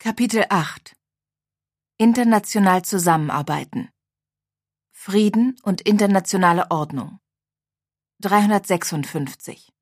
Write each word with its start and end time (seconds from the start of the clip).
Kapitel 0.00 0.44
8 0.48 0.94
International 1.96 2.84
zusammenarbeiten. 2.84 3.90
Frieden 4.92 5.58
und 5.64 5.80
internationale 5.80 6.70
Ordnung. 6.70 7.18
356 8.20 9.72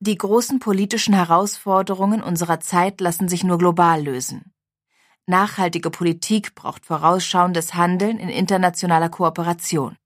Die 0.00 0.18
großen 0.18 0.58
politischen 0.58 1.14
Herausforderungen 1.14 2.20
unserer 2.20 2.58
Zeit 2.58 3.00
lassen 3.00 3.28
sich 3.28 3.44
nur 3.44 3.58
global 3.58 4.02
lösen. 4.02 4.52
Nachhaltige 5.26 5.90
Politik 5.90 6.56
braucht 6.56 6.84
vorausschauendes 6.84 7.74
Handeln 7.74 8.18
in 8.18 8.28
internationaler 8.28 9.08
Kooperation. 9.08 9.96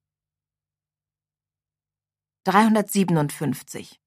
357 2.45 3.99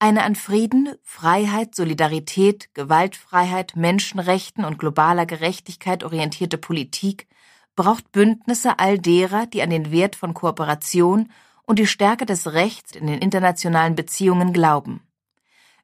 eine 0.00 0.24
an 0.24 0.34
Frieden, 0.34 0.94
Freiheit, 1.02 1.74
Solidarität, 1.74 2.70
Gewaltfreiheit, 2.74 3.76
Menschenrechten 3.76 4.64
und 4.64 4.78
globaler 4.78 5.26
Gerechtigkeit 5.26 6.02
orientierte 6.02 6.58
Politik 6.58 7.28
braucht 7.76 8.10
Bündnisse 8.10 8.78
all 8.78 8.98
derer, 8.98 9.46
die 9.46 9.62
an 9.62 9.70
den 9.70 9.92
Wert 9.92 10.16
von 10.16 10.34
Kooperation 10.34 11.30
und 11.64 11.78
die 11.78 11.86
Stärke 11.86 12.26
des 12.26 12.52
Rechts 12.52 12.96
in 12.96 13.06
den 13.06 13.18
internationalen 13.18 13.94
Beziehungen 13.94 14.52
glauben. 14.52 15.02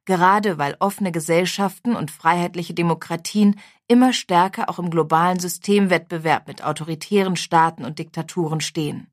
Gerade 0.06 0.56
weil 0.56 0.76
offene 0.78 1.12
Gesellschaften 1.12 1.94
und 1.94 2.10
freiheitliche 2.10 2.74
Demokratien 2.74 3.60
immer 3.86 4.12
stärker 4.12 4.70
auch 4.70 4.78
im 4.78 4.90
globalen 4.90 5.38
Systemwettbewerb 5.38 6.48
mit 6.48 6.64
autoritären 6.64 7.36
Staaten 7.36 7.84
und 7.84 7.98
Diktaturen 7.98 8.60
stehen. 8.60 9.08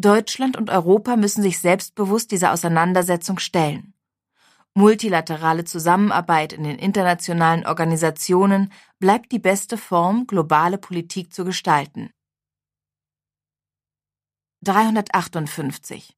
Deutschland 0.00 0.56
und 0.56 0.70
Europa 0.70 1.16
müssen 1.16 1.42
sich 1.42 1.58
selbstbewusst 1.58 2.30
dieser 2.30 2.52
Auseinandersetzung 2.52 3.40
stellen. 3.40 3.94
Multilaterale 4.74 5.64
Zusammenarbeit 5.64 6.52
in 6.52 6.62
den 6.62 6.78
internationalen 6.78 7.66
Organisationen 7.66 8.72
bleibt 9.00 9.32
die 9.32 9.40
beste 9.40 9.76
Form, 9.76 10.28
globale 10.28 10.78
Politik 10.78 11.34
zu 11.34 11.44
gestalten. 11.44 12.10
358 14.62 16.16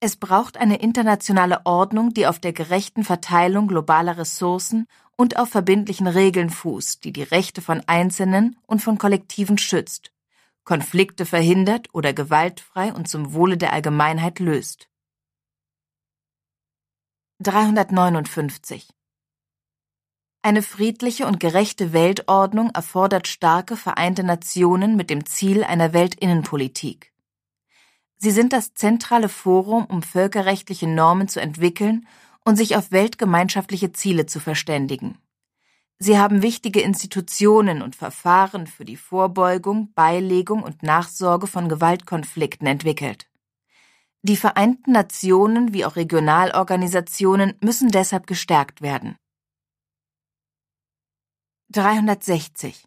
Es 0.00 0.16
braucht 0.16 0.56
eine 0.56 0.80
internationale 0.80 1.64
Ordnung, 1.64 2.14
die 2.14 2.26
auf 2.26 2.40
der 2.40 2.52
gerechten 2.52 3.04
Verteilung 3.04 3.68
globaler 3.68 4.18
Ressourcen 4.18 4.88
und 5.16 5.36
auf 5.36 5.50
verbindlichen 5.50 6.08
Regeln 6.08 6.50
fußt, 6.50 7.04
die 7.04 7.12
die 7.12 7.22
Rechte 7.22 7.62
von 7.62 7.80
Einzelnen 7.86 8.58
und 8.66 8.82
von 8.82 8.98
Kollektiven 8.98 9.56
schützt 9.56 10.13
Konflikte 10.64 11.26
verhindert 11.26 11.88
oder 11.92 12.14
gewaltfrei 12.14 12.92
und 12.92 13.06
zum 13.06 13.34
Wohle 13.34 13.58
der 13.58 13.72
Allgemeinheit 13.74 14.38
löst. 14.38 14.88
359 17.40 18.88
Eine 20.40 20.62
friedliche 20.62 21.26
und 21.26 21.38
gerechte 21.38 21.92
Weltordnung 21.92 22.70
erfordert 22.70 23.28
starke 23.28 23.76
Vereinte 23.76 24.24
Nationen 24.24 24.96
mit 24.96 25.10
dem 25.10 25.26
Ziel 25.26 25.64
einer 25.64 25.92
Weltinnenpolitik. 25.92 27.12
Sie 28.16 28.30
sind 28.30 28.54
das 28.54 28.72
zentrale 28.72 29.28
Forum, 29.28 29.84
um 29.84 30.02
völkerrechtliche 30.02 30.86
Normen 30.86 31.28
zu 31.28 31.40
entwickeln 31.40 32.06
und 32.42 32.56
sich 32.56 32.76
auf 32.76 32.90
weltgemeinschaftliche 32.90 33.92
Ziele 33.92 34.24
zu 34.24 34.40
verständigen. 34.40 35.18
Sie 35.98 36.18
haben 36.18 36.42
wichtige 36.42 36.80
Institutionen 36.80 37.80
und 37.82 37.96
Verfahren 37.96 38.66
für 38.66 38.84
die 38.84 38.96
Vorbeugung, 38.96 39.92
Beilegung 39.94 40.62
und 40.62 40.82
Nachsorge 40.82 41.46
von 41.46 41.68
Gewaltkonflikten 41.68 42.66
entwickelt. 42.66 43.30
Die 44.22 44.36
Vereinten 44.36 44.92
Nationen 44.92 45.72
wie 45.72 45.84
auch 45.84 45.96
Regionalorganisationen 45.96 47.54
müssen 47.60 47.90
deshalb 47.90 48.26
gestärkt 48.26 48.80
werden. 48.82 49.16
360 51.70 52.84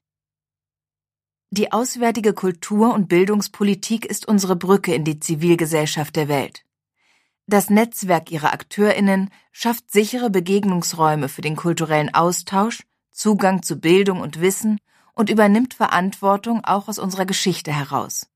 Die 1.51 1.71
auswärtige 1.71 2.33
Kultur- 2.33 2.93
und 2.93 3.07
Bildungspolitik 3.07 4.05
ist 4.05 4.27
unsere 4.27 4.55
Brücke 4.55 4.93
in 4.93 5.03
die 5.03 5.19
Zivilgesellschaft 5.19 6.15
der 6.15 6.27
Welt. 6.27 6.63
Das 7.45 7.69
Netzwerk 7.69 8.31
ihrer 8.31 8.51
Akteurinnen 8.51 9.29
schafft 9.51 9.91
sichere 9.91 10.29
Begegnungsräume 10.29 11.29
für 11.29 11.41
den 11.41 11.55
kulturellen 11.55 12.13
Austausch 12.13 12.83
Zugang 13.17 13.63
zu 13.63 13.77
Bildung 13.77 14.21
und 14.21 14.41
Wissen 14.41 14.79
und 15.13 15.31
übernimmt 15.31 15.73
Verantwortung 15.73 16.63
auch 16.63 16.87
aus 16.87 16.99
unserer 16.99 17.25
Geschichte 17.25 17.73
heraus. 17.73 18.29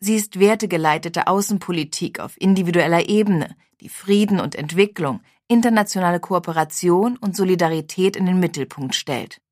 Sie 0.00 0.14
ist 0.14 0.38
wertegeleitete 0.38 1.26
Außenpolitik 1.26 2.18
auf 2.18 2.40
individueller 2.40 3.10
Ebene, 3.10 3.54
die 3.82 3.90
Frieden 3.90 4.40
und 4.40 4.54
Entwicklung, 4.54 5.20
internationale 5.48 6.18
Kooperation 6.18 7.18
und 7.18 7.36
Solidarität 7.36 8.16
in 8.16 8.24
den 8.24 8.40
Mittelpunkt 8.40 8.94
stellt. 8.94 9.42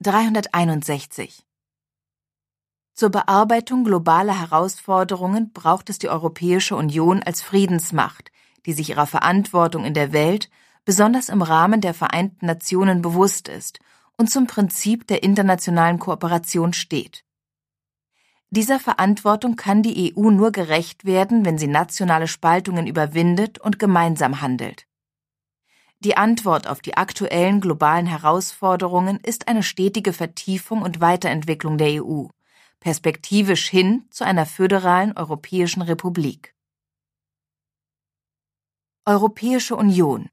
361 0.00 1.44
Zur 2.94 3.10
Bearbeitung 3.10 3.82
globaler 3.82 4.38
Herausforderungen 4.38 5.52
braucht 5.52 5.90
es 5.90 5.98
die 5.98 6.08
Europäische 6.08 6.76
Union 6.76 7.20
als 7.24 7.42
Friedensmacht, 7.42 8.30
die 8.64 8.74
sich 8.74 8.90
ihrer 8.90 9.08
Verantwortung 9.08 9.84
in 9.84 9.94
der 9.94 10.12
Welt 10.12 10.50
besonders 10.84 11.28
im 11.28 11.42
Rahmen 11.42 11.80
der 11.80 11.94
Vereinten 11.94 12.46
Nationen 12.46 13.02
bewusst 13.02 13.48
ist 13.48 13.78
und 14.16 14.30
zum 14.30 14.46
Prinzip 14.46 15.06
der 15.06 15.22
internationalen 15.22 15.98
Kooperation 15.98 16.72
steht. 16.72 17.24
Dieser 18.50 18.78
Verantwortung 18.78 19.56
kann 19.56 19.82
die 19.82 20.14
EU 20.16 20.30
nur 20.30 20.52
gerecht 20.52 21.04
werden, 21.04 21.44
wenn 21.44 21.58
sie 21.58 21.66
nationale 21.66 22.28
Spaltungen 22.28 22.86
überwindet 22.86 23.58
und 23.58 23.78
gemeinsam 23.78 24.40
handelt. 24.40 24.86
Die 25.98 26.16
Antwort 26.16 26.68
auf 26.68 26.80
die 26.80 26.96
aktuellen 26.96 27.60
globalen 27.60 28.06
Herausforderungen 28.06 29.18
ist 29.20 29.48
eine 29.48 29.62
stetige 29.62 30.12
Vertiefung 30.12 30.82
und 30.82 31.00
Weiterentwicklung 31.00 31.78
der 31.78 32.04
EU, 32.04 32.26
perspektivisch 32.78 33.68
hin 33.68 34.04
zu 34.10 34.24
einer 34.24 34.46
föderalen 34.46 35.16
Europäischen 35.16 35.82
Republik. 35.82 36.54
Europäische 39.06 39.76
Union 39.76 40.28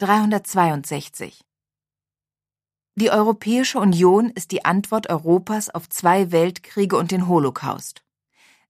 362 0.00 1.44
Die 2.94 3.10
Europäische 3.10 3.78
Union 3.78 4.30
ist 4.30 4.50
die 4.50 4.64
Antwort 4.64 5.10
Europas 5.10 5.68
auf 5.68 5.90
zwei 5.90 6.32
Weltkriege 6.32 6.96
und 6.96 7.10
den 7.10 7.28
Holocaust. 7.28 8.02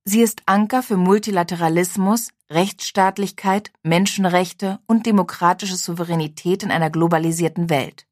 Sie 0.03 0.23
ist 0.23 0.43
Anker 0.47 0.83
für 0.83 0.97
Multilateralismus, 0.97 2.31
Rechtsstaatlichkeit, 2.51 3.71
Menschenrechte 3.85 4.81
und 4.89 5.07
demokratische 5.07 5.77
Souveränität 5.77 6.65
in 6.65 6.73
einer 6.73 6.91
globalisierten 6.91 7.71
Welt. 7.71 8.09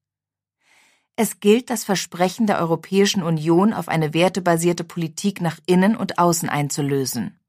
Es 1.16 1.40
gilt, 1.40 1.70
das 1.70 1.82
Versprechen 1.82 2.46
der 2.46 2.60
Europäischen 2.60 3.24
Union 3.24 3.72
auf 3.72 3.88
eine 3.88 4.14
wertebasierte 4.14 4.84
Politik 4.84 5.40
nach 5.40 5.58
innen 5.66 5.96
und 5.96 6.20
außen 6.20 6.48
einzulösen. 6.48 7.40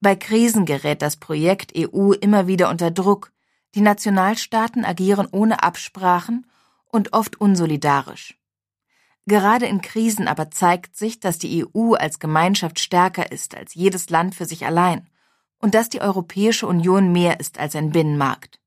Bei 0.00 0.16
Krisen 0.16 0.64
gerät 0.64 1.02
das 1.02 1.16
Projekt 1.16 1.74
EU 1.76 2.12
immer 2.12 2.46
wieder 2.46 2.70
unter 2.70 2.90
Druck, 2.90 3.30
die 3.74 3.80
Nationalstaaten 3.80 4.84
agieren 4.84 5.28
ohne 5.30 5.62
Absprachen 5.62 6.46
und 6.86 7.12
oft 7.12 7.40
unsolidarisch. 7.40 8.36
Gerade 9.26 9.66
in 9.66 9.80
Krisen 9.80 10.26
aber 10.26 10.50
zeigt 10.50 10.96
sich, 10.96 11.20
dass 11.20 11.38
die 11.38 11.64
EU 11.64 11.94
als 11.94 12.18
Gemeinschaft 12.18 12.80
stärker 12.80 13.30
ist 13.30 13.54
als 13.54 13.74
jedes 13.74 14.10
Land 14.10 14.34
für 14.34 14.44
sich 14.44 14.66
allein 14.66 15.08
und 15.58 15.74
dass 15.74 15.88
die 15.88 16.00
Europäische 16.00 16.66
Union 16.66 17.12
mehr 17.12 17.38
ist 17.38 17.58
als 17.58 17.76
ein 17.76 17.90
Binnenmarkt. 17.90 18.60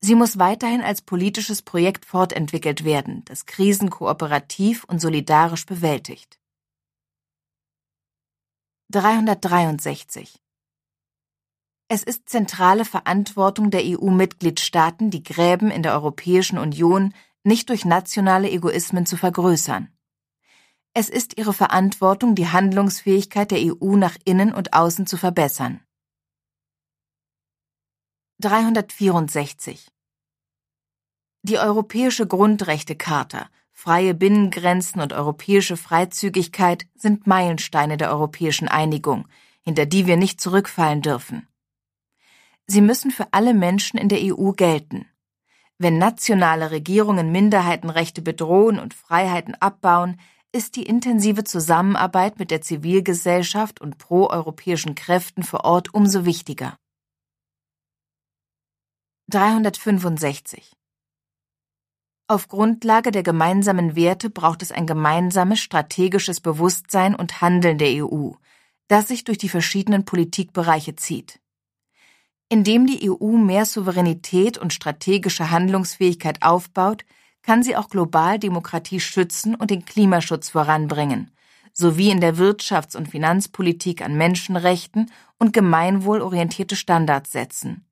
Sie 0.00 0.14
muss 0.14 0.38
weiterhin 0.38 0.82
als 0.82 1.02
politisches 1.02 1.62
Projekt 1.62 2.04
fortentwickelt 2.04 2.84
werden, 2.84 3.24
das 3.24 3.46
Krisen 3.46 3.90
kooperativ 3.90 4.84
und 4.84 5.00
solidarisch 5.00 5.66
bewältigt. 5.66 6.38
363 8.90 10.43
es 11.88 12.02
ist 12.02 12.28
zentrale 12.28 12.84
Verantwortung 12.84 13.70
der 13.70 13.82
EU-Mitgliedstaaten, 13.84 15.10
die 15.10 15.22
Gräben 15.22 15.70
in 15.70 15.82
der 15.82 15.92
Europäischen 15.92 16.58
Union 16.58 17.12
nicht 17.42 17.68
durch 17.68 17.84
nationale 17.84 18.50
Egoismen 18.50 19.04
zu 19.04 19.16
vergrößern. 19.16 19.88
Es 20.94 21.10
ist 21.10 21.36
ihre 21.36 21.52
Verantwortung, 21.52 22.34
die 22.34 22.48
Handlungsfähigkeit 22.48 23.50
der 23.50 23.58
EU 23.60 23.96
nach 23.96 24.16
innen 24.24 24.54
und 24.54 24.72
außen 24.72 25.06
zu 25.06 25.16
verbessern. 25.18 25.80
364 28.40 29.88
Die 31.42 31.58
Europäische 31.58 32.26
Grundrechtecharta, 32.26 33.50
freie 33.72 34.14
Binnengrenzen 34.14 35.02
und 35.02 35.12
europäische 35.12 35.76
Freizügigkeit 35.76 36.86
sind 36.94 37.26
Meilensteine 37.26 37.96
der 37.98 38.10
europäischen 38.10 38.68
Einigung, 38.68 39.28
hinter 39.62 39.84
die 39.84 40.06
wir 40.06 40.16
nicht 40.16 40.40
zurückfallen 40.40 41.02
dürfen. 41.02 41.46
Sie 42.66 42.80
müssen 42.80 43.10
für 43.10 43.32
alle 43.32 43.54
Menschen 43.54 43.98
in 43.98 44.08
der 44.08 44.20
EU 44.22 44.52
gelten. 44.52 45.06
Wenn 45.78 45.98
nationale 45.98 46.70
Regierungen 46.70 47.32
Minderheitenrechte 47.32 48.22
bedrohen 48.22 48.78
und 48.78 48.94
Freiheiten 48.94 49.54
abbauen, 49.56 50.20
ist 50.52 50.76
die 50.76 50.84
intensive 50.84 51.42
Zusammenarbeit 51.42 52.38
mit 52.38 52.50
der 52.52 52.60
Zivilgesellschaft 52.60 53.80
und 53.80 53.98
proeuropäischen 53.98 54.94
Kräften 54.94 55.42
vor 55.42 55.64
Ort 55.64 55.92
umso 55.92 56.24
wichtiger. 56.24 56.78
365 59.30 60.72
Auf 62.28 62.46
Grundlage 62.46 63.10
der 63.10 63.24
gemeinsamen 63.24 63.96
Werte 63.96 64.30
braucht 64.30 64.62
es 64.62 64.70
ein 64.70 64.86
gemeinsames 64.86 65.58
strategisches 65.58 66.40
Bewusstsein 66.40 67.16
und 67.16 67.40
Handeln 67.40 67.78
der 67.78 68.04
EU, 68.04 68.30
das 68.86 69.08
sich 69.08 69.24
durch 69.24 69.38
die 69.38 69.48
verschiedenen 69.48 70.04
Politikbereiche 70.04 70.94
zieht. 70.94 71.40
Indem 72.48 72.86
die 72.86 73.10
EU 73.10 73.36
mehr 73.36 73.66
Souveränität 73.66 74.58
und 74.58 74.72
strategische 74.72 75.50
Handlungsfähigkeit 75.50 76.42
aufbaut, 76.42 77.04
kann 77.42 77.62
sie 77.62 77.76
auch 77.76 77.88
global 77.88 78.38
Demokratie 78.38 79.00
schützen 79.00 79.54
und 79.54 79.70
den 79.70 79.84
Klimaschutz 79.84 80.50
voranbringen, 80.50 81.30
sowie 81.72 82.10
in 82.10 82.20
der 82.20 82.36
Wirtschafts- 82.36 82.96
und 82.96 83.08
Finanzpolitik 83.08 84.02
an 84.02 84.16
Menschenrechten 84.16 85.10
und 85.38 85.52
gemeinwohlorientierte 85.52 86.76
Standards 86.76 87.32
setzen. 87.32 87.86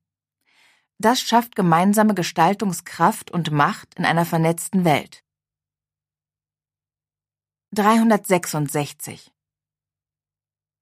Das 0.98 1.20
schafft 1.20 1.56
gemeinsame 1.56 2.14
Gestaltungskraft 2.14 3.30
und 3.30 3.50
Macht 3.50 3.94
in 3.94 4.04
einer 4.04 4.24
vernetzten 4.24 4.84
Welt. 4.84 5.22
366 7.74 9.31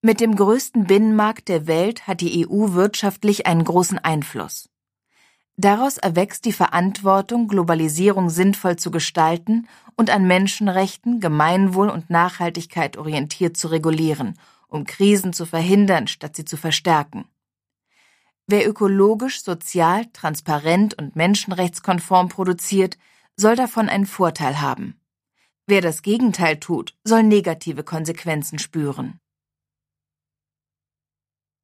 Mit 0.03 0.21
dem 0.21 0.35
größten 0.35 0.87
Binnenmarkt 0.87 1.51
der 1.51 1.67
Welt 1.67 2.07
hat 2.07 2.23
die 2.23 2.49
EU 2.49 2.73
wirtschaftlich 2.73 3.47
einen 3.47 3.65
großen 3.65 3.99
Einfluss. 3.99 4.71
Daraus 5.59 5.99
erwächst 5.99 6.47
die 6.47 6.55
Verantwortung, 6.55 7.49
Globalisierung 7.49 8.31
sinnvoll 8.31 8.77
zu 8.77 8.91
gestalten 8.91 9.69
und 9.97 10.09
an 10.09 10.27
Menschenrechten, 10.27 11.21
Gemeinwohl 11.21 11.91
und 11.91 12.09
Nachhaltigkeit 12.09 12.97
orientiert 12.97 13.59
zu 13.59 13.69
regulieren, 13.69 14.39
um 14.69 14.85
Krisen 14.85 15.35
zu 15.35 15.45
verhindern, 15.45 16.07
statt 16.07 16.35
sie 16.35 16.47
zu 16.47 16.57
verstärken. 16.57 17.27
Wer 18.47 18.67
ökologisch, 18.67 19.43
sozial, 19.43 20.07
transparent 20.15 20.97
und 20.97 21.15
menschenrechtskonform 21.15 22.31
produziert, 22.31 22.97
soll 23.37 23.55
davon 23.55 23.91
einen 23.91 24.07
Vorteil 24.07 24.63
haben. 24.63 24.99
Wer 25.67 25.83
das 25.83 26.01
Gegenteil 26.01 26.59
tut, 26.59 26.97
soll 27.05 27.23
negative 27.23 27.85
Konsequenzen 27.85 28.59
spüren. 28.59 29.21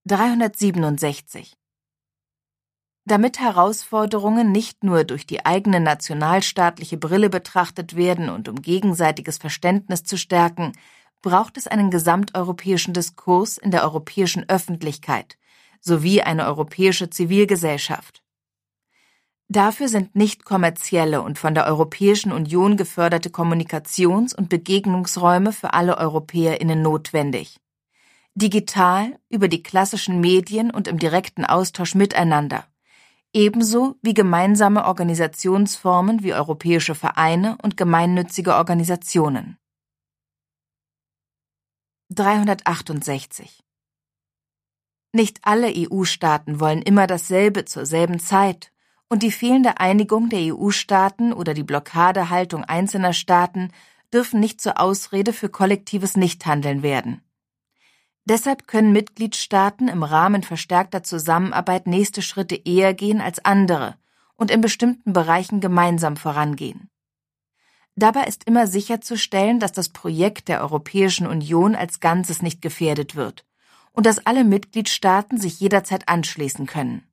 367 0.08 1.56
damit 3.06 3.40
Herausforderungen 3.40 4.52
nicht 4.52 4.84
nur 4.84 5.02
durch 5.02 5.26
die 5.26 5.44
eigene 5.44 5.80
nationalstaatliche 5.80 6.96
Brille 6.96 7.28
betrachtet 7.28 7.96
werden 7.96 8.28
und 8.28 8.48
um 8.48 8.62
gegenseitiges 8.62 9.38
Verständnis 9.38 10.04
zu 10.04 10.16
stärken, 10.16 10.72
braucht 11.22 11.56
es 11.56 11.66
einen 11.66 11.90
gesamteuropäischen 11.90 12.94
Diskurs 12.94 13.58
in 13.58 13.72
der 13.72 13.82
europäischen 13.82 14.48
Öffentlichkeit 14.48 15.38
sowie 15.80 16.22
eine 16.22 16.46
europäische 16.46 17.10
Zivilgesellschaft. 17.10 18.22
Dafür 19.48 19.88
sind 19.88 20.14
nicht 20.14 20.44
kommerzielle 20.44 21.20
und 21.20 21.36
von 21.36 21.54
der 21.54 21.66
Europäischen 21.66 22.30
Union 22.30 22.76
geförderte 22.76 23.30
Kommunikations- 23.30 24.36
und 24.36 24.50
Begegnungsräume 24.50 25.52
für 25.52 25.74
alle 25.74 25.98
Europäerinnen 25.98 26.80
notwendig. 26.80 27.58
Digital, 28.36 29.18
über 29.28 29.48
die 29.48 29.62
klassischen 29.62 30.20
Medien 30.20 30.70
und 30.70 30.86
im 30.86 30.98
direkten 30.98 31.44
Austausch 31.44 31.96
miteinander 31.96 32.64
ebenso 33.36 33.96
wie 34.00 34.14
gemeinsame 34.14 34.86
Organisationsformen 34.86 36.22
wie 36.22 36.32
europäische 36.32 36.94
Vereine 36.94 37.58
und 37.62 37.76
gemeinnützige 37.76 38.54
Organisationen. 38.54 39.58
368 42.08 43.62
Nicht 45.12 45.40
alle 45.42 45.70
EU-Staaten 45.74 46.60
wollen 46.60 46.80
immer 46.80 47.06
dasselbe 47.06 47.66
zur 47.66 47.84
selben 47.84 48.18
Zeit, 48.20 48.72
und 49.08 49.22
die 49.22 49.30
fehlende 49.30 49.78
Einigung 49.78 50.30
der 50.30 50.52
EU-Staaten 50.52 51.32
oder 51.32 51.54
die 51.54 51.62
Blockadehaltung 51.62 52.64
einzelner 52.64 53.12
Staaten 53.12 53.70
dürfen 54.12 54.40
nicht 54.40 54.60
zur 54.60 54.80
Ausrede 54.80 55.32
für 55.32 55.48
kollektives 55.48 56.16
Nichthandeln 56.16 56.82
werden. 56.82 57.22
Deshalb 58.26 58.66
können 58.66 58.92
Mitgliedstaaten 58.92 59.86
im 59.86 60.02
Rahmen 60.02 60.42
verstärkter 60.42 61.04
Zusammenarbeit 61.04 61.86
nächste 61.86 62.22
Schritte 62.22 62.56
eher 62.56 62.92
gehen 62.92 63.20
als 63.20 63.44
andere 63.44 63.94
und 64.34 64.50
in 64.50 64.60
bestimmten 64.60 65.12
Bereichen 65.12 65.60
gemeinsam 65.60 66.16
vorangehen. 66.16 66.90
Dabei 67.94 68.24
ist 68.24 68.44
immer 68.44 68.66
sicherzustellen, 68.66 69.60
dass 69.60 69.72
das 69.72 69.88
Projekt 69.88 70.48
der 70.48 70.60
Europäischen 70.60 71.26
Union 71.26 71.76
als 71.76 72.00
Ganzes 72.00 72.42
nicht 72.42 72.60
gefährdet 72.60 73.14
wird 73.14 73.46
und 73.92 74.04
dass 74.06 74.26
alle 74.26 74.44
Mitgliedstaaten 74.44 75.40
sich 75.40 75.60
jederzeit 75.60 76.08
anschließen 76.08 76.66
können. 76.66 77.05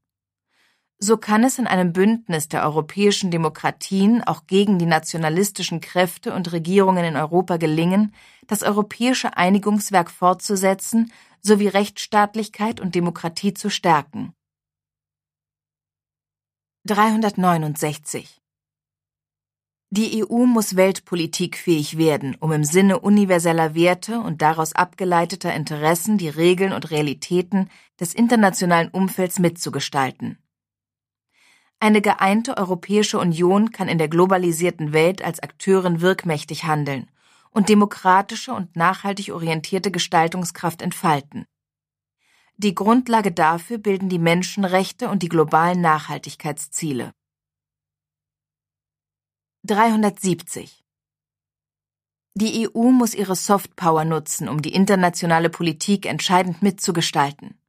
So 0.99 1.17
kann 1.17 1.43
es 1.43 1.59
in 1.59 1.67
einem 1.67 1.91
Bündnis 1.91 2.47
der 2.47 2.63
europäischen 2.63 3.29
Demokratien 3.29 4.23
auch 4.23 4.47
gegen 4.47 4.79
die 4.79 4.85
nationalistischen 4.85 5.81
Kräfte 5.81 6.33
und 6.33 6.51
Regierungen 6.51 7.03
in 7.03 7.17
Europa 7.17 7.57
gelingen, 7.57 8.13
das 8.47 8.63
europäische 8.63 9.35
Einigungswerk 9.35 10.09
fortzusetzen 10.09 11.11
sowie 11.41 11.67
Rechtsstaatlichkeit 11.67 12.79
und 12.79 12.95
Demokratie 12.95 13.53
zu 13.53 13.69
stärken. 13.69 14.33
369 16.85 18.41
Die 19.89 20.23
EU 20.23 20.45
muss 20.45 20.75
weltpolitikfähig 20.75 21.97
werden, 21.97 22.35
um 22.39 22.51
im 22.51 22.65
Sinne 22.65 22.99
universeller 22.99 23.73
Werte 23.73 24.19
und 24.19 24.41
daraus 24.41 24.73
abgeleiteter 24.73 25.53
Interessen 25.53 26.17
die 26.17 26.29
Regeln 26.29 26.73
und 26.73 26.91
Realitäten 26.91 27.69
des 27.99 28.13
internationalen 28.13 28.89
Umfelds 28.89 29.39
mitzugestalten. 29.39 30.42
Eine 31.83 32.01
geeinte 32.01 32.55
Europäische 32.55 33.19
Union 33.19 33.73
kann 33.73 33.89
in 33.89 33.97
der 33.97 34.07
globalisierten 34.07 34.93
Welt 34.93 35.21
als 35.21 35.41
Akteurin 35.41 35.99
wirkmächtig 35.99 36.63
handeln 36.63 37.11
und 37.51 37.67
demokratische 37.67 38.53
und 38.53 38.77
nachhaltig 38.77 39.33
orientierte 39.33 39.91
Gestaltungskraft 39.91 40.81
entfalten. 40.81 41.45
Die 42.55 42.73
Grundlage 42.73 43.33
dafür 43.33 43.79
bilden 43.79 44.07
die 44.07 44.17
Menschenrechte 44.17 45.09
und 45.09 45.23
die 45.23 45.27
globalen 45.27 45.81
Nachhaltigkeitsziele. 45.81 47.11
370 49.63 50.85
Die 52.35 52.69
EU 52.69 52.91
muss 52.91 53.13
ihre 53.13 53.35
Softpower 53.35 54.05
nutzen, 54.05 54.47
um 54.47 54.61
die 54.61 54.73
internationale 54.73 55.49
Politik 55.49 56.05
entscheidend 56.05 56.61
mitzugestalten. 56.61 57.59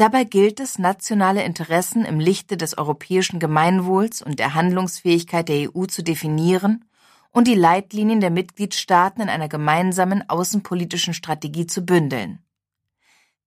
Dabei 0.00 0.24
gilt 0.24 0.60
es, 0.60 0.78
nationale 0.78 1.44
Interessen 1.44 2.06
im 2.06 2.20
Lichte 2.20 2.56
des 2.56 2.78
europäischen 2.78 3.38
Gemeinwohls 3.38 4.22
und 4.22 4.38
der 4.38 4.54
Handlungsfähigkeit 4.54 5.46
der 5.46 5.76
EU 5.76 5.84
zu 5.84 6.02
definieren 6.02 6.86
und 7.32 7.46
die 7.46 7.54
Leitlinien 7.54 8.22
der 8.22 8.30
Mitgliedstaaten 8.30 9.20
in 9.20 9.28
einer 9.28 9.50
gemeinsamen 9.50 10.26
außenpolitischen 10.26 11.12
Strategie 11.12 11.66
zu 11.66 11.82
bündeln. 11.84 12.42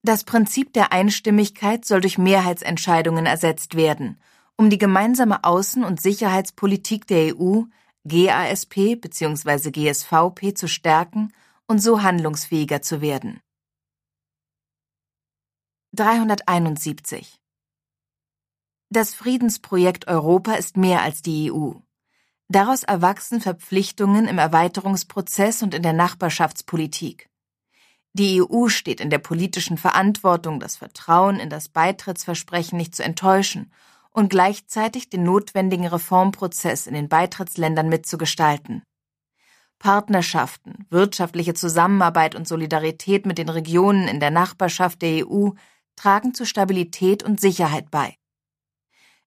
Das 0.04 0.26
Prinzip 0.26 0.74
der 0.74 0.92
Einstimmigkeit 0.92 1.86
soll 1.86 2.02
durch 2.02 2.20
Mehrheitsentscheidungen 2.20 3.26
ersetzt 3.26 3.74
werden, 3.74 4.22
um 4.56 4.70
die 4.70 4.78
gemeinsame 4.78 5.44
Außen- 5.44 5.84
und 5.84 6.00
Sicherheitspolitik 6.00 7.08
der 7.08 7.36
EU 7.36 7.64
GASP 8.04 8.98
bzw. 9.02 9.72
GSVP 9.72 10.54
zu 10.54 10.68
stärken 10.68 11.34
und 11.66 11.80
so 11.80 12.04
handlungsfähiger 12.04 12.84
zu 12.84 13.02
werden. 13.02 13.42
371 15.96 17.40
Das 18.90 19.14
Friedensprojekt 19.14 20.08
Europa 20.08 20.54
ist 20.54 20.76
mehr 20.76 21.04
als 21.04 21.22
die 21.22 21.52
EU. 21.52 21.74
Daraus 22.48 22.82
erwachsen 22.82 23.42
Verpflichtungen 23.42 24.28
im 24.28 24.40
Erweiterungsprozess 24.40 25.62
und 25.62 25.76
in 25.76 25.84
der 25.84 25.94
Nachbarschaftspolitik. 25.94 27.30
Die 28.14 28.42
EU 28.42 28.70
steht 28.70 29.02
in 29.02 29.12
der 29.12 29.20
politischen 29.20 29.78
Verantwortung, 29.78 30.60
das 30.60 30.78
Vertrauen 30.78 31.40
in 31.40 31.52
das 31.52 31.70
Beitrittsversprechen 31.70 32.76
nicht 32.76 32.96
zu 32.96 33.04
enttäuschen 33.04 33.72
und 34.10 34.32
gleichzeitig 34.32 35.12
den 35.12 35.22
notwendigen 35.22 35.86
Reformprozess 35.86 36.88
in 36.88 36.96
den 36.96 37.08
Beitrittsländern 37.08 37.88
mitzugestalten. 37.88 38.82
Partnerschaften, 39.78 40.88
wirtschaftliche 40.90 41.54
Zusammenarbeit 41.54 42.34
und 42.34 42.48
Solidarität 42.48 43.28
mit 43.28 43.38
den 43.38 43.50
Regionen 43.50 44.08
in 44.08 44.20
der 44.20 44.32
Nachbarschaft 44.32 45.04
der 45.04 45.28
EU 45.28 45.50
tragen 45.96 46.34
zu 46.34 46.46
Stabilität 46.46 47.24
und 47.24 47.40
Sicherheit 47.40 47.92
bei. 47.92 48.18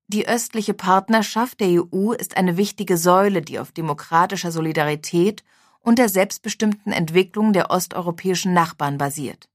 Die 0.08 0.28
östliche 0.28 0.74
Partnerschaft 0.74 1.60
der 1.60 1.82
EU 1.82 2.12
ist 2.12 2.36
eine 2.36 2.56
wichtige 2.56 2.96
Säule, 2.96 3.42
die 3.42 3.58
auf 3.58 3.72
demokratischer 3.72 4.52
Solidarität 4.52 5.42
und 5.80 5.98
der 5.98 6.08
selbstbestimmten 6.08 6.92
Entwicklung 6.92 7.52
der 7.52 7.70
osteuropäischen 7.70 8.52
Nachbarn 8.52 8.98
basiert. 8.98 9.48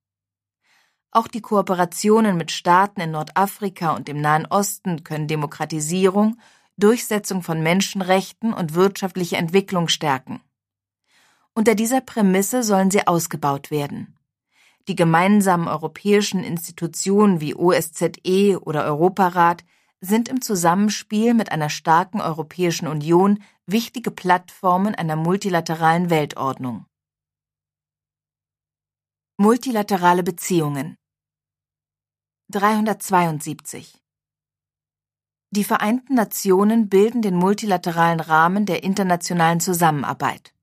Auch 1.12 1.28
die 1.28 1.42
Kooperationen 1.42 2.38
mit 2.38 2.52
Staaten 2.52 3.02
in 3.02 3.12
Nordafrika 3.12 3.92
und 3.96 4.08
dem 4.08 4.22
Nahen 4.22 4.46
Osten 4.46 5.04
können 5.04 5.28
Demokratisierung, 5.28 6.38
Durchsetzung 6.78 7.44
von 7.44 7.62
Menschenrechten 7.62 8.54
und 8.54 8.74
wirtschaftliche 8.74 9.36
Entwicklung 9.36 9.90
stärken. 9.90 10.42
Unter 11.54 11.76
dieser 11.76 12.00
Prämisse 12.00 12.64
sollen 12.64 12.92
sie 12.92 13.08
ausgebaut 13.08 13.72
werden. 13.72 14.18
Die 14.92 14.96
gemeinsamen 14.98 15.70
europäischen 15.70 16.44
Institutionen 16.44 17.40
wie 17.40 17.56
OSZE 17.56 18.60
oder 18.62 18.84
Europarat 18.84 19.64
sind 20.02 20.28
im 20.28 20.42
Zusammenspiel 20.42 21.34
mit 21.34 21.50
einer 21.50 21.70
starken 21.70 22.20
Europäischen 22.20 22.88
Union 22.88 23.42
wichtige 23.66 24.12
Plattformen 24.12 24.94
einer 24.94 25.16
multilateralen 25.16 26.10
Weltordnung. 26.10 26.88
Multilaterale 29.38 30.24
Beziehungen 30.24 30.98
372 32.50 33.98
Die 35.52 35.64
Vereinten 35.64 36.16
Nationen 36.16 36.90
bilden 36.90 37.22
den 37.22 37.38
multilateralen 37.38 38.20
Rahmen 38.20 38.66
der 38.66 38.84
internationalen 38.84 39.62
Zusammenarbeit. 39.62 40.54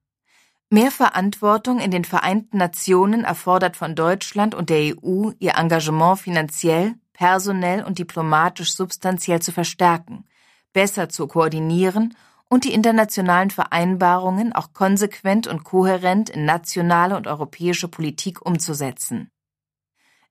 Mehr 0.70 0.90
Verantwortung 0.90 1.78
in 1.78 1.90
den 1.90 2.04
Vereinten 2.04 2.58
Nationen 2.58 3.24
erfordert 3.24 3.74
von 3.74 3.94
Deutschland 3.94 4.54
und 4.54 4.68
der 4.68 4.94
EU, 4.94 5.30
ihr 5.38 5.54
Engagement 5.54 6.18
finanziell, 6.18 6.94
personell 7.14 7.82
und 7.82 7.98
diplomatisch 7.98 8.74
substanziell 8.74 9.40
zu 9.40 9.50
verstärken, 9.50 10.26
besser 10.74 11.08
zu 11.08 11.26
koordinieren 11.26 12.14
und 12.50 12.64
die 12.64 12.74
internationalen 12.74 13.48
Vereinbarungen 13.48 14.52
auch 14.52 14.74
konsequent 14.74 15.46
und 15.46 15.64
kohärent 15.64 16.28
in 16.28 16.44
nationale 16.44 17.16
und 17.16 17.26
europäische 17.26 17.88
Politik 17.88 18.44
umzusetzen. 18.44 19.30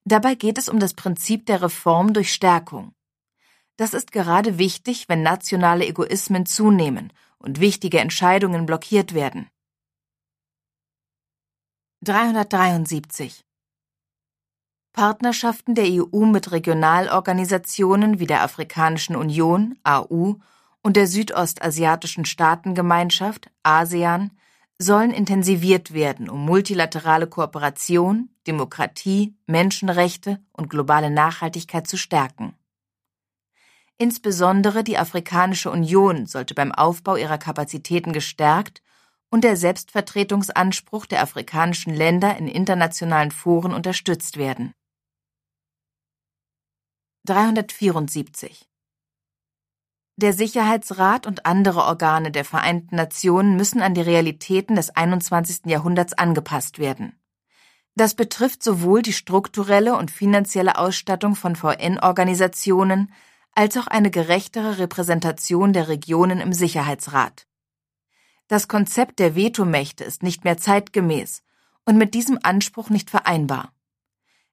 Dabei 0.04 0.36
geht 0.36 0.56
es 0.56 0.68
um 0.68 0.78
das 0.78 0.94
Prinzip 0.94 1.46
der 1.46 1.62
Reform 1.62 2.12
durch 2.12 2.32
Stärkung. 2.32 2.92
Das 3.76 3.92
ist 3.92 4.12
gerade 4.12 4.56
wichtig, 4.56 5.08
wenn 5.08 5.22
nationale 5.22 5.84
Egoismen 5.84 6.46
zunehmen 6.46 7.12
und 7.38 7.58
wichtige 7.58 7.98
Entscheidungen 7.98 8.66
blockiert 8.66 9.14
werden. 9.14 9.48
373 12.04 13.44
Partnerschaften 14.92 15.74
der 15.74 15.86
EU 15.86 16.26
mit 16.26 16.52
Regionalorganisationen 16.52 18.20
wie 18.20 18.28
der 18.28 18.44
Afrikanischen 18.44 19.16
Union 19.16 19.76
AU 19.82 20.36
und 20.80 20.96
der 20.96 21.08
Südostasiatischen 21.08 22.24
Staatengemeinschaft 22.24 23.50
ASEAN 23.64 24.30
sollen 24.78 25.10
intensiviert 25.10 25.92
werden, 25.92 26.30
um 26.30 26.44
multilaterale 26.44 27.26
Kooperation, 27.26 28.30
Demokratie, 28.46 29.34
Menschenrechte 29.46 30.38
und 30.52 30.70
globale 30.70 31.10
Nachhaltigkeit 31.10 31.88
zu 31.88 31.96
stärken. 31.96 32.54
Insbesondere 33.96 34.84
die 34.84 34.98
Afrikanische 34.98 35.72
Union 35.72 36.26
sollte 36.26 36.54
beim 36.54 36.70
Aufbau 36.70 37.16
ihrer 37.16 37.38
Kapazitäten 37.38 38.12
gestärkt 38.12 38.82
und 39.30 39.44
der 39.44 39.56
Selbstvertretungsanspruch 39.56 41.06
der 41.06 41.22
afrikanischen 41.22 41.94
Länder 41.94 42.36
in 42.36 42.48
internationalen 42.48 43.30
Foren 43.30 43.74
unterstützt 43.74 44.36
werden. 44.36 44.72
374 47.26 48.68
der 50.20 50.32
Sicherheitsrat 50.32 51.28
und 51.28 51.46
andere 51.46 51.84
Organe 51.84 52.32
der 52.32 52.44
Vereinten 52.44 52.96
Nationen 52.96 53.54
müssen 53.54 53.80
an 53.80 53.94
die 53.94 54.00
Realitäten 54.00 54.74
des 54.74 54.90
21. 54.90 55.66
Jahrhunderts 55.66 56.12
angepasst 56.12 56.80
werden. 56.80 57.16
Das 57.94 58.16
betrifft 58.16 58.64
sowohl 58.64 59.02
die 59.02 59.12
strukturelle 59.12 59.96
und 59.96 60.10
finanzielle 60.10 60.76
Ausstattung 60.76 61.36
von 61.36 61.54
VN-Organisationen 61.54 63.12
als 63.54 63.76
auch 63.76 63.86
eine 63.86 64.10
gerechtere 64.10 64.78
Repräsentation 64.78 65.72
der 65.72 65.86
Regionen 65.86 66.40
im 66.40 66.52
Sicherheitsrat. 66.52 67.46
Das 68.48 68.66
Konzept 68.66 69.18
der 69.18 69.36
Vetomächte 69.36 70.04
ist 70.04 70.22
nicht 70.22 70.44
mehr 70.44 70.56
zeitgemäß 70.56 71.42
und 71.84 71.98
mit 71.98 72.14
diesem 72.14 72.38
Anspruch 72.42 72.88
nicht 72.88 73.10
vereinbar. 73.10 73.72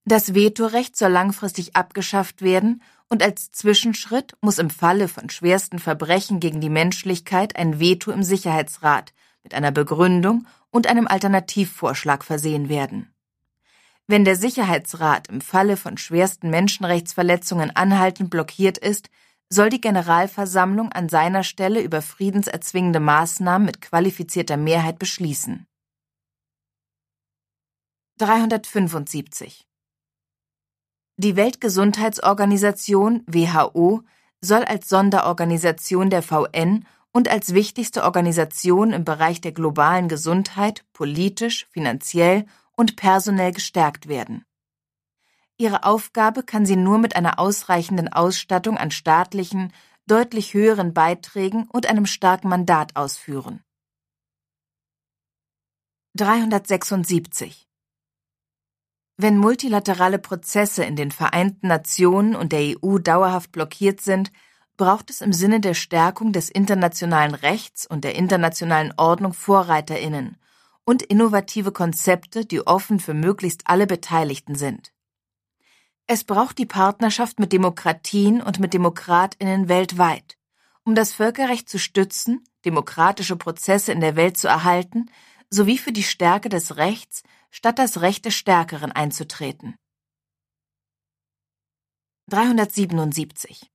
Das 0.03 0.35
Vetorecht 0.35 0.95
soll 0.97 1.11
langfristig 1.11 1.75
abgeschafft 1.75 2.41
werden 2.41 2.83
und 3.09 3.23
als 3.23 3.51
Zwischenschritt 3.51 4.35
muss 4.41 4.59
im 4.59 4.69
Falle 4.69 5.07
von 5.07 5.29
schwersten 5.29 5.79
Verbrechen 5.79 6.39
gegen 6.39 6.59
die 6.59 6.69
Menschlichkeit 6.69 7.55
ein 7.55 7.79
Veto 7.79 8.11
im 8.11 8.21
Sicherheitsrat 8.21 9.13
mit 9.43 9.53
einer 9.53 9.71
Begründung 9.71 10.45
und 10.71 10.87
einem 10.87 11.07
Alternativvorschlag 11.07 12.23
versehen 12.23 12.67
werden. 12.67 13.13
Wenn 14.07 14.25
der 14.25 14.35
Sicherheitsrat 14.35 15.29
im 15.29 15.41
Falle 15.41 15.77
von 15.77 15.97
schwersten 15.97 16.49
Menschenrechtsverletzungen 16.49 17.75
anhaltend 17.75 18.29
blockiert 18.29 18.77
ist, 18.77 19.09
soll 19.55 19.69
die 19.69 19.81
Generalversammlung 19.81 20.91
an 20.91 21.09
seiner 21.09 21.43
Stelle 21.43 21.81
über 21.81 22.01
friedenserzwingende 22.01 22.99
Maßnahmen 22.99 23.65
mit 23.65 23.81
qualifizierter 23.81 24.57
Mehrheit 24.57 24.99
beschließen. 24.99 25.65
375 28.19 29.65
die 31.17 31.37
Weltgesundheitsorganisation 31.37 33.23
WHO 33.25 34.03
soll 34.41 34.65
als 34.65 34.89
Sonderorganisation 34.89 36.09
der 36.09 36.21
VN 36.21 36.85
und 37.13 37.29
als 37.29 37.53
wichtigste 37.53 38.03
Organisation 38.03 38.91
im 38.91 39.05
Bereich 39.05 39.39
der 39.39 39.53
globalen 39.53 40.09
Gesundheit 40.09 40.83
politisch, 40.91 41.67
finanziell 41.71 42.45
und 42.73 42.97
personell 42.97 43.53
gestärkt 43.53 44.09
werden. 44.09 44.43
Ihre 45.57 45.83
Aufgabe 45.83 46.43
kann 46.43 46.65
sie 46.65 46.75
nur 46.75 46.97
mit 46.97 47.15
einer 47.15 47.39
ausreichenden 47.39 48.11
Ausstattung 48.11 48.77
an 48.77 48.91
staatlichen, 48.91 49.71
deutlich 50.05 50.53
höheren 50.53 50.93
Beiträgen 50.93 51.67
und 51.71 51.85
einem 51.85 52.05
starken 52.05 52.49
Mandat 52.49 52.95
ausführen. 52.95 53.61
376 56.15 57.65
wenn 59.17 59.37
multilaterale 59.37 60.19
Prozesse 60.19 60.83
in 60.83 60.97
den 60.97 61.09
Vereinten 61.09 61.67
Nationen 61.67 62.35
und 62.35 62.51
der 62.51 62.75
EU 62.83 62.97
dauerhaft 62.97 63.53
blockiert 63.53 64.01
sind, 64.01 64.31
braucht 64.75 65.09
es 65.09 65.21
im 65.21 65.31
Sinne 65.31 65.61
der 65.61 65.73
Stärkung 65.73 66.33
des 66.33 66.49
internationalen 66.49 67.33
Rechts 67.33 67.87
und 67.87 68.03
der 68.03 68.15
internationalen 68.15 68.93
Ordnung 68.97 69.31
Vorreiterinnen 69.31 70.35
und 70.83 71.01
innovative 71.01 71.71
Konzepte, 71.71 72.45
die 72.45 72.67
offen 72.67 72.99
für 72.99 73.13
möglichst 73.13 73.67
alle 73.67 73.87
Beteiligten 73.87 74.55
sind. 74.55 74.91
Es 76.07 76.23
braucht 76.23 76.59
die 76.59 76.67
Partnerschaft 76.67 77.39
mit 77.39 77.51
Demokratien 77.51 78.41
und 78.41 78.59
mit 78.59 78.73
Demokratinnen 78.73 79.67
weltweit, 79.69 80.37
um 80.83 80.93
das 80.93 81.13
Völkerrecht 81.13 81.67
zu 81.67 81.79
stützen, 81.79 82.43
demokratische 82.63 83.35
Prozesse 83.35 83.91
in 83.91 84.01
der 84.01 84.15
Welt 84.15 84.37
zu 84.37 84.47
erhalten, 84.47 85.09
sowie 85.49 85.79
für 85.79 85.91
die 85.91 86.03
Stärke 86.03 86.49
des 86.49 86.77
Rechts 86.77 87.23
statt 87.49 87.79
das 87.79 88.01
Recht 88.01 88.25
des 88.25 88.35
Stärkeren 88.35 88.91
einzutreten. 88.91 89.75
377 92.29 93.71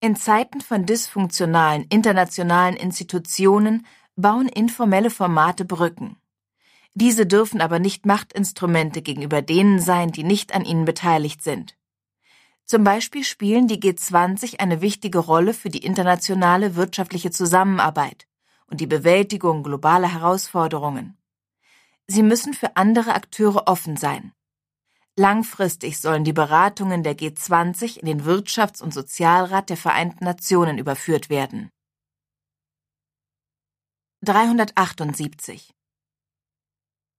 In 0.00 0.16
Zeiten 0.16 0.62
von 0.62 0.86
dysfunktionalen 0.86 1.84
internationalen 1.90 2.76
Institutionen 2.76 3.86
bauen 4.16 4.48
informelle 4.48 5.10
Formate 5.10 5.64
Brücken. 5.64 6.16
Diese 6.94 7.26
dürfen 7.26 7.60
aber 7.60 7.78
nicht 7.78 8.06
Machtinstrumente 8.06 9.02
gegenüber 9.02 9.42
denen 9.42 9.80
sein, 9.80 10.10
die 10.10 10.24
nicht 10.24 10.54
an 10.54 10.64
ihnen 10.64 10.84
beteiligt 10.84 11.42
sind. 11.42 11.76
Zum 12.64 12.84
Beispiel 12.84 13.24
spielen 13.24 13.66
die 13.66 13.80
G20 13.80 14.60
eine 14.60 14.82
wichtige 14.82 15.18
Rolle 15.18 15.54
für 15.54 15.70
die 15.70 15.84
internationale 15.84 16.76
wirtschaftliche 16.76 17.30
Zusammenarbeit 17.30 18.26
und 18.66 18.80
die 18.80 18.86
Bewältigung 18.86 19.62
globaler 19.62 20.12
Herausforderungen. 20.12 21.16
Sie 22.06 22.22
müssen 22.22 22.52
für 22.54 22.76
andere 22.76 23.14
Akteure 23.14 23.68
offen 23.68 23.96
sein. 23.96 24.32
Langfristig 25.16 25.98
sollen 25.98 26.24
die 26.24 26.32
Beratungen 26.32 27.02
der 27.02 27.16
G20 27.16 27.98
in 27.98 28.06
den 28.06 28.22
Wirtschafts- 28.24 28.82
und 28.82 28.94
Sozialrat 28.94 29.68
der 29.70 29.76
Vereinten 29.76 30.24
Nationen 30.24 30.78
überführt 30.78 31.28
werden. 31.28 31.70
378 34.22 35.74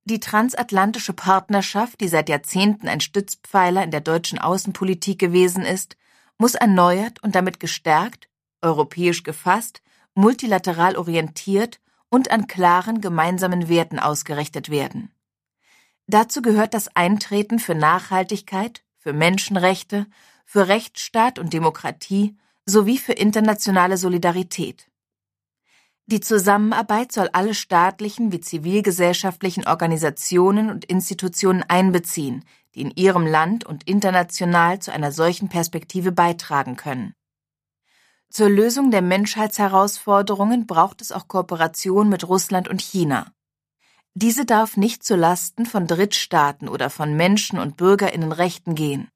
Die 0.05 0.19
transatlantische 0.19 1.13
Partnerschaft, 1.13 2.01
die 2.01 2.07
seit 2.07 2.29
Jahrzehnten 2.29 2.87
ein 2.87 3.01
Stützpfeiler 3.01 3.83
in 3.83 3.91
der 3.91 4.01
deutschen 4.01 4.39
Außenpolitik 4.39 5.19
gewesen 5.19 5.63
ist, 5.63 5.97
muss 6.37 6.55
erneuert 6.55 7.21
und 7.21 7.35
damit 7.35 7.59
gestärkt, 7.59 8.29
europäisch 8.61 9.23
gefasst, 9.23 9.81
multilateral 10.15 10.95
orientiert 10.95 11.79
und 12.09 12.31
an 12.31 12.47
klaren 12.47 13.01
gemeinsamen 13.01 13.69
Werten 13.69 13.99
ausgerichtet 13.99 14.69
werden. 14.69 15.11
Dazu 16.07 16.41
gehört 16.41 16.73
das 16.73 16.95
Eintreten 16.95 17.59
für 17.59 17.75
Nachhaltigkeit, 17.75 18.83
für 18.97 19.13
Menschenrechte, 19.13 20.07
für 20.43 20.67
Rechtsstaat 20.67 21.37
und 21.37 21.53
Demokratie 21.53 22.35
sowie 22.65 22.97
für 22.97 23.13
internationale 23.13 23.97
Solidarität. 23.97 24.88
Die 26.11 26.21
Zusammenarbeit 26.21 27.11
soll 27.11 27.29
alle 27.33 27.53
staatlichen 27.53 28.31
wie 28.31 28.39
zivilgesellschaftlichen 28.39 29.67
Organisationen 29.67 30.71
und 30.71 30.85
Institutionen 30.85 31.61
einbeziehen, 31.61 32.45
die 32.73 32.81
in 32.81 32.89
ihrem 32.95 33.27
Land 33.27 33.63
und 33.63 33.87
international 33.87 34.79
zu 34.79 34.91
einer 34.91 35.11
solchen 35.11 35.49
Perspektive 35.49 36.11
beitragen 36.11 36.77
können. 36.77 37.13
Zur 38.27 38.49
Lösung 38.49 38.89
der 38.89 39.03
Menschheitsherausforderungen 39.03 40.65
braucht 40.65 41.03
es 41.03 41.11
auch 41.11 41.27
Kooperation 41.27 42.09
mit 42.09 42.27
Russland 42.27 42.67
und 42.67 42.81
China. 42.81 43.31
Diese 44.15 44.45
darf 44.45 44.77
nicht 44.77 45.03
zu 45.03 45.15
Lasten 45.15 45.67
von 45.67 45.85
Drittstaaten 45.85 46.69
oder 46.69 46.89
von 46.89 47.15
Menschen- 47.15 47.59
und 47.59 47.77
Bürgerinnenrechten 47.77 48.73
gehen. 48.73 49.09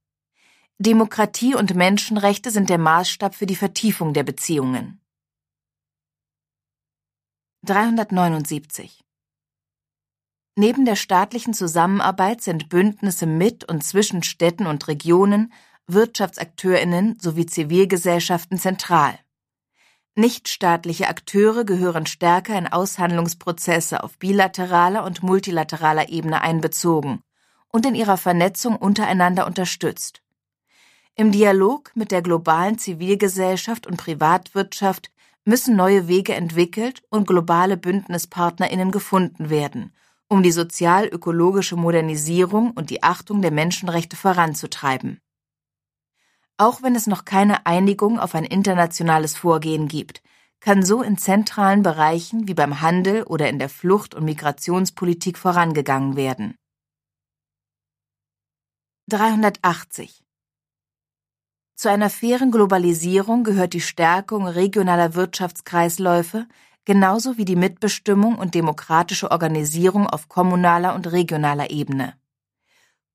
Demokratie 0.78 1.56
und 1.56 1.74
Menschenrechte 1.74 2.52
sind 2.52 2.70
der 2.70 2.78
Maßstab 2.78 3.34
für 3.34 3.48
die 3.48 3.56
Vertiefung 3.56 4.14
der 4.14 4.24
Beziehungen. 4.24 5.03
379 7.66 9.06
Neben 10.58 10.84
der 10.84 10.98
staatlichen 10.98 11.54
Zusammenarbeit 11.54 12.42
sind 12.42 12.68
Bündnisse 12.68 13.26
mit 13.26 13.64
und 13.64 13.86
zwischen 13.86 14.22
Städten 14.22 14.68
und 14.68 14.90
Regionen, 14.90 15.54
Wirtschaftsakteurinnen 15.88 17.18
sowie 17.22 17.46
Zivilgesellschaften 17.46 18.58
zentral. 18.58 19.18
Nichtstaatliche 20.16 21.08
Akteure 21.08 21.64
gehören 21.64 22.06
stärker 22.06 22.58
in 22.58 22.68
Aushandlungsprozesse 22.68 24.04
auf 24.04 24.18
bilateraler 24.18 25.06
und 25.06 25.24
multilateraler 25.24 26.10
Ebene 26.10 26.42
einbezogen 26.42 27.22
und 27.70 27.86
in 27.86 27.96
ihrer 27.96 28.18
Vernetzung 28.18 28.76
untereinander 28.76 29.48
unterstützt. 29.48 30.22
Im 31.16 31.32
Dialog 31.32 31.92
mit 31.96 32.12
der 32.12 32.22
globalen 32.22 32.78
Zivilgesellschaft 32.78 33.88
und 33.88 33.96
Privatwirtschaft 33.96 35.13
müssen 35.46 35.76
neue 35.76 36.08
Wege 36.08 36.34
entwickelt 36.34 37.04
und 37.10 37.28
globale 37.28 37.78
Bündnispartnerinnen 37.78 38.92
gefunden 38.92 39.50
werden, 39.50 39.94
um 40.28 40.42
die 40.44 40.52
sozial-ökologische 40.52 41.76
Modernisierung 41.76 42.72
und 42.72 42.90
die 42.90 43.04
Achtung 43.04 43.42
der 43.42 43.52
Menschenrechte 43.52 44.16
voranzutreiben. 44.16 45.20
Auch 46.58 46.82
wenn 46.82 46.96
es 46.96 47.08
noch 47.08 47.26
keine 47.26 47.66
Einigung 47.66 48.20
auf 48.20 48.36
ein 48.36 48.46
internationales 48.46 49.36
Vorgehen 49.36 49.88
gibt, 49.88 50.22
kann 50.60 50.86
so 50.86 51.02
in 51.02 51.18
zentralen 51.18 51.84
Bereichen 51.84 52.48
wie 52.48 52.54
beim 52.54 52.80
Handel 52.80 53.24
oder 53.24 53.50
in 53.50 53.60
der 53.60 53.70
Flucht- 53.70 54.16
und 54.16 54.24
Migrationspolitik 54.24 55.38
vorangegangen 55.38 56.16
werden. 56.16 56.56
380 59.10 60.23
Zu 61.84 61.90
einer 61.90 62.10
fairen 62.10 62.50
Globalisierung 62.50 63.44
gehört 63.44 63.74
die 63.74 63.82
Stärkung 63.82 64.48
regionaler 64.48 65.16
Wirtschaftskreisläufe 65.16 66.48
genauso 66.86 67.38
wie 67.38 67.44
die 67.44 67.58
Mitbestimmung 67.58 68.38
und 68.38 68.56
demokratische 68.56 69.32
Organisierung 69.32 70.08
auf 70.08 70.30
kommunaler 70.30 70.96
und 70.96 71.12
regionaler 71.12 71.72
Ebene. 71.72 72.14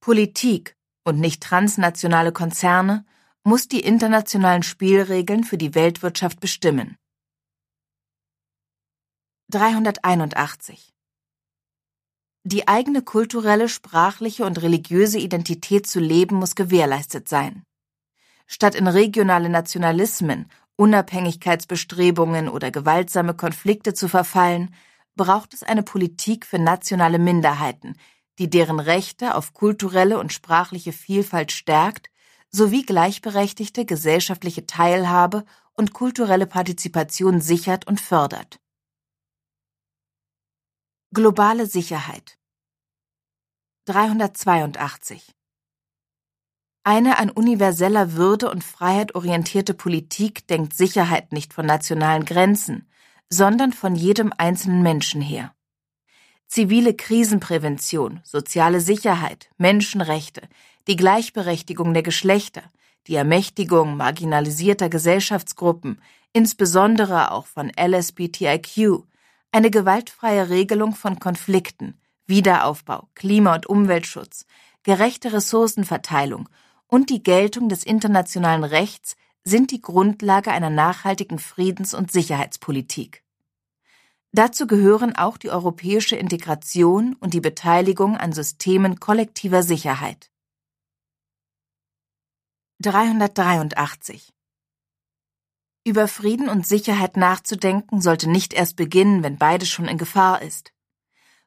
Politik 0.00 0.76
und 1.02 1.18
nicht 1.18 1.42
transnationale 1.42 2.30
Konzerne 2.30 3.06
muss 3.42 3.68
die 3.68 3.80
internationalen 3.80 4.62
Spielregeln 4.62 5.44
für 5.44 5.56
die 5.56 5.74
Weltwirtschaft 5.74 6.38
bestimmen. 6.38 6.98
381 9.48 10.92
Die 12.44 12.68
eigene 12.68 13.00
kulturelle, 13.00 13.70
sprachliche 13.70 14.44
und 14.44 14.60
religiöse 14.60 15.18
Identität 15.18 15.86
zu 15.86 16.00
leben 16.00 16.36
muss 16.36 16.54
gewährleistet 16.54 17.30
sein. 17.30 17.64
Statt 18.50 18.74
in 18.74 18.88
regionale 18.88 19.50
Nationalismen 19.50 20.50
Unabhängigkeitsbestrebungen 20.76 22.48
oder 22.48 22.70
gewaltsame 22.70 23.34
Konflikte 23.34 23.92
zu 23.92 24.08
verfallen, 24.08 24.74
braucht 25.16 25.52
es 25.52 25.62
eine 25.62 25.82
Politik 25.82 26.46
für 26.46 26.58
nationale 26.58 27.18
Minderheiten, 27.18 27.96
die 28.38 28.48
deren 28.48 28.80
Rechte 28.80 29.34
auf 29.34 29.52
kulturelle 29.52 30.18
und 30.18 30.32
sprachliche 30.32 30.92
Vielfalt 30.92 31.52
stärkt, 31.52 32.08
sowie 32.50 32.86
gleichberechtigte 32.86 33.84
gesellschaftliche 33.84 34.64
Teilhabe 34.64 35.44
und 35.74 35.92
kulturelle 35.92 36.46
Partizipation 36.46 37.42
sichert 37.42 37.86
und 37.86 38.00
fördert. 38.00 38.60
Globale 41.12 41.66
Sicherheit 41.66 42.38
382 43.84 45.37
eine 46.88 47.18
an 47.18 47.28
universeller 47.28 48.14
Würde 48.14 48.50
und 48.50 48.64
Freiheit 48.64 49.14
orientierte 49.14 49.74
Politik 49.74 50.46
denkt 50.46 50.72
Sicherheit 50.72 51.34
nicht 51.34 51.52
von 51.52 51.66
nationalen 51.66 52.24
Grenzen, 52.24 52.88
sondern 53.28 53.74
von 53.74 53.94
jedem 53.94 54.32
einzelnen 54.38 54.80
Menschen 54.82 55.20
her. 55.20 55.52
Zivile 56.46 56.94
Krisenprävention, 56.94 58.20
soziale 58.24 58.80
Sicherheit, 58.80 59.50
Menschenrechte, 59.58 60.48
die 60.86 60.96
Gleichberechtigung 60.96 61.92
der 61.92 62.02
Geschlechter, 62.02 62.62
die 63.06 63.16
Ermächtigung 63.16 63.98
marginalisierter 63.98 64.88
Gesellschaftsgruppen, 64.88 66.00
insbesondere 66.32 67.32
auch 67.32 67.44
von 67.44 67.70
LSBTIQ, 67.78 69.02
eine 69.52 69.70
gewaltfreie 69.70 70.48
Regelung 70.48 70.94
von 70.94 71.18
Konflikten, 71.18 72.00
Wiederaufbau, 72.26 73.10
Klima- 73.14 73.56
und 73.56 73.66
Umweltschutz, 73.66 74.46
gerechte 74.84 75.34
Ressourcenverteilung 75.34 76.48
und 76.88 77.10
die 77.10 77.22
Geltung 77.22 77.68
des 77.68 77.84
internationalen 77.84 78.64
Rechts 78.64 79.16
sind 79.44 79.70
die 79.70 79.80
Grundlage 79.80 80.50
einer 80.50 80.70
nachhaltigen 80.70 81.38
Friedens- 81.38 81.94
und 81.94 82.10
Sicherheitspolitik. 82.10 83.22
Dazu 84.32 84.66
gehören 84.66 85.16
auch 85.16 85.38
die 85.38 85.50
europäische 85.50 86.16
Integration 86.16 87.14
und 87.14 87.32
die 87.32 87.40
Beteiligung 87.40 88.16
an 88.16 88.32
Systemen 88.32 89.00
kollektiver 89.00 89.62
Sicherheit. 89.62 90.30
383 92.80 94.32
Über 95.84 96.08
Frieden 96.08 96.48
und 96.48 96.66
Sicherheit 96.66 97.16
nachzudenken 97.16 98.00
sollte 98.00 98.28
nicht 98.28 98.52
erst 98.52 98.76
beginnen, 98.76 99.22
wenn 99.22 99.38
beides 99.38 99.68
schon 99.70 99.86
in 99.86 99.98
Gefahr 99.98 100.42
ist. 100.42 100.72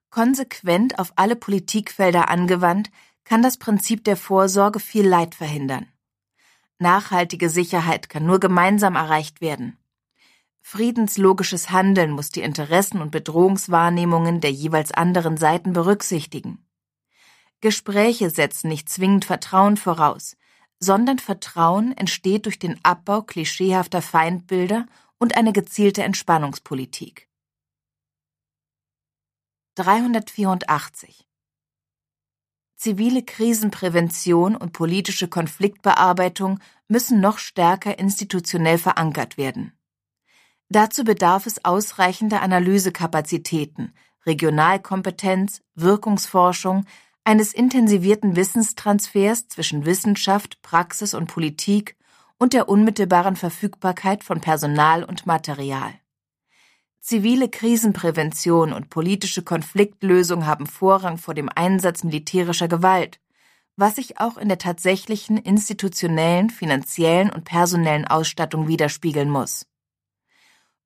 Konsequent 0.09 0.99
auf 0.99 1.13
alle 1.15 1.37
Politikfelder 1.37 2.29
angewandt, 2.29 2.91
kann 3.31 3.41
das 3.41 3.55
Prinzip 3.55 4.03
der 4.03 4.17
Vorsorge 4.17 4.81
viel 4.81 5.07
Leid 5.07 5.35
verhindern. 5.35 5.87
Nachhaltige 6.79 7.49
Sicherheit 7.49 8.09
kann 8.09 8.25
nur 8.25 8.41
gemeinsam 8.41 8.97
erreicht 8.97 9.39
werden. 9.39 9.77
Friedenslogisches 10.59 11.69
Handeln 11.69 12.11
muss 12.11 12.31
die 12.31 12.41
Interessen 12.41 13.01
und 13.01 13.11
Bedrohungswahrnehmungen 13.11 14.41
der 14.41 14.51
jeweils 14.51 14.91
anderen 14.91 15.37
Seiten 15.37 15.71
berücksichtigen. 15.71 16.67
Gespräche 17.61 18.29
setzen 18.29 18.67
nicht 18.67 18.89
zwingend 18.89 19.23
Vertrauen 19.23 19.77
voraus, 19.77 20.35
sondern 20.77 21.17
Vertrauen 21.17 21.95
entsteht 21.95 22.47
durch 22.47 22.59
den 22.59 22.83
Abbau 22.83 23.21
klischeehafter 23.21 24.01
Feindbilder 24.01 24.87
und 25.19 25.37
eine 25.37 25.53
gezielte 25.53 26.03
Entspannungspolitik. 26.03 27.29
384 29.75 31.30
Zivile 32.81 33.21
Krisenprävention 33.21 34.55
und 34.55 34.73
politische 34.73 35.27
Konfliktbearbeitung 35.27 36.59
müssen 36.87 37.21
noch 37.21 37.37
stärker 37.37 37.99
institutionell 37.99 38.79
verankert 38.79 39.37
werden. 39.37 39.73
Dazu 40.67 41.03
bedarf 41.03 41.45
es 41.45 41.63
ausreichender 41.63 42.41
Analysekapazitäten, 42.41 43.93
Regionalkompetenz, 44.25 45.61
Wirkungsforschung, 45.75 46.85
eines 47.23 47.53
intensivierten 47.53 48.35
Wissenstransfers 48.35 49.47
zwischen 49.47 49.85
Wissenschaft, 49.85 50.63
Praxis 50.63 51.13
und 51.13 51.27
Politik 51.27 51.95
und 52.39 52.53
der 52.53 52.67
unmittelbaren 52.67 53.35
Verfügbarkeit 53.35 54.23
von 54.23 54.41
Personal 54.41 55.03
und 55.03 55.27
Material. 55.27 56.00
Zivile 57.01 57.49
Krisenprävention 57.49 58.71
und 58.71 58.91
politische 58.91 59.41
Konfliktlösung 59.41 60.45
haben 60.45 60.67
Vorrang 60.67 61.17
vor 61.17 61.33
dem 61.33 61.49
Einsatz 61.49 62.03
militärischer 62.03 62.67
Gewalt, 62.67 63.19
was 63.75 63.95
sich 63.95 64.19
auch 64.19 64.37
in 64.37 64.49
der 64.49 64.59
tatsächlichen 64.59 65.37
institutionellen, 65.37 66.51
finanziellen 66.51 67.31
und 67.31 67.43
personellen 67.43 68.05
Ausstattung 68.05 68.67
widerspiegeln 68.67 69.31
muss. 69.31 69.65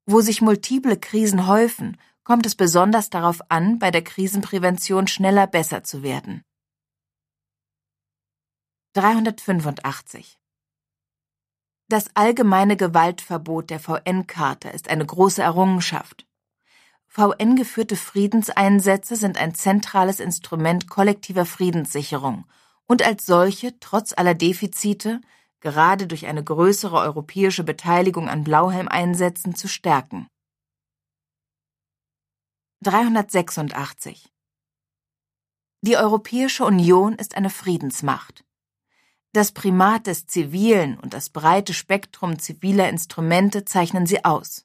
Wo 0.06 0.22
sich 0.22 0.40
multiple 0.40 0.96
Krisen 0.96 1.46
häufen, 1.46 1.98
kommt 2.24 2.46
es 2.46 2.54
besonders 2.54 3.10
darauf 3.10 3.42
an, 3.50 3.78
bei 3.78 3.90
der 3.90 4.02
Krisenprävention 4.02 5.08
schneller 5.08 5.46
besser 5.46 5.84
zu 5.84 6.02
werden. 6.02 6.42
385 8.94 10.38
das 11.88 12.10
allgemeine 12.14 12.76
Gewaltverbot 12.76 13.70
der 13.70 13.80
VN-Charta 13.80 14.70
ist 14.70 14.88
eine 14.88 15.06
große 15.06 15.42
Errungenschaft. 15.42 16.26
VN-geführte 17.06 17.96
Friedenseinsätze 17.96 19.16
sind 19.16 19.38
ein 19.38 19.54
zentrales 19.54 20.20
Instrument 20.20 20.88
kollektiver 20.88 21.46
Friedenssicherung 21.46 22.44
und 22.86 23.02
als 23.02 23.24
solche, 23.24 23.78
trotz 23.80 24.12
aller 24.12 24.34
Defizite, 24.34 25.20
gerade 25.60 26.06
durch 26.06 26.26
eine 26.26 26.44
größere 26.44 26.98
europäische 26.98 27.64
Beteiligung 27.64 28.28
an 28.28 28.44
Blauhelmeinsätzen 28.44 29.54
zu 29.54 29.68
stärken. 29.68 30.28
386 32.82 34.28
Die 35.80 35.96
Europäische 35.96 36.64
Union 36.64 37.14
ist 37.14 37.36
eine 37.36 37.50
Friedensmacht. 37.50 38.45
Das 39.36 39.52
Primat 39.52 40.06
des 40.06 40.26
Zivilen 40.26 40.98
und 40.98 41.12
das 41.12 41.28
breite 41.28 41.74
Spektrum 41.74 42.38
ziviler 42.38 42.88
Instrumente 42.88 43.66
zeichnen 43.66 44.06
sie 44.06 44.24
aus. 44.24 44.64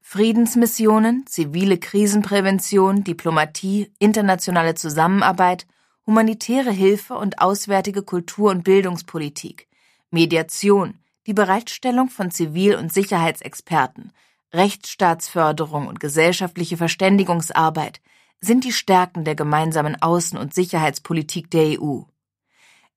Friedensmissionen, 0.00 1.24
zivile 1.28 1.78
Krisenprävention, 1.78 3.04
Diplomatie, 3.04 3.92
internationale 4.00 4.74
Zusammenarbeit, 4.74 5.68
humanitäre 6.04 6.72
Hilfe 6.72 7.14
und 7.14 7.38
auswärtige 7.38 8.02
Kultur- 8.02 8.50
und 8.50 8.64
Bildungspolitik, 8.64 9.68
Mediation, 10.10 10.98
die 11.28 11.34
Bereitstellung 11.34 12.08
von 12.08 12.32
Zivil- 12.32 12.74
und 12.74 12.92
Sicherheitsexperten, 12.92 14.10
Rechtsstaatsförderung 14.52 15.86
und 15.86 16.00
gesellschaftliche 16.00 16.76
Verständigungsarbeit 16.76 18.00
sind 18.40 18.64
die 18.64 18.72
Stärken 18.72 19.24
der 19.24 19.36
gemeinsamen 19.36 19.94
Außen- 19.94 20.38
und 20.38 20.54
Sicherheitspolitik 20.54 21.52
der 21.52 21.80
EU. 21.80 22.02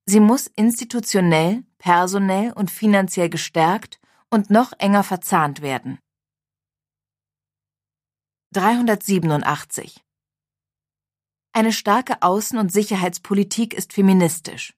Sie 0.05 0.19
muss 0.19 0.47
institutionell, 0.47 1.63
personell 1.77 2.51
und 2.53 2.71
finanziell 2.71 3.29
gestärkt 3.29 3.99
und 4.29 4.49
noch 4.49 4.73
enger 4.77 5.03
verzahnt 5.03 5.61
werden. 5.61 5.99
387 8.53 10.03
Eine 11.53 11.71
starke 11.71 12.21
Außen- 12.21 12.59
und 12.59 12.71
Sicherheitspolitik 12.71 13.73
ist 13.75 13.93
feministisch. 13.93 14.73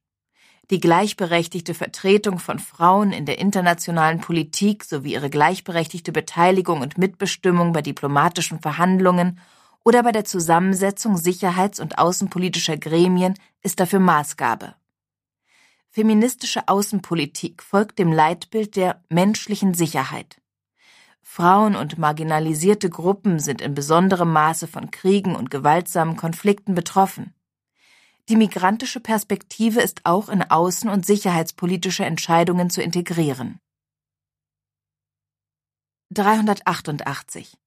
Die 0.72 0.80
gleichberechtigte 0.80 1.74
Vertretung 1.74 2.40
von 2.40 2.60
Frauen 2.60 3.12
in 3.12 3.26
der 3.26 3.40
internationalen 3.40 4.22
Politik 4.22 4.86
sowie 4.86 5.14
ihre 5.14 5.30
gleichberechtigte 5.30 6.14
Beteiligung 6.14 6.82
und 6.82 6.98
Mitbestimmung 6.98 7.74
bei 7.74 7.82
diplomatischen 7.82 8.62
Verhandlungen 8.62 9.40
oder 9.84 10.04
bei 10.04 10.12
der 10.12 10.24
Zusammensetzung 10.24 11.18
sicherheits- 11.18 11.80
und 11.80 11.98
außenpolitischer 11.98 12.78
Gremien 12.78 13.34
ist 13.62 13.80
dafür 13.80 14.00
Maßgabe. 14.00 14.76
Feministische 15.94 16.70
Außenpolitik 16.70 17.62
folgt 17.62 18.00
dem 18.00 18.14
Leitbild 18.14 18.78
der 18.78 19.04
menschlichen 19.10 19.74
Sicherheit. 19.74 20.42
Frauen 21.22 21.76
und 21.76 21.98
marginalisierte 21.98 22.90
Gruppen 22.90 23.40
sind 23.40 23.60
in 23.60 23.74
besonderem 23.74 24.32
Maße 24.32 24.68
von 24.68 24.90
Kriegen 24.90 25.36
und 25.36 25.52
gewaltsamen 25.52 26.16
Konflikten 26.16 26.76
betroffen. 26.76 27.34
Die 28.30 28.38
migrantische 28.38 29.02
Perspektive 29.02 29.82
ist 29.82 30.06
auch 30.06 30.30
in 30.30 30.42
außen- 30.42 30.90
und 30.90 31.06
sicherheitspolitische 31.06 32.06
Entscheidungen 32.06 32.70
zu 32.70 32.82
integrieren. 32.82 33.60
388 36.12 37.58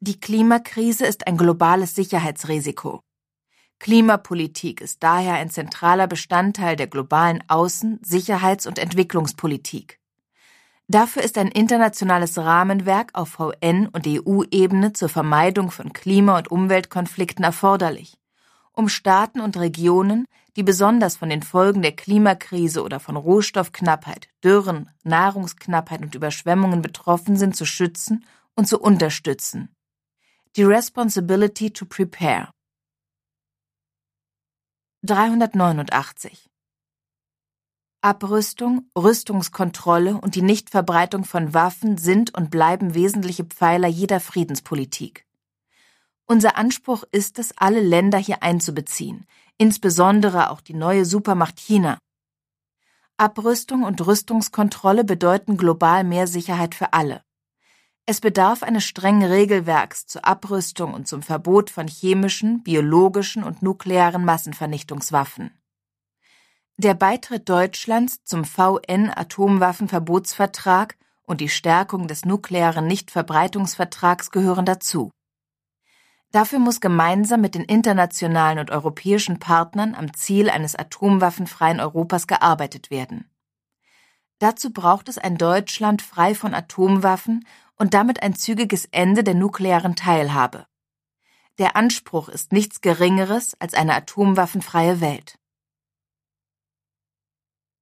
Die 0.00 0.18
Klimakrise 0.18 1.04
ist 1.04 1.26
ein 1.26 1.36
globales 1.36 1.94
Sicherheitsrisiko. 1.94 3.02
Klimapolitik 3.80 4.82
ist 4.82 5.02
daher 5.02 5.34
ein 5.34 5.48
zentraler 5.48 6.06
Bestandteil 6.06 6.76
der 6.76 6.86
globalen 6.86 7.42
Außen-, 7.48 7.98
Sicherheits- 8.02 8.66
und 8.66 8.78
Entwicklungspolitik. 8.78 9.98
Dafür 10.86 11.22
ist 11.22 11.38
ein 11.38 11.48
internationales 11.48 12.36
Rahmenwerk 12.36 13.10
auf 13.14 13.40
VN- 13.40 13.88
und 13.88 14.06
EU-Ebene 14.06 14.92
zur 14.92 15.08
Vermeidung 15.08 15.70
von 15.70 15.94
Klima- 15.94 16.36
und 16.36 16.50
Umweltkonflikten 16.50 17.42
erforderlich, 17.42 18.18
um 18.72 18.90
Staaten 18.90 19.40
und 19.40 19.56
Regionen, 19.56 20.26
die 20.56 20.62
besonders 20.62 21.16
von 21.16 21.30
den 21.30 21.42
Folgen 21.42 21.80
der 21.80 21.92
Klimakrise 21.92 22.82
oder 22.82 23.00
von 23.00 23.16
Rohstoffknappheit, 23.16 24.28
Dürren, 24.44 24.90
Nahrungsknappheit 25.04 26.02
und 26.02 26.14
Überschwemmungen 26.14 26.82
betroffen 26.82 27.36
sind, 27.36 27.56
zu 27.56 27.64
schützen 27.64 28.26
und 28.54 28.68
zu 28.68 28.78
unterstützen. 28.78 29.74
Die 30.56 30.64
Responsibility 30.64 31.70
to 31.70 31.86
Prepare 31.86 32.48
389 35.02 36.50
Abrüstung, 38.02 38.90
Rüstungskontrolle 38.94 40.20
und 40.20 40.34
die 40.34 40.42
Nichtverbreitung 40.42 41.24
von 41.24 41.54
Waffen 41.54 41.96
sind 41.96 42.34
und 42.36 42.50
bleiben 42.50 42.92
wesentliche 42.92 43.44
Pfeiler 43.44 43.88
jeder 43.88 44.20
Friedenspolitik. 44.20 45.26
Unser 46.26 46.58
Anspruch 46.58 47.04
ist 47.12 47.38
es, 47.38 47.56
alle 47.56 47.80
Länder 47.80 48.18
hier 48.18 48.42
einzubeziehen, 48.42 49.24
insbesondere 49.56 50.50
auch 50.50 50.60
die 50.60 50.74
neue 50.74 51.06
Supermacht 51.06 51.58
China. 51.58 51.96
Abrüstung 53.16 53.84
und 53.84 54.06
Rüstungskontrolle 54.06 55.04
bedeuten 55.04 55.56
global 55.56 56.04
mehr 56.04 56.26
Sicherheit 56.26 56.74
für 56.74 56.92
alle. 56.92 57.24
Es 58.10 58.20
bedarf 58.20 58.62
eines 58.64 58.82
strengen 58.82 59.22
Regelwerks 59.22 60.04
zur 60.04 60.24
Abrüstung 60.24 60.94
und 60.94 61.06
zum 61.06 61.22
Verbot 61.22 61.70
von 61.70 61.86
chemischen, 61.86 62.64
biologischen 62.64 63.44
und 63.44 63.62
nuklearen 63.62 64.24
Massenvernichtungswaffen. 64.24 65.56
Der 66.76 66.94
Beitritt 66.94 67.48
Deutschlands 67.48 68.24
zum 68.24 68.44
VN-Atomwaffenverbotsvertrag 68.44 70.96
und 71.22 71.40
die 71.40 71.48
Stärkung 71.48 72.08
des 72.08 72.24
nuklearen 72.24 72.88
Nichtverbreitungsvertrags 72.88 74.32
gehören 74.32 74.66
dazu. 74.66 75.12
Dafür 76.32 76.58
muss 76.58 76.80
gemeinsam 76.80 77.40
mit 77.40 77.54
den 77.54 77.62
internationalen 77.62 78.58
und 78.58 78.72
europäischen 78.72 79.38
Partnern 79.38 79.94
am 79.94 80.12
Ziel 80.14 80.50
eines 80.50 80.74
atomwaffenfreien 80.74 81.78
Europas 81.78 82.26
gearbeitet 82.26 82.90
werden. 82.90 83.30
Dazu 84.40 84.72
braucht 84.72 85.08
es 85.08 85.18
ein 85.18 85.36
Deutschland 85.36 86.02
frei 86.02 86.34
von 86.34 86.54
Atomwaffen 86.54 87.46
und 87.80 87.94
damit 87.94 88.22
ein 88.22 88.34
zügiges 88.34 88.84
Ende 88.92 89.24
der 89.24 89.34
nuklearen 89.34 89.96
Teilhabe. 89.96 90.66
Der 91.58 91.76
Anspruch 91.76 92.28
ist 92.28 92.52
nichts 92.52 92.82
Geringeres 92.82 93.56
als 93.58 93.72
eine 93.72 93.94
atomwaffenfreie 93.94 95.00
Welt. 95.00 95.38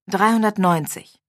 390 0.06 1.20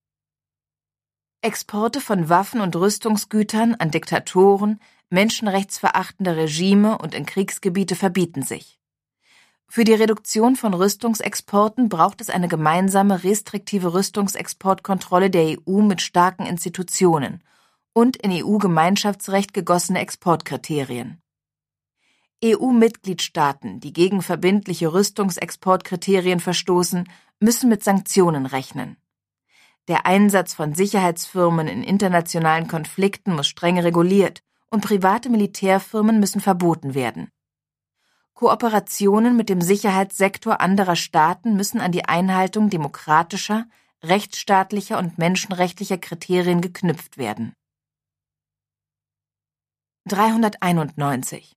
Exporte 1.41 1.99
von 1.99 2.29
Waffen 2.29 2.62
und 2.62 2.75
Rüstungsgütern 2.75 3.73
an 3.73 3.89
Diktatoren, 3.89 4.79
menschenrechtsverachtende 5.10 6.38
Regime 6.38 6.99
und 6.99 7.15
in 7.15 7.25
Kriegsgebiete 7.25 7.95
verbieten 7.95 8.43
sich. 8.43 8.79
Für 9.67 9.84
die 9.84 9.93
Reduktion 9.93 10.55
von 10.55 10.75
Rüstungsexporten 10.75 11.89
braucht 11.89 12.21
es 12.21 12.29
eine 12.29 12.47
gemeinsame 12.47 13.23
restriktive 13.23 13.95
Rüstungsexportkontrolle 13.95 15.32
der 15.32 15.58
EU 15.58 15.82
mit 15.82 16.01
starken 16.01 16.45
Institutionen 16.45 17.43
und 17.99 18.15
in 18.15 18.31
EU-Gemeinschaftsrecht 18.31 19.53
gegossene 19.53 19.99
Exportkriterien. 19.99 21.21
EU-Mitgliedstaaten, 22.41 23.81
die 23.81 23.91
gegen 23.91 24.21
verbindliche 24.21 24.93
Rüstungsexportkriterien 24.93 26.39
verstoßen, 26.39 27.09
müssen 27.41 27.67
mit 27.67 27.83
Sanktionen 27.83 28.45
rechnen. 28.45 28.95
Der 29.89 30.05
Einsatz 30.05 30.53
von 30.53 30.73
Sicherheitsfirmen 30.75 31.67
in 31.67 31.83
internationalen 31.83 32.69
Konflikten 32.69 33.35
muss 33.35 33.47
streng 33.47 33.77
reguliert 33.77 34.43
und 34.69 34.85
private 34.85 35.29
Militärfirmen 35.29 36.21
müssen 36.21 36.39
verboten 36.39 36.93
werden. 36.93 37.29
Kooperationen 38.33 39.35
mit 39.35 39.49
dem 39.49 39.59
Sicherheitssektor 39.59 40.62
anderer 40.62 40.95
Staaten 40.95 41.57
müssen 41.57 41.81
an 41.81 41.91
die 41.91 42.05
Einhaltung 42.05 42.69
demokratischer, 42.69 43.65
rechtsstaatlicher 44.01 44.97
und 44.97 45.17
menschenrechtlicher 45.17 45.97
Kriterien 45.97 46.62
geknüpft 46.62 47.17
werden. 47.17 47.51
391 50.10 51.56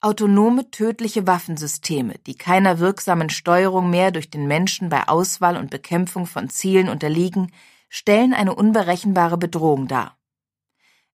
Autonome 0.00 0.70
tödliche 0.70 1.26
Waffensysteme, 1.26 2.14
die 2.26 2.34
keiner 2.34 2.78
wirksamen 2.78 3.28
Steuerung 3.28 3.90
mehr 3.90 4.10
durch 4.10 4.30
den 4.30 4.46
Menschen 4.46 4.88
bei 4.88 5.06
Auswahl 5.06 5.58
und 5.58 5.68
Bekämpfung 5.68 6.24
von 6.24 6.48
Zielen 6.48 6.88
unterliegen, 6.88 7.52
stellen 7.90 8.32
eine 8.32 8.54
unberechenbare 8.54 9.36
Bedrohung 9.36 9.86
dar. 9.86 10.16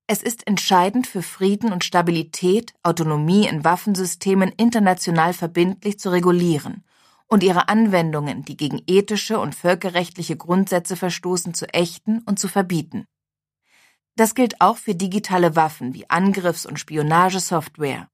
Es 0.07 0.23
ist 0.23 0.47
entscheidend 0.47 1.09
für 1.09 1.23
Frieden 1.23 1.73
und 1.73 1.83
Stabilität, 1.83 2.73
Autonomie 2.85 3.49
in 3.49 3.65
Waffensystemen 3.65 4.53
international 4.57 5.33
verbindlich 5.33 5.99
zu 5.99 6.13
regulieren 6.13 6.85
und 7.27 7.43
ihre 7.43 7.69
Anwendungen, 7.69 8.45
die 8.45 8.57
gegen 8.57 8.81
ethische 8.87 9.41
und 9.41 9.57
völkerrechtliche 9.57 10.37
Grundsätze 10.37 10.95
verstoßen, 10.95 11.53
zu 11.53 11.67
ächten 11.75 12.21
und 12.27 12.39
zu 12.39 12.47
verbieten. 12.47 13.07
Das 14.17 14.35
gilt 14.35 14.61
auch 14.61 14.77
für 14.77 14.95
digitale 14.95 15.57
Waffen 15.57 15.95
wie 15.95 16.09
Angriffs- 16.11 16.67
und 16.67 16.79
Spionagesoftware. 16.79 18.09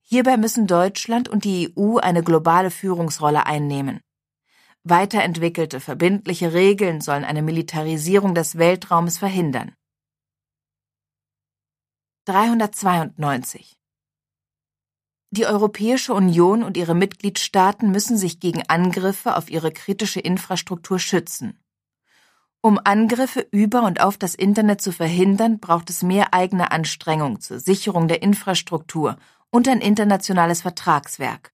Hierbei 0.00 0.36
müssen 0.36 0.66
Deutschland 0.66 1.28
und 1.28 1.44
die 1.44 1.72
EU 1.78 1.96
eine 1.98 2.22
globale 2.22 2.70
Führungsrolle 2.70 3.46
einnehmen. 3.46 4.00
Weiterentwickelte 4.84 5.78
verbindliche 5.78 6.52
Regeln 6.52 7.00
sollen 7.00 7.24
eine 7.24 7.42
Militarisierung 7.42 8.34
des 8.34 8.58
Weltraums 8.58 9.16
verhindern. 9.16 9.74
392 12.24 13.76
Die 15.30 15.46
Europäische 15.46 16.14
Union 16.14 16.64
und 16.64 16.76
ihre 16.76 16.94
Mitgliedstaaten 16.94 17.92
müssen 17.92 18.16
sich 18.16 18.40
gegen 18.40 18.64
Angriffe 18.68 19.36
auf 19.36 19.50
ihre 19.50 19.72
kritische 19.72 20.20
Infrastruktur 20.20 20.98
schützen. 20.98 21.61
Um 22.64 22.78
Angriffe 22.84 23.40
über 23.50 23.82
und 23.82 24.00
auf 24.00 24.16
das 24.16 24.36
Internet 24.36 24.80
zu 24.80 24.92
verhindern, 24.92 25.58
braucht 25.58 25.90
es 25.90 26.04
mehr 26.04 26.32
eigene 26.32 26.70
Anstrengung 26.70 27.40
zur 27.40 27.58
Sicherung 27.58 28.06
der 28.06 28.22
Infrastruktur 28.22 29.16
und 29.50 29.66
ein 29.66 29.80
internationales 29.80 30.62
Vertragswerk. 30.62 31.52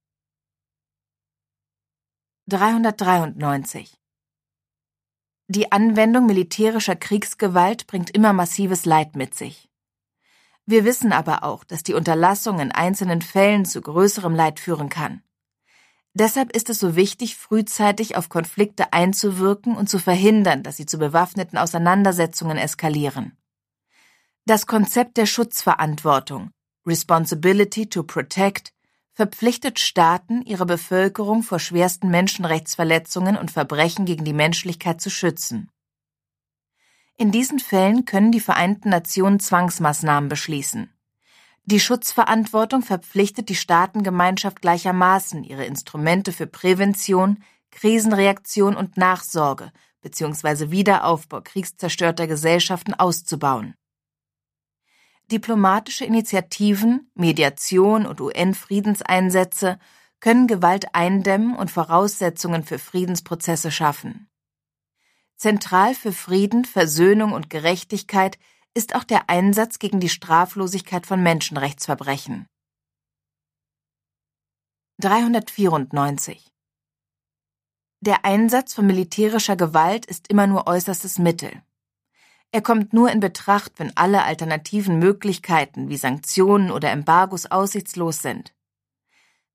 393 2.48 3.98
Die 5.48 5.72
Anwendung 5.72 6.26
militärischer 6.26 6.96
Kriegsgewalt 6.96 7.86
bringt 7.86 8.10
immer 8.10 8.34
massives 8.34 8.84
Leid 8.84 9.16
mit 9.16 9.34
sich. 9.34 9.70
Wir 10.66 10.84
wissen 10.84 11.12
aber 11.12 11.42
auch, 11.42 11.64
dass 11.64 11.82
die 11.82 11.94
Unterlassung 11.94 12.60
in 12.60 12.70
einzelnen 12.70 13.22
Fällen 13.22 13.64
zu 13.64 13.80
größerem 13.80 14.34
Leid 14.34 14.60
führen 14.60 14.90
kann. 14.90 15.22
Deshalb 16.18 16.50
ist 16.56 16.68
es 16.68 16.80
so 16.80 16.96
wichtig, 16.96 17.36
frühzeitig 17.36 18.16
auf 18.16 18.28
Konflikte 18.28 18.92
einzuwirken 18.92 19.76
und 19.76 19.88
zu 19.88 20.00
verhindern, 20.00 20.64
dass 20.64 20.76
sie 20.76 20.84
zu 20.84 20.98
bewaffneten 20.98 21.56
Auseinandersetzungen 21.56 22.58
eskalieren. 22.58 23.38
Das 24.44 24.66
Konzept 24.66 25.16
der 25.16 25.26
Schutzverantwortung 25.26 26.50
Responsibility 26.84 27.88
to 27.88 28.02
Protect 28.02 28.72
verpflichtet 29.12 29.78
Staaten, 29.78 30.42
ihre 30.42 30.66
Bevölkerung 30.66 31.44
vor 31.44 31.60
schwersten 31.60 32.08
Menschenrechtsverletzungen 32.08 33.36
und 33.36 33.52
Verbrechen 33.52 34.04
gegen 34.04 34.24
die 34.24 34.32
Menschlichkeit 34.32 35.00
zu 35.00 35.10
schützen. 35.10 35.70
In 37.16 37.30
diesen 37.30 37.60
Fällen 37.60 38.06
können 38.06 38.32
die 38.32 38.40
Vereinten 38.40 38.88
Nationen 38.88 39.38
Zwangsmaßnahmen 39.38 40.28
beschließen. 40.28 40.92
Die 41.70 41.80
Schutzverantwortung 41.80 42.80
verpflichtet 42.80 43.50
die 43.50 43.54
Staatengemeinschaft 43.54 44.62
gleichermaßen, 44.62 45.44
ihre 45.44 45.66
Instrumente 45.66 46.32
für 46.32 46.46
Prävention, 46.46 47.44
Krisenreaktion 47.70 48.74
und 48.74 48.96
Nachsorge 48.96 49.70
bzw. 50.00 50.70
Wiederaufbau 50.70 51.42
kriegszerstörter 51.42 52.26
Gesellschaften 52.26 52.94
auszubauen. 52.94 53.74
Diplomatische 55.30 56.06
Initiativen, 56.06 57.10
Mediation 57.14 58.06
und 58.06 58.22
UN-Friedenseinsätze 58.22 59.78
können 60.20 60.46
Gewalt 60.46 60.94
eindämmen 60.94 61.54
und 61.54 61.70
Voraussetzungen 61.70 62.64
für 62.64 62.78
Friedensprozesse 62.78 63.70
schaffen. 63.70 64.30
Zentral 65.36 65.94
für 65.94 66.12
Frieden, 66.12 66.64
Versöhnung 66.64 67.32
und 67.32 67.50
Gerechtigkeit 67.50 68.38
ist 68.78 68.94
auch 68.94 69.02
der 69.02 69.28
Einsatz 69.28 69.80
gegen 69.80 69.98
die 69.98 70.08
Straflosigkeit 70.08 71.04
von 71.04 71.20
Menschenrechtsverbrechen. 71.20 72.46
394 75.00 76.46
Der 78.00 78.24
Einsatz 78.24 78.74
von 78.74 78.86
militärischer 78.86 79.56
Gewalt 79.56 80.06
ist 80.06 80.28
immer 80.28 80.46
nur 80.46 80.68
äußerstes 80.68 81.18
Mittel. 81.18 81.60
Er 82.52 82.62
kommt 82.62 82.92
nur 82.92 83.10
in 83.10 83.18
Betracht, 83.18 83.72
wenn 83.78 83.96
alle 83.96 84.22
alternativen 84.22 85.00
Möglichkeiten 85.00 85.88
wie 85.88 85.96
Sanktionen 85.96 86.70
oder 86.70 86.92
Embargos 86.92 87.46
aussichtslos 87.46 88.22
sind. 88.22 88.54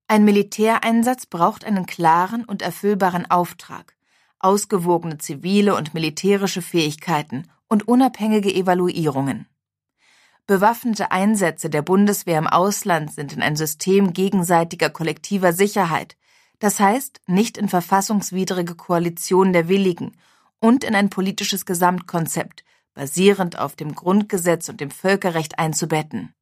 Ein 0.08 0.26
Militäreinsatz 0.26 1.28
braucht 1.28 1.64
einen 1.64 1.86
klaren 1.86 2.44
und 2.44 2.62
erfüllbaren 2.62 3.32
Auftrag, 3.32 3.96
ausgewogene 4.40 5.18
zivile 5.18 5.76
und 5.76 5.94
militärische 5.94 6.62
Fähigkeiten 6.62 7.50
und 7.68 7.88
unabhängige 7.88 8.54
Evaluierungen. 8.54 9.48
Bewaffnete 10.46 11.12
Einsätze 11.12 11.70
der 11.70 11.82
Bundeswehr 11.82 12.38
im 12.38 12.48
Ausland 12.48 13.14
sind 13.14 13.32
in 13.32 13.42
ein 13.42 13.56
System 13.56 14.12
gegenseitiger 14.12 14.90
kollektiver 14.90 15.54
Sicherheit, 15.54 16.18
das 16.60 16.80
heißt 16.80 17.22
nicht 17.28 17.58
in 17.58 17.70
verfassungswidrige 17.70 18.76
Koalitionen 18.76 19.54
der 19.54 19.70
Willigen 19.70 20.18
und 20.60 20.84
in 20.84 20.96
ein 20.96 21.10
politisches 21.10 21.66
Gesamtkonzept, 21.66 22.64
basierend 22.94 23.58
auf 23.58 23.76
dem 23.76 23.96
Grundgesetz 23.96 24.70
und 24.70 24.82
dem 24.82 24.92
Völkerrecht 24.92 25.60
einzubetten. 25.60 26.34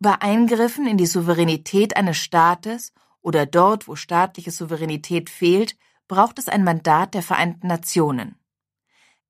Bei 0.00 0.20
Eingriffen 0.20 0.86
in 0.86 0.96
die 0.96 1.06
Souveränität 1.06 1.96
eines 1.96 2.18
Staates 2.18 2.92
oder 3.20 3.46
dort, 3.46 3.86
wo 3.86 3.94
staatliche 3.94 4.50
Souveränität 4.50 5.30
fehlt, 5.30 5.76
braucht 6.08 6.38
es 6.38 6.48
ein 6.48 6.64
Mandat 6.64 7.14
der 7.14 7.22
Vereinten 7.22 7.68
Nationen. 7.68 8.34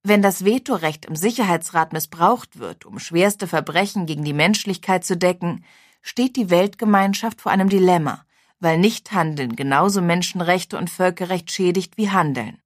Wenn 0.04 0.20
das 0.20 0.44
Vetorecht 0.44 1.04
im 1.04 1.14
Sicherheitsrat 1.14 1.92
missbraucht 1.92 2.58
wird, 2.58 2.84
um 2.84 2.98
schwerste 2.98 3.46
Verbrechen 3.46 4.06
gegen 4.06 4.24
die 4.24 4.32
Menschlichkeit 4.32 5.04
zu 5.04 5.16
decken, 5.16 5.64
steht 6.02 6.34
die 6.34 6.50
Weltgemeinschaft 6.50 7.40
vor 7.40 7.52
einem 7.52 7.68
Dilemma, 7.68 8.26
weil 8.58 8.78
Nichthandeln 8.78 9.54
genauso 9.54 10.02
Menschenrechte 10.02 10.76
und 10.76 10.90
Völkerrecht 10.90 11.52
schädigt 11.52 11.96
wie 11.96 12.10
Handeln. 12.10 12.60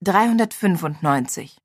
395 0.00 1.58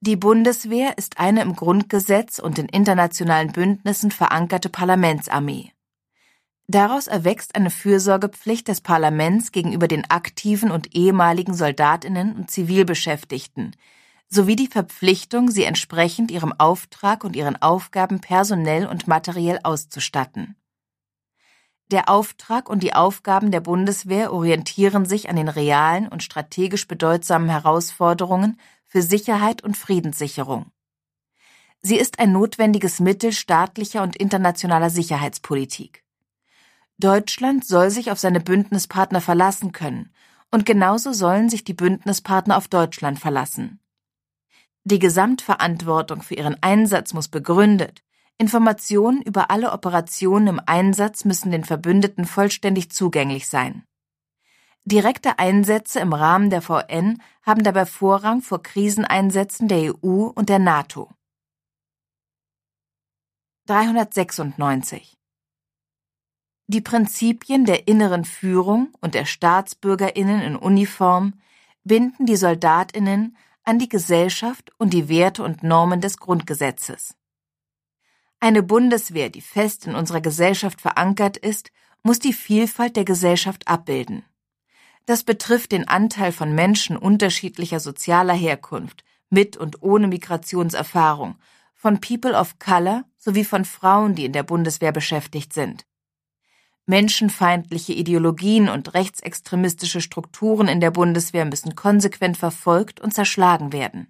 Die 0.00 0.16
Bundeswehr 0.16 0.98
ist 0.98 1.20
eine 1.20 1.42
im 1.42 1.54
Grundgesetz 1.54 2.40
und 2.40 2.58
in 2.58 2.66
internationalen 2.66 3.52
Bündnissen 3.52 4.10
verankerte 4.10 4.68
Parlamentsarmee. 4.68 5.72
Daraus 6.70 7.06
erwächst 7.06 7.54
eine 7.54 7.70
Fürsorgepflicht 7.70 8.68
des 8.68 8.82
Parlaments 8.82 9.52
gegenüber 9.52 9.88
den 9.88 10.08
aktiven 10.10 10.70
und 10.70 10.94
ehemaligen 10.94 11.54
Soldatinnen 11.54 12.36
und 12.36 12.50
Zivilbeschäftigten 12.50 13.74
sowie 14.28 14.56
die 14.56 14.66
Verpflichtung, 14.66 15.50
sie 15.50 15.64
entsprechend 15.64 16.30
ihrem 16.30 16.52
Auftrag 16.52 17.24
und 17.24 17.34
ihren 17.34 17.56
Aufgaben 17.62 18.20
personell 18.20 18.86
und 18.86 19.08
materiell 19.08 19.58
auszustatten. 19.62 20.56
Der 21.90 22.10
Auftrag 22.10 22.68
und 22.68 22.82
die 22.82 22.92
Aufgaben 22.92 23.50
der 23.50 23.60
Bundeswehr 23.60 24.30
orientieren 24.30 25.06
sich 25.06 25.30
an 25.30 25.36
den 25.36 25.48
realen 25.48 26.08
und 26.08 26.22
strategisch 26.22 26.86
bedeutsamen 26.86 27.48
Herausforderungen 27.48 28.60
für 28.84 29.00
Sicherheit 29.00 29.64
und 29.64 29.78
Friedenssicherung. 29.78 30.70
Sie 31.80 31.96
ist 31.96 32.18
ein 32.18 32.32
notwendiges 32.32 33.00
Mittel 33.00 33.32
staatlicher 33.32 34.02
und 34.02 34.16
internationaler 34.16 34.90
Sicherheitspolitik. 34.90 36.04
Deutschland 37.00 37.64
soll 37.64 37.90
sich 37.90 38.10
auf 38.10 38.18
seine 38.18 38.40
Bündnispartner 38.40 39.20
verlassen 39.20 39.70
können, 39.70 40.12
und 40.50 40.66
genauso 40.66 41.12
sollen 41.12 41.48
sich 41.48 41.62
die 41.62 41.74
Bündnispartner 41.74 42.56
auf 42.56 42.66
Deutschland 42.66 43.20
verlassen. 43.20 43.80
Die 44.82 44.98
Gesamtverantwortung 44.98 46.22
für 46.22 46.34
ihren 46.34 46.60
Einsatz 46.60 47.12
muss 47.12 47.28
begründet, 47.28 48.02
Informationen 48.36 49.22
über 49.22 49.50
alle 49.50 49.72
Operationen 49.72 50.48
im 50.48 50.60
Einsatz 50.64 51.24
müssen 51.24 51.50
den 51.50 51.64
Verbündeten 51.64 52.24
vollständig 52.24 52.90
zugänglich 52.90 53.48
sein. 53.48 53.84
Direkte 54.84 55.38
Einsätze 55.38 56.00
im 56.00 56.12
Rahmen 56.12 56.48
der 56.48 56.62
VN 56.62 57.20
haben 57.42 57.62
dabei 57.62 57.84
Vorrang 57.84 58.40
vor 58.40 58.62
Kriseneinsätzen 58.62 59.68
der 59.68 59.94
EU 59.94 60.30
und 60.34 60.48
der 60.48 60.58
NATO. 60.58 61.10
396 63.66 65.17
die 66.68 66.82
Prinzipien 66.82 67.64
der 67.64 67.88
inneren 67.88 68.26
Führung 68.26 68.92
und 69.00 69.14
der 69.14 69.24
Staatsbürgerinnen 69.24 70.42
in 70.42 70.54
Uniform 70.54 71.40
binden 71.82 72.26
die 72.26 72.36
Soldatinnen 72.36 73.36
an 73.64 73.78
die 73.78 73.88
Gesellschaft 73.88 74.70
und 74.76 74.92
die 74.92 75.08
Werte 75.08 75.42
und 75.42 75.62
Normen 75.62 76.02
des 76.02 76.18
Grundgesetzes. 76.18 77.16
Eine 78.38 78.62
Bundeswehr, 78.62 79.30
die 79.30 79.40
fest 79.40 79.86
in 79.86 79.94
unserer 79.94 80.20
Gesellschaft 80.20 80.82
verankert 80.82 81.38
ist, 81.38 81.70
muss 82.02 82.18
die 82.18 82.34
Vielfalt 82.34 82.96
der 82.96 83.04
Gesellschaft 83.04 83.66
abbilden. 83.66 84.24
Das 85.06 85.24
betrifft 85.24 85.72
den 85.72 85.88
Anteil 85.88 86.32
von 86.32 86.54
Menschen 86.54 86.98
unterschiedlicher 86.98 87.80
sozialer 87.80 88.34
Herkunft, 88.34 89.04
mit 89.30 89.56
und 89.56 89.82
ohne 89.82 90.06
Migrationserfahrung, 90.06 91.36
von 91.74 92.00
People 92.00 92.34
of 92.34 92.58
Color 92.58 93.04
sowie 93.16 93.44
von 93.44 93.64
Frauen, 93.64 94.14
die 94.14 94.26
in 94.26 94.32
der 94.32 94.42
Bundeswehr 94.42 94.92
beschäftigt 94.92 95.54
sind. 95.54 95.86
Menschenfeindliche 96.88 97.92
Ideologien 97.92 98.70
und 98.70 98.94
rechtsextremistische 98.94 100.00
Strukturen 100.00 100.68
in 100.68 100.80
der 100.80 100.90
Bundeswehr 100.90 101.44
müssen 101.44 101.74
konsequent 101.74 102.38
verfolgt 102.38 102.98
und 102.98 103.12
zerschlagen 103.12 103.74
werden. 103.74 104.06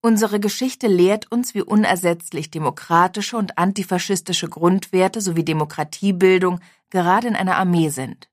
Unsere 0.00 0.38
Geschichte 0.38 0.86
lehrt 0.86 1.32
uns, 1.32 1.52
wie 1.52 1.62
unersetzlich 1.62 2.52
demokratische 2.52 3.36
und 3.36 3.58
antifaschistische 3.58 4.48
Grundwerte 4.48 5.20
sowie 5.20 5.44
Demokratiebildung 5.44 6.60
gerade 6.90 7.26
in 7.26 7.34
einer 7.34 7.56
Armee 7.56 7.88
sind. 7.88 8.30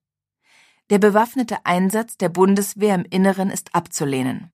Der 0.90 0.98
bewaffnete 0.98 1.66
Einsatz 1.66 2.16
der 2.16 2.28
Bundeswehr 2.28 2.94
im 2.94 3.04
Inneren 3.04 3.50
ist 3.50 3.74
abzulehnen. 3.74 4.52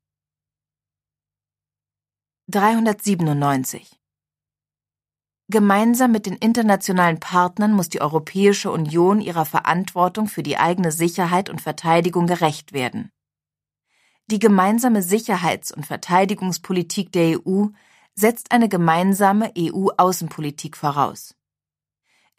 397 2.49 4.01
Gemeinsam 5.49 6.11
mit 6.11 6.27
den 6.27 6.35
internationalen 6.35 7.21
Partnern 7.21 7.73
muss 7.73 7.89
die 7.89 8.01
Europäische 8.01 8.73
Union 8.73 9.21
ihrer 9.21 9.45
Verantwortung 9.45 10.27
für 10.27 10.43
die 10.43 10.59
eigene 10.59 10.91
Sicherheit 10.91 11.49
und 11.49 11.61
Verteidigung 11.61 12.27
gerecht 12.27 12.73
werden. 12.73 13.11
Die 14.29 14.41
gemeinsame 14.41 15.03
Sicherheits- 15.03 15.71
und 15.71 15.87
Verteidigungspolitik 15.87 17.13
der 17.13 17.39
EU 17.47 17.67
setzt 18.17 18.51
eine 18.51 18.69
gemeinsame 18.69 19.53
EU-Außenpolitik 19.57 20.77
voraus. 20.77 21.37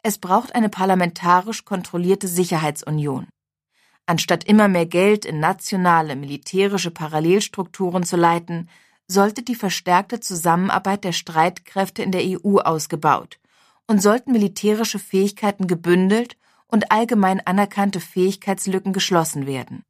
Es 0.02 0.18
braucht 0.18 0.54
eine 0.54 0.68
parlamentarisch 0.68 1.64
kontrollierte 1.64 2.28
Sicherheitsunion. 2.28 3.26
Anstatt 4.04 4.44
immer 4.44 4.68
mehr 4.68 4.86
Geld 4.86 5.24
in 5.24 5.40
nationale 5.40 6.14
militärische 6.14 6.90
Parallelstrukturen 6.90 8.02
zu 8.02 8.16
leiten, 8.16 8.68
sollte 9.08 9.42
die 9.42 9.54
verstärkte 9.54 10.20
Zusammenarbeit 10.20 11.02
der 11.04 11.12
Streitkräfte 11.12 12.02
in 12.02 12.12
der 12.12 12.22
EU 12.24 12.58
ausgebaut 12.58 13.40
und 13.86 14.02
sollten 14.02 14.32
militärische 14.32 14.98
Fähigkeiten 14.98 15.66
gebündelt 15.66 16.36
und 16.66 16.92
allgemein 16.92 17.44
anerkannte 17.46 18.00
Fähigkeitslücken 18.00 18.92
geschlossen 18.92 19.46
werden. 19.46 19.82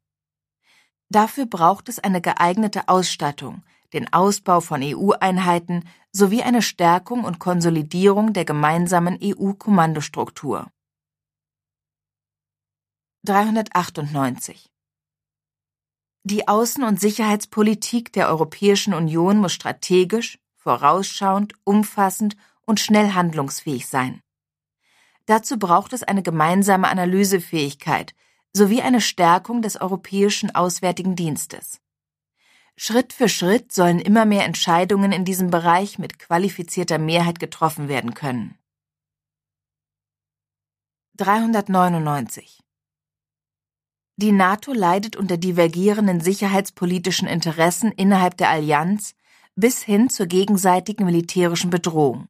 Dafür 1.09 1.45
braucht 1.45 1.89
es 1.89 1.99
eine 1.99 2.21
geeignete 2.21 2.87
Ausstattung, 2.87 3.63
den 3.93 4.11
Ausbau 4.13 4.61
von 4.61 4.81
EU-Einheiten 4.83 5.83
sowie 6.11 6.43
eine 6.43 6.61
Stärkung 6.61 7.23
und 7.23 7.39
Konsolidierung 7.39 8.33
der 8.33 8.45
gemeinsamen 8.45 9.19
EU-Kommandostruktur. 9.21 10.71
398 13.25 14.71
Die 16.29 16.47
Außen- 16.47 16.87
und 16.87 16.99
Sicherheitspolitik 17.01 18.13
der 18.13 18.29
Europäischen 18.29 18.93
Union 18.93 19.39
muss 19.39 19.51
strategisch, 19.51 20.37
vorausschauend, 20.57 21.55
umfassend 21.63 22.37
und 22.67 22.79
schnell 22.79 23.13
handlungsfähig 23.15 23.87
sein. 23.87 24.21
Dazu 25.25 25.57
braucht 25.57 25.91
es 25.91 26.03
eine 26.03 26.21
gemeinsame 26.21 26.87
Analysefähigkeit 26.87 28.13
sowie 28.53 28.83
eine 28.83 29.01
Stärkung 29.01 29.63
des 29.63 29.81
Europäischen 29.81 30.53
Auswärtigen 30.53 31.15
Dienstes. 31.15 31.81
Schritt 32.75 33.11
für 33.11 33.27
Schritt 33.27 33.71
sollen 33.71 33.99
immer 33.99 34.25
mehr 34.25 34.45
Entscheidungen 34.45 35.11
in 35.11 35.25
diesem 35.25 35.49
Bereich 35.49 35.97
mit 35.97 36.19
qualifizierter 36.19 36.99
Mehrheit 36.99 37.39
getroffen 37.39 37.87
werden 37.87 38.13
können. 38.13 38.55
399 41.17 42.63
Die 44.21 44.33
NATO 44.33 44.73
leidet 44.73 45.15
unter 45.15 45.37
divergierenden 45.37 46.19
sicherheitspolitischen 46.19 47.25
Interessen 47.25 47.93
innerhalb 47.93 48.35
der 48.35 48.49
Allianz 48.49 49.15
bis 49.55 49.81
hin 49.81 50.09
zur 50.09 50.25
gegenseitigen 50.25 51.05
militärischen 51.05 51.69
Bedrohung. 51.69 52.27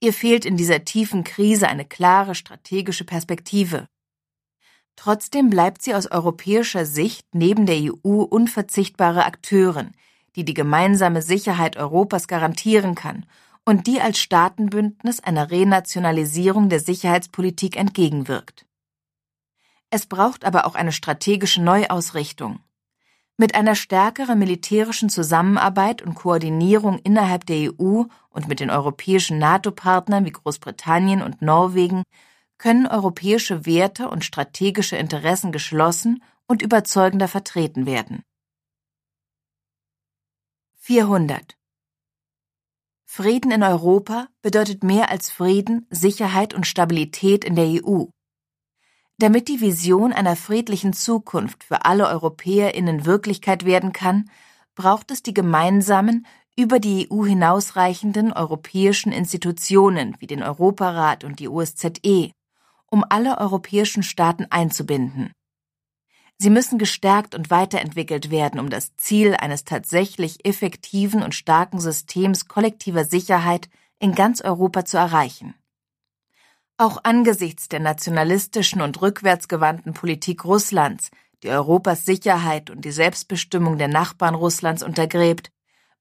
Ihr 0.00 0.14
fehlt 0.14 0.46
in 0.46 0.56
dieser 0.56 0.86
tiefen 0.86 1.24
Krise 1.24 1.68
eine 1.68 1.84
klare 1.84 2.34
strategische 2.34 3.04
Perspektive. 3.04 3.86
Trotzdem 4.96 5.50
bleibt 5.50 5.82
sie 5.82 5.94
aus 5.94 6.10
europäischer 6.10 6.86
Sicht 6.86 7.26
neben 7.34 7.66
der 7.66 7.76
EU 7.76 8.22
unverzichtbare 8.22 9.26
Akteurin, 9.26 9.92
die 10.36 10.46
die 10.46 10.54
gemeinsame 10.54 11.20
Sicherheit 11.20 11.76
Europas 11.76 12.28
garantieren 12.28 12.94
kann 12.94 13.26
und 13.66 13.86
die 13.86 14.00
als 14.00 14.20
Staatenbündnis 14.20 15.20
einer 15.20 15.50
Renationalisierung 15.50 16.70
der 16.70 16.80
Sicherheitspolitik 16.80 17.76
entgegenwirkt. 17.76 18.67
Es 19.90 20.06
braucht 20.06 20.44
aber 20.44 20.66
auch 20.66 20.74
eine 20.74 20.92
strategische 20.92 21.62
Neuausrichtung. 21.62 22.60
Mit 23.36 23.54
einer 23.54 23.74
stärkeren 23.74 24.38
militärischen 24.38 25.08
Zusammenarbeit 25.08 26.02
und 26.02 26.14
Koordinierung 26.14 26.98
innerhalb 26.98 27.46
der 27.46 27.72
EU 27.72 28.02
und 28.30 28.48
mit 28.48 28.60
den 28.60 28.70
europäischen 28.70 29.38
NATO-Partnern 29.38 30.24
wie 30.24 30.32
Großbritannien 30.32 31.22
und 31.22 31.40
Norwegen 31.40 32.02
können 32.58 32.88
europäische 32.88 33.64
Werte 33.64 34.10
und 34.10 34.24
strategische 34.24 34.96
Interessen 34.96 35.52
geschlossen 35.52 36.22
und 36.48 36.62
überzeugender 36.62 37.28
vertreten 37.28 37.86
werden. 37.86 38.24
400 40.78 41.56
Frieden 43.04 43.52
in 43.52 43.62
Europa 43.62 44.28
bedeutet 44.42 44.82
mehr 44.82 45.10
als 45.10 45.30
Frieden, 45.30 45.86
Sicherheit 45.90 46.54
und 46.54 46.66
Stabilität 46.66 47.44
in 47.44 47.54
der 47.54 47.66
EU. 47.66 48.06
Damit 49.20 49.48
die 49.48 49.60
Vision 49.60 50.12
einer 50.12 50.36
friedlichen 50.36 50.92
Zukunft 50.92 51.64
für 51.64 51.84
alle 51.84 52.06
Europäerinnen 52.06 53.04
Wirklichkeit 53.04 53.64
werden 53.64 53.92
kann, 53.92 54.30
braucht 54.76 55.10
es 55.10 55.24
die 55.24 55.34
gemeinsamen, 55.34 56.24
über 56.56 56.78
die 56.78 57.08
EU 57.10 57.24
hinausreichenden 57.24 58.32
europäischen 58.32 59.12
Institutionen 59.12 60.16
wie 60.20 60.28
den 60.28 60.42
Europarat 60.42 61.24
und 61.24 61.40
die 61.40 61.48
OSZE, 61.48 62.30
um 62.86 63.04
alle 63.08 63.38
europäischen 63.38 64.04
Staaten 64.04 64.46
einzubinden. 64.50 65.32
Sie 66.36 66.50
müssen 66.50 66.78
gestärkt 66.78 67.34
und 67.34 67.50
weiterentwickelt 67.50 68.30
werden, 68.30 68.60
um 68.60 68.70
das 68.70 68.94
Ziel 68.96 69.34
eines 69.34 69.64
tatsächlich 69.64 70.44
effektiven 70.44 71.24
und 71.24 71.34
starken 71.34 71.80
Systems 71.80 72.46
kollektiver 72.46 73.04
Sicherheit 73.04 73.68
in 73.98 74.14
ganz 74.14 74.40
Europa 74.40 74.84
zu 74.84 74.96
erreichen. 74.96 75.54
Auch 76.80 76.98
angesichts 77.02 77.66
der 77.66 77.80
nationalistischen 77.80 78.80
und 78.80 79.02
rückwärtsgewandten 79.02 79.94
Politik 79.94 80.44
Russlands, 80.44 81.10
die 81.42 81.48
Europas 81.48 82.04
Sicherheit 82.04 82.70
und 82.70 82.84
die 82.84 82.92
Selbstbestimmung 82.92 83.78
der 83.78 83.88
Nachbarn 83.88 84.36
Russlands 84.36 84.84
untergräbt, 84.84 85.50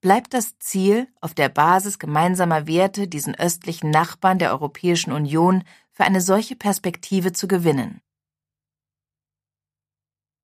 bleibt 0.01 0.35
das 0.35 0.59
Ziel, 0.59 1.07
auf 1.19 1.33
der 1.33 1.49
Basis 1.49 1.97
gemeinsamer 1.97 2.67
Werte 2.67 3.07
diesen 3.07 3.33
östlichen 3.33 3.89
Nachbarn 3.89 4.37
der 4.37 4.51
Europäischen 4.51 5.11
Union 5.11 5.63
für 5.89 6.03
eine 6.03 6.21
solche 6.21 6.55
Perspektive 6.55 7.33
zu 7.33 7.47
gewinnen. 7.47 7.99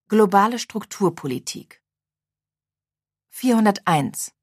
Globale 0.09 0.57
Strukturpolitik 0.57 1.83
401 3.29 4.33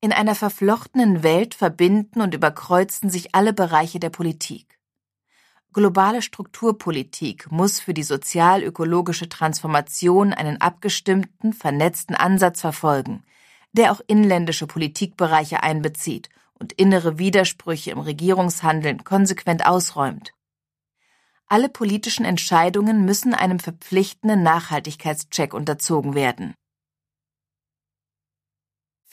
In 0.00 0.12
einer 0.12 0.36
verflochtenen 0.36 1.24
Welt 1.24 1.56
verbinden 1.56 2.20
und 2.20 2.32
überkreuzen 2.32 3.10
sich 3.10 3.34
alle 3.34 3.52
Bereiche 3.52 3.98
der 3.98 4.10
Politik. 4.10 4.78
Globale 5.72 6.22
Strukturpolitik 6.22 7.50
muss 7.50 7.80
für 7.80 7.94
die 7.94 8.04
sozial-ökologische 8.04 9.28
Transformation 9.28 10.32
einen 10.32 10.60
abgestimmten, 10.60 11.52
vernetzten 11.52 12.14
Ansatz 12.14 12.60
verfolgen, 12.60 13.24
der 13.72 13.90
auch 13.90 14.00
inländische 14.06 14.68
Politikbereiche 14.68 15.64
einbezieht 15.64 16.28
und 16.54 16.72
innere 16.74 17.18
Widersprüche 17.18 17.90
im 17.90 17.98
Regierungshandeln 17.98 19.02
konsequent 19.02 19.66
ausräumt. 19.66 20.32
Alle 21.48 21.68
politischen 21.68 22.24
Entscheidungen 22.24 23.04
müssen 23.04 23.34
einem 23.34 23.58
verpflichtenden 23.58 24.44
Nachhaltigkeitscheck 24.44 25.54
unterzogen 25.54 26.14
werden. 26.14 26.54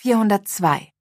402 0.06 0.94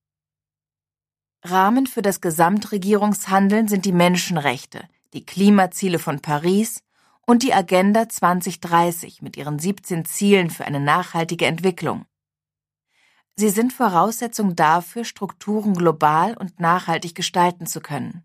Rahmen 1.42 1.86
für 1.86 2.00
das 2.00 2.22
Gesamtregierungshandeln 2.22 3.68
sind 3.68 3.84
die 3.84 3.92
Menschenrechte, 3.92 4.88
die 5.12 5.26
Klimaziele 5.26 5.98
von 5.98 6.20
Paris 6.20 6.82
und 7.26 7.42
die 7.42 7.52
Agenda 7.52 8.08
2030 8.08 9.20
mit 9.20 9.36
ihren 9.36 9.58
17 9.58 10.06
Zielen 10.06 10.48
für 10.48 10.64
eine 10.64 10.80
nachhaltige 10.80 11.44
Entwicklung. 11.44 12.06
Sie 13.36 13.50
sind 13.50 13.74
Voraussetzung 13.74 14.56
dafür, 14.56 15.04
Strukturen 15.04 15.74
global 15.74 16.34
und 16.34 16.58
nachhaltig 16.58 17.14
gestalten 17.14 17.66
zu 17.66 17.82
können. 17.82 18.24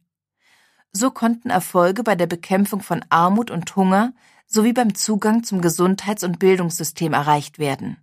So 0.94 1.12
konnten 1.12 1.50
Erfolge 1.50 2.04
bei 2.04 2.16
der 2.16 2.28
Bekämpfung 2.28 2.80
von 2.80 3.04
Armut 3.10 3.52
und 3.52 3.76
Hunger 3.76 4.14
sowie 4.48 4.72
beim 4.72 4.96
Zugang 4.96 5.44
zum 5.44 5.60
Gesundheits- 5.60 6.24
und 6.24 6.40
Bildungssystem 6.40 7.12
erreicht 7.12 7.60
werden. 7.60 7.98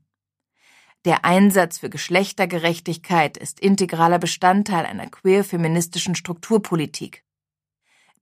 Der 1.06 1.24
Einsatz 1.24 1.78
für 1.78 1.88
Geschlechtergerechtigkeit 1.88 3.36
ist 3.36 3.60
integraler 3.60 4.18
Bestandteil 4.18 4.84
einer 4.84 5.06
queer-feministischen 5.06 6.16
Strukturpolitik. 6.16 7.22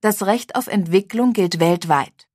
Das 0.02 0.26
Recht 0.26 0.54
auf 0.54 0.66
Entwicklung 0.66 1.32
gilt 1.32 1.60
weltweit. 1.60 2.28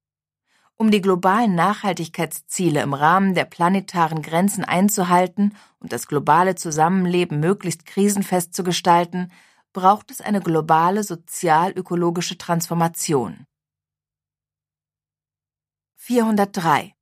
Um 0.75 0.89
die 0.89 1.01
globalen 1.01 1.53
Nachhaltigkeitsziele 1.53 2.81
im 2.81 2.95
Rahmen 2.95 3.35
der 3.35 3.45
planetaren 3.45 4.23
Grenzen 4.23 4.63
einzuhalten 4.63 5.55
und 5.77 5.93
das 5.93 6.07
globale 6.07 6.55
Zusammenleben 6.55 7.39
möglichst 7.39 7.85
krisenfest 7.85 8.51
zu 8.55 8.63
gestalten, 8.63 9.31
braucht 9.71 10.09
es 10.09 10.19
eine 10.19 10.41
globale 10.41 11.03
sozial-ökologische 11.03 12.39
Transformation. 12.39 13.45
403 15.97 16.95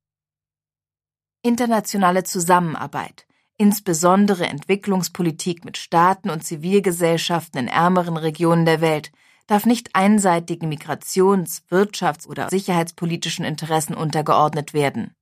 Internationale 1.40 2.24
Zusammenarbeit, 2.24 3.27
insbesondere 3.58 4.46
Entwicklungspolitik 4.46 5.64
mit 5.64 5.76
Staaten 5.76 6.30
und 6.30 6.44
Zivilgesellschaften 6.44 7.60
in 7.60 7.68
ärmeren 7.68 8.16
Regionen 8.16 8.64
der 8.64 8.80
Welt, 8.80 9.10
darf 9.48 9.66
nicht 9.66 9.94
einseitigen 9.94 10.68
Migrations-, 10.68 11.62
Wirtschafts- 11.68 12.26
oder 12.26 12.48
sicherheitspolitischen 12.48 13.44
Interessen 13.44 13.94
untergeordnet 13.94 14.72
werden. 14.72 15.14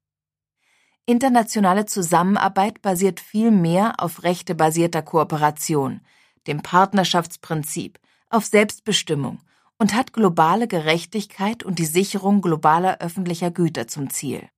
Internationale 1.07 1.87
Zusammenarbeit 1.87 2.83
basiert 2.83 3.20
vielmehr 3.20 3.94
auf 3.99 4.25
rechtebasierter 4.25 5.03
Kooperation, 5.03 6.01
dem 6.46 6.62
Partnerschaftsprinzip, 6.62 7.99
auf 8.29 8.44
Selbstbestimmung 8.44 9.40
und 9.79 9.94
hat 9.94 10.13
globale 10.13 10.67
Gerechtigkeit 10.67 11.63
und 11.63 11.79
die 11.79 11.87
Sicherung 11.87 12.42
globaler 12.42 12.98
öffentlicher 13.00 13.50
Güter 13.50 13.87
zum 13.87 14.10
Ziel. 14.10 14.48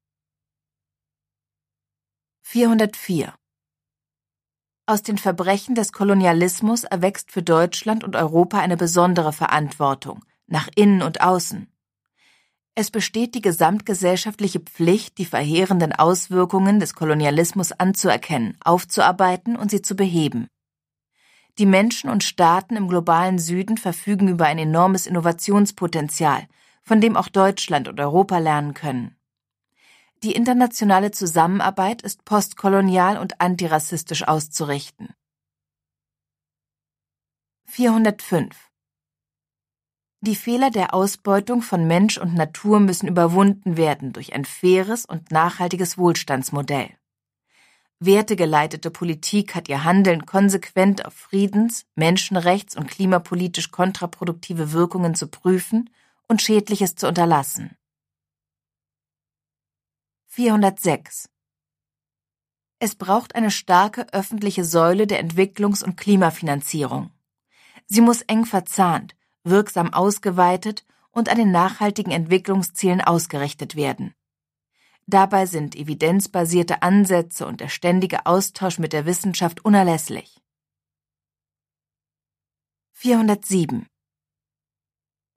404 2.43 3.35
aus 4.89 5.03
den 5.03 5.19
Verbrechen 5.19 5.75
des 5.75 5.93
Kolonialismus 5.93 6.85
erwächst 6.85 7.31
für 7.31 7.43
Deutschland 7.43 8.05
und 8.05 8.17
Europa 8.17 8.59
eine 8.59 8.77
besondere 8.77 9.33
Verantwortung, 9.33 10.25
nach 10.47 10.69
innen 10.75 11.03
und 11.03 11.21
außen. 11.21 11.69
Es 12.75 12.91
besteht 12.91 13.35
die 13.35 13.43
gesamtgesellschaftliche 13.43 14.61
Pflicht, 14.61 15.19
die 15.19 15.25
verheerenden 15.27 15.93
Auswirkungen 15.93 16.81
des 16.81 16.95
Kolonialismus 16.95 17.73
anzuerkennen, 17.73 18.57
aufzuarbeiten 18.65 19.57
und 19.57 19.71
sie 19.71 19.83
zu 19.83 19.95
beheben. 19.95 20.47
Die 21.59 21.67
Menschen 21.67 22.09
und 22.09 22.25
Staaten 22.25 22.77
im 22.77 22.89
globalen 22.89 23.39
Süden 23.39 23.77
verfügen 23.77 24.29
über 24.29 24.47
ein 24.47 24.59
enormes 24.59 25.07
Innovationspotenzial, 25.07 26.47
von 26.83 27.01
dem 27.01 27.17
auch 27.17 27.29
Deutschland 27.29 27.89
und 27.89 28.01
Europa 28.01 28.39
lernen 28.39 28.75
können. 28.75 29.18
Die 30.25 30.33
internationale 30.33 31.13
Zusammenarbeit 31.13 32.03
ist 32.03 32.25
postkolonial 32.25 33.19
und 33.19 33.41
antirassistisch 33.41 34.27
auszurichten. 34.27 35.15
405 37.67 38.57
Die 40.21 40.35
Fehler 40.35 40.71
der 40.71 40.93
Ausbeutung 40.93 41.63
von 41.63 41.87
Mensch 41.87 42.19
und 42.19 42.35
Natur 42.35 42.81
müssen 42.81 43.07
überwunden 43.07 43.77
werden 43.77 44.13
durch 44.13 44.33
ein 44.33 44.45
faires 44.45 45.05
und 45.05 45.31
nachhaltiges 45.31 45.99
Wohlstandsmodell. 45.99 46.91
Wertegeleitete 48.01 48.91
Politik 48.91 49.55
hat 49.55 49.69
ihr 49.69 49.85
Handeln 49.85 50.27
konsequent 50.27 51.07
auf 51.07 51.15
Friedens-, 51.15 51.87
Menschenrechts- 51.95 52.77
und 52.77 52.89
klimapolitisch 52.89 53.71
kontraproduktive 53.71 54.73
Wirkungen 54.73 55.15
zu 55.15 55.29
prüfen 55.29 55.91
und 56.27 56.43
Schädliches 56.43 56.97
zu 56.97 57.07
unterlassen. 57.07 57.78
406 60.39 61.29
Es 62.79 62.95
braucht 62.95 63.35
eine 63.35 63.51
starke 63.51 64.07
öffentliche 64.13 64.65
Säule 64.65 65.09
der 65.09 65.21
Entwicklungs- 65.21 65.83
und 65.83 65.97
Klimafinanzierung. 65.97 67.11
Sie 67.87 68.01
muss 68.01 68.23
eng 68.23 68.45
verzahnt, 68.45 69.17
wirksam 69.43 69.93
ausgeweitet 69.93 70.87
und 71.11 71.29
an 71.29 71.39
den 71.39 71.51
nachhaltigen 71.51 72.13
Entwicklungszielen 72.13 73.01
ausgerichtet 73.01 73.75
werden. 73.75 74.15
Dabei 75.09 75.45
sind 75.47 75.75
evidenzbasierte 75.75 76.83
Ansätze 76.83 77.45
und 77.45 77.61
der 77.61 77.69
ständige 77.69 78.25
Austausch 78.25 78.79
mit 78.79 78.93
der 78.93 79.07
Wissenschaft 79.07 79.65
unerlässlich. 79.65 80.41
407 82.93 83.89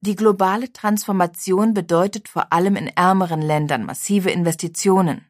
Die 0.04 0.16
globale 0.16 0.74
Transformation 0.74 1.76
bedeutet 1.76 2.28
vor 2.28 2.52
allem 2.52 2.76
in 2.76 2.88
ärmeren 2.88 3.44
Ländern 3.44 3.86
massive 3.86 4.32
Investitionen. 4.32 5.28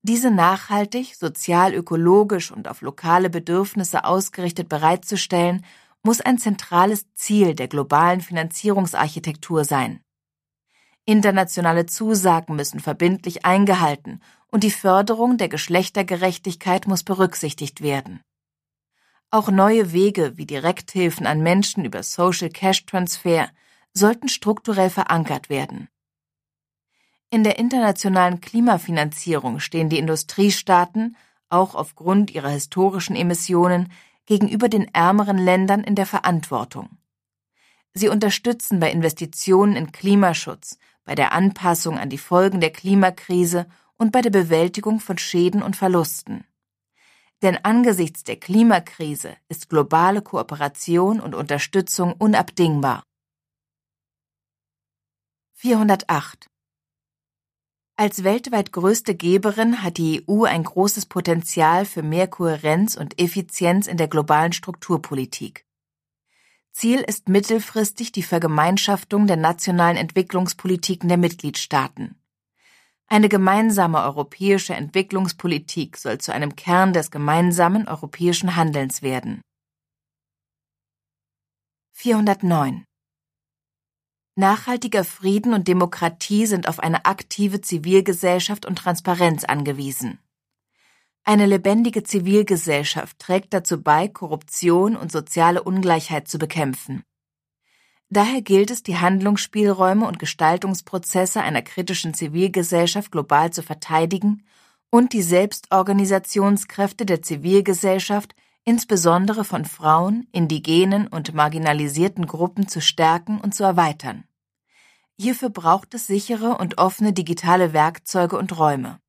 Diese 0.00 0.30
nachhaltig, 0.30 1.14
sozial, 1.16 1.74
ökologisch 1.74 2.50
und 2.50 2.66
auf 2.66 2.80
lokale 2.80 3.28
Bedürfnisse 3.28 4.06
ausgerichtet 4.06 4.70
bereitzustellen 4.70 5.66
muss 6.02 6.22
ein 6.22 6.38
zentrales 6.38 7.12
Ziel 7.12 7.54
der 7.54 7.68
globalen 7.68 8.22
Finanzierungsarchitektur 8.22 9.64
sein. 9.64 10.00
Internationale 11.04 11.84
Zusagen 11.84 12.56
müssen 12.56 12.80
verbindlich 12.80 13.44
eingehalten 13.44 14.22
und 14.50 14.64
die 14.64 14.70
Förderung 14.70 15.36
der 15.36 15.50
Geschlechtergerechtigkeit 15.50 16.86
muss 16.86 17.02
berücksichtigt 17.02 17.82
werden. 17.82 18.22
Auch 19.30 19.50
neue 19.50 19.92
Wege 19.92 20.38
wie 20.38 20.46
Direkthilfen 20.46 21.26
an 21.26 21.42
Menschen 21.42 21.84
über 21.84 22.02
Social 22.02 22.48
Cash 22.48 22.86
Transfer 22.86 23.50
sollten 23.92 24.28
strukturell 24.28 24.88
verankert 24.88 25.50
werden. 25.50 25.88
In 27.28 27.44
der 27.44 27.58
internationalen 27.58 28.40
Klimafinanzierung 28.40 29.60
stehen 29.60 29.90
die 29.90 29.98
Industriestaaten, 29.98 31.14
auch 31.50 31.74
aufgrund 31.74 32.30
ihrer 32.30 32.48
historischen 32.48 33.16
Emissionen, 33.16 33.92
gegenüber 34.24 34.70
den 34.70 34.92
ärmeren 34.94 35.36
Ländern 35.36 35.84
in 35.84 35.94
der 35.94 36.06
Verantwortung. 36.06 36.88
Sie 37.92 38.08
unterstützen 38.08 38.80
bei 38.80 38.90
Investitionen 38.90 39.76
in 39.76 39.92
Klimaschutz, 39.92 40.78
bei 41.04 41.14
der 41.14 41.32
Anpassung 41.32 41.98
an 41.98 42.08
die 42.08 42.18
Folgen 42.18 42.60
der 42.60 42.70
Klimakrise 42.70 43.66
und 43.98 44.10
bei 44.10 44.22
der 44.22 44.30
Bewältigung 44.30 45.00
von 45.00 45.18
Schäden 45.18 45.62
und 45.62 45.76
Verlusten. 45.76 46.44
Denn 47.42 47.56
angesichts 47.64 48.24
der 48.24 48.36
Klimakrise 48.36 49.36
ist 49.48 49.68
globale 49.68 50.22
Kooperation 50.22 51.20
und 51.20 51.34
Unterstützung 51.34 52.14
unabdingbar. 52.18 53.02
408 55.54 56.48
als 58.00 58.22
weltweit 58.22 58.70
größte 58.70 59.16
Geberin 59.16 59.82
hat 59.82 59.98
die 59.98 60.24
EU 60.28 60.44
ein 60.44 60.62
großes 60.62 61.06
Potenzial 61.06 61.84
für 61.84 62.04
mehr 62.04 62.28
Kohärenz 62.28 62.96
und 62.96 63.20
Effizienz 63.20 63.88
in 63.88 63.96
der 63.96 64.06
globalen 64.06 64.52
Strukturpolitik. 64.52 65.66
Ziel 66.70 67.00
ist 67.00 67.28
mittelfristig 67.28 68.12
die 68.12 68.22
Vergemeinschaftung 68.22 69.26
der 69.26 69.36
nationalen 69.36 69.96
Entwicklungspolitiken 69.96 71.08
der 71.08 71.18
Mitgliedstaaten. 71.18 72.17
Eine 73.10 73.30
gemeinsame 73.30 74.02
europäische 74.02 74.74
Entwicklungspolitik 74.74 75.96
soll 75.96 76.18
zu 76.18 76.34
einem 76.34 76.56
Kern 76.56 76.92
des 76.92 77.10
gemeinsamen 77.10 77.88
europäischen 77.88 78.54
Handelns 78.54 79.00
werden. 79.00 79.40
409 81.94 82.84
Nachhaltiger 84.36 85.04
Frieden 85.04 85.54
und 85.54 85.66
Demokratie 85.68 86.44
sind 86.44 86.68
auf 86.68 86.80
eine 86.80 87.06
aktive 87.06 87.62
Zivilgesellschaft 87.62 88.66
und 88.66 88.76
Transparenz 88.76 89.44
angewiesen. 89.44 90.18
Eine 91.24 91.46
lebendige 91.46 92.04
Zivilgesellschaft 92.04 93.18
trägt 93.18 93.54
dazu 93.54 93.82
bei, 93.82 94.08
Korruption 94.08 94.96
und 94.96 95.10
soziale 95.10 95.62
Ungleichheit 95.62 96.28
zu 96.28 96.38
bekämpfen. 96.38 97.02
Daher 98.10 98.40
gilt 98.40 98.70
es, 98.70 98.82
die 98.82 98.98
Handlungsspielräume 98.98 100.06
und 100.06 100.18
Gestaltungsprozesse 100.18 101.42
einer 101.42 101.62
kritischen 101.62 102.14
Zivilgesellschaft 102.14 103.12
global 103.12 103.52
zu 103.52 103.62
verteidigen 103.62 104.44
und 104.90 105.12
die 105.12 105.22
Selbstorganisationskräfte 105.22 107.04
der 107.04 107.20
Zivilgesellschaft 107.20 108.34
insbesondere 108.64 109.44
von 109.44 109.64
Frauen, 109.64 110.26
indigenen 110.32 111.06
und 111.06 111.34
marginalisierten 111.34 112.26
Gruppen 112.26 112.68
zu 112.68 112.80
stärken 112.80 113.40
und 113.40 113.54
zu 113.54 113.64
erweitern. 113.64 114.24
Hierfür 115.18 115.50
braucht 115.50 115.94
es 115.94 116.06
sichere 116.06 116.58
und 116.58 116.78
offene 116.78 117.12
digitale 117.12 117.72
Werkzeuge 117.72 118.38
und 118.38 118.58
Räume. 118.58 119.00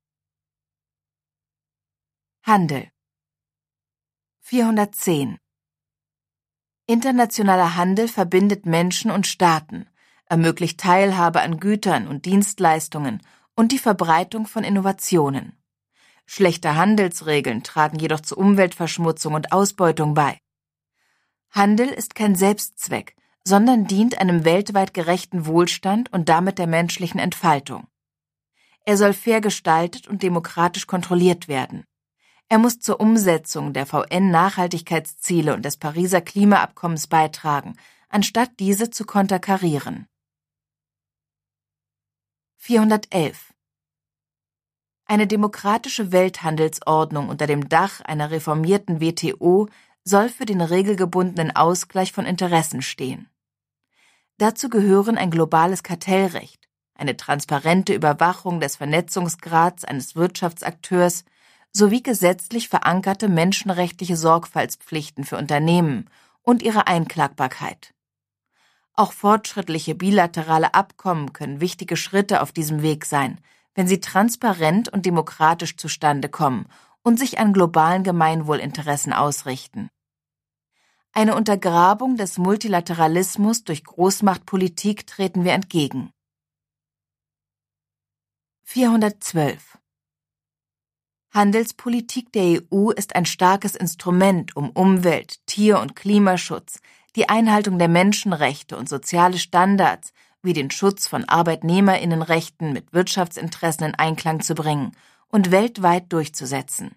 Handel 2.42 2.90
410 4.40 5.38
Internationaler 6.90 7.76
Handel 7.76 8.08
verbindet 8.08 8.66
Menschen 8.66 9.12
und 9.12 9.24
Staaten, 9.24 9.86
ermöglicht 10.26 10.80
Teilhabe 10.80 11.40
an 11.40 11.60
Gütern 11.60 12.08
und 12.08 12.24
Dienstleistungen 12.24 13.22
und 13.54 13.70
die 13.70 13.78
Verbreitung 13.78 14.48
von 14.48 14.64
Innovationen. 14.64 15.52
Schlechte 16.26 16.74
Handelsregeln 16.74 17.62
tragen 17.62 18.00
jedoch 18.00 18.18
zu 18.18 18.36
Umweltverschmutzung 18.36 19.34
und 19.34 19.52
Ausbeutung 19.52 20.14
bei. 20.14 20.40
Handel 21.52 21.86
ist 21.86 22.16
kein 22.16 22.34
Selbstzweck, 22.34 23.14
sondern 23.44 23.86
dient 23.86 24.18
einem 24.18 24.44
weltweit 24.44 24.92
gerechten 24.92 25.46
Wohlstand 25.46 26.12
und 26.12 26.28
damit 26.28 26.58
der 26.58 26.66
menschlichen 26.66 27.20
Entfaltung. 27.20 27.86
Er 28.84 28.96
soll 28.96 29.12
fair 29.12 29.40
gestaltet 29.40 30.08
und 30.08 30.24
demokratisch 30.24 30.88
kontrolliert 30.88 31.46
werden. 31.46 31.84
Er 32.52 32.58
muss 32.58 32.80
zur 32.80 32.98
Umsetzung 32.98 33.72
der 33.72 33.86
VN-Nachhaltigkeitsziele 33.86 35.54
und 35.54 35.64
des 35.64 35.76
Pariser 35.76 36.20
Klimaabkommens 36.20 37.06
beitragen, 37.06 37.76
anstatt 38.08 38.50
diese 38.58 38.90
zu 38.90 39.04
konterkarieren. 39.04 40.08
411 42.56 43.54
Eine 45.04 45.28
demokratische 45.28 46.10
Welthandelsordnung 46.10 47.28
unter 47.28 47.46
dem 47.46 47.68
Dach 47.68 48.00
einer 48.00 48.32
reformierten 48.32 49.00
WTO 49.00 49.68
soll 50.02 50.28
für 50.28 50.44
den 50.44 50.60
regelgebundenen 50.60 51.54
Ausgleich 51.54 52.12
von 52.12 52.26
Interessen 52.26 52.82
stehen. 52.82 53.30
Dazu 54.38 54.68
gehören 54.68 55.16
ein 55.18 55.30
globales 55.30 55.84
Kartellrecht, 55.84 56.68
eine 56.94 57.16
transparente 57.16 57.94
Überwachung 57.94 58.58
des 58.58 58.74
Vernetzungsgrads 58.74 59.84
eines 59.84 60.16
Wirtschaftsakteurs 60.16 61.24
sowie 61.72 62.02
gesetzlich 62.02 62.68
verankerte 62.68 63.28
menschenrechtliche 63.28 64.16
Sorgfaltspflichten 64.16 65.24
für 65.24 65.36
Unternehmen 65.36 66.08
und 66.42 66.62
ihre 66.62 66.86
Einklagbarkeit. 66.86 67.94
Auch 68.94 69.12
fortschrittliche 69.12 69.94
bilaterale 69.94 70.74
Abkommen 70.74 71.32
können 71.32 71.60
wichtige 71.60 71.96
Schritte 71.96 72.42
auf 72.42 72.52
diesem 72.52 72.82
Weg 72.82 73.04
sein, 73.04 73.40
wenn 73.74 73.86
sie 73.86 74.00
transparent 74.00 74.88
und 74.88 75.06
demokratisch 75.06 75.76
zustande 75.76 76.28
kommen 76.28 76.66
und 77.02 77.18
sich 77.18 77.38
an 77.38 77.52
globalen 77.52 78.02
Gemeinwohlinteressen 78.02 79.12
ausrichten. 79.12 79.88
Eine 81.12 81.34
Untergrabung 81.34 82.16
des 82.16 82.38
Multilateralismus 82.38 83.64
durch 83.64 83.84
Großmachtpolitik 83.84 85.06
treten 85.06 85.44
wir 85.44 85.52
entgegen. 85.52 86.12
412 88.64 89.79
Handelspolitik 91.32 92.32
der 92.32 92.60
EU 92.72 92.90
ist 92.90 93.14
ein 93.14 93.24
starkes 93.24 93.76
Instrument, 93.76 94.56
um 94.56 94.70
Umwelt, 94.70 95.38
Tier- 95.46 95.78
und 95.78 95.94
Klimaschutz, 95.94 96.80
die 97.14 97.28
Einhaltung 97.28 97.78
der 97.78 97.86
Menschenrechte 97.86 98.76
und 98.76 98.88
soziale 98.88 99.38
Standards 99.38 100.12
wie 100.42 100.54
den 100.54 100.72
Schutz 100.72 101.06
von 101.06 101.24
Arbeitnehmerinnenrechten 101.28 102.72
mit 102.72 102.92
Wirtschaftsinteressen 102.92 103.86
in 103.86 103.94
Einklang 103.94 104.40
zu 104.40 104.54
bringen 104.56 104.96
und 105.28 105.52
weltweit 105.52 106.12
durchzusetzen. 106.12 106.96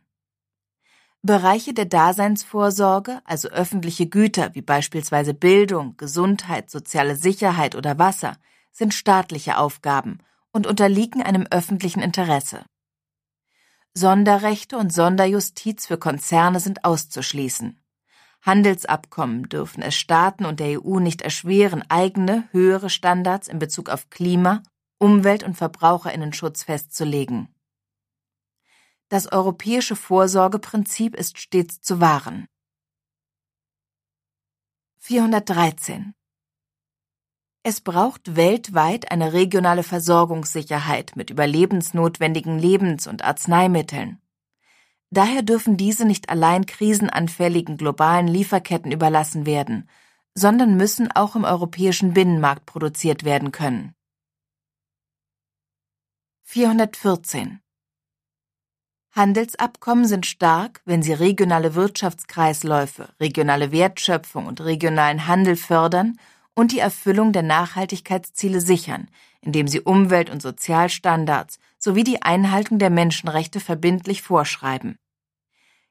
Bereiche 1.21 1.75
der 1.75 1.86
Daseinsvorsorge, 1.86 3.21
also 3.25 3.49
öffentliche 3.49 4.07
Güter 4.07 4.55
wie 4.55 4.63
beispielsweise 4.63 5.36
Bildung, 5.36 5.95
Gesundheit, 5.97 6.71
soziale 6.71 7.15
Sicherheit 7.15 7.75
oder 7.75 7.99
Wasser, 7.99 8.38
sind 8.71 8.95
staatliche 8.95 9.57
Aufgaben 9.57 10.17
und 10.51 10.65
unterliegen 10.65 11.21
einem 11.21 11.45
öffentlichen 11.51 12.01
Interesse. 12.01 12.65
Sonderrechte 13.95 14.77
und 14.77 14.91
Sonderjustiz 14.91 15.85
für 15.85 15.97
Konzerne 15.97 16.59
sind 16.59 16.83
auszuschließen. 16.83 17.79
Handelsabkommen 18.41 19.47
dürfen 19.49 19.83
es 19.83 19.95
Staaten 19.95 20.45
und 20.45 20.59
der 20.59 20.83
EU 20.83 20.99
nicht 20.99 21.21
erschweren, 21.21 21.83
eigene, 21.89 22.49
höhere 22.51 22.89
Standards 22.89 23.47
in 23.47 23.59
Bezug 23.59 23.89
auf 23.89 24.09
Klima, 24.09 24.63
Umwelt- 24.97 25.43
und 25.43 25.55
Verbraucherinnenschutz 25.55 26.63
festzulegen. 26.63 27.53
Das 29.09 29.31
europäische 29.31 29.95
Vorsorgeprinzip 29.95 31.15
ist 31.15 31.37
stets 31.37 31.81
zu 31.81 32.01
wahren. 32.01 32.47
413 34.97 36.15
es 37.64 37.80
braucht 37.80 38.36
weltweit 38.36 39.09
eine 39.09 39.32
regionale 39.32 39.84
Versorgungssicherheit 39.84 41.16
mit 41.16 41.30
überlebensnotwendigen 41.30 42.59
Lebens- 42.59 43.07
und 43.07 43.24
Arzneimitteln. 43.24 44.22
Daher 45.09 45.43
dürfen 45.43 45.78
diese 45.78 46.05
nicht 46.05 46.30
allein 46.30 46.66
krisenanfälligen 46.66 47.78
globalen 47.78 48.28
Lieferketten 48.28 48.91
überlassen 48.91 49.45
werden, 49.45 49.88
sondern 50.36 50.76
müssen 50.76 51.09
auch 51.11 51.36
im 51.36 51.45
europäischen 51.45 52.14
Binnenmarkt 52.14 52.66
produziert 52.66 53.24
werden 53.24 53.51
können. 53.51 53.95
414 56.43 57.61
Handelsabkommen 59.11 60.05
sind 60.05 60.26
stark, 60.26 60.82
wenn 60.86 61.03
sie 61.03 61.14
regionale 61.14 61.76
Wirtschaftskreisläufe, 61.76 63.09
regionale 63.20 63.72
Wertschöpfung 63.72 64.47
und 64.47 64.59
regionalen 64.59 65.28
Handel 65.28 65.55
fördern 65.55 66.18
und 66.55 66.71
die 66.71 66.79
Erfüllung 66.79 67.33
der 67.33 67.43
Nachhaltigkeitsziele 67.43 68.61
sichern, 68.61 69.09
indem 69.41 69.67
sie 69.67 69.81
Umwelt- 69.81 70.29
und 70.29 70.41
Sozialstandards 70.41 71.59
sowie 71.77 72.03
die 72.03 72.21
Einhaltung 72.21 72.79
der 72.79 72.89
Menschenrechte 72.89 73.59
verbindlich 73.59 74.21
vorschreiben. 74.21 74.97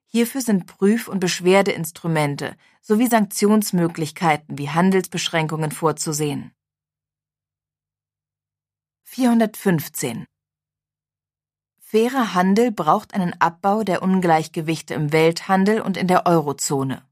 Hierfür 0.07 0.41
sind 0.41 0.67
Prüf- 0.67 1.09
und 1.09 1.21
Beschwerdeinstrumente 1.21 2.57
sowie 2.81 3.09
Sanktionsmöglichkeiten 3.09 4.59
wie 4.59 4.69
Handelsbeschränkungen 4.69 5.71
vorzusehen. 5.71 6.53
415 9.05 10.27
Fairer 11.79 12.35
Handel 12.35 12.73
braucht 12.73 13.13
einen 13.13 13.39
Abbau 13.39 13.83
der 13.85 14.03
Ungleichgewichte 14.03 14.95
im 14.95 15.13
Welthandel 15.13 15.83
und 15.83 15.99
in 15.99 16.09
der 16.09 16.25
Eurozone. 16.27 17.07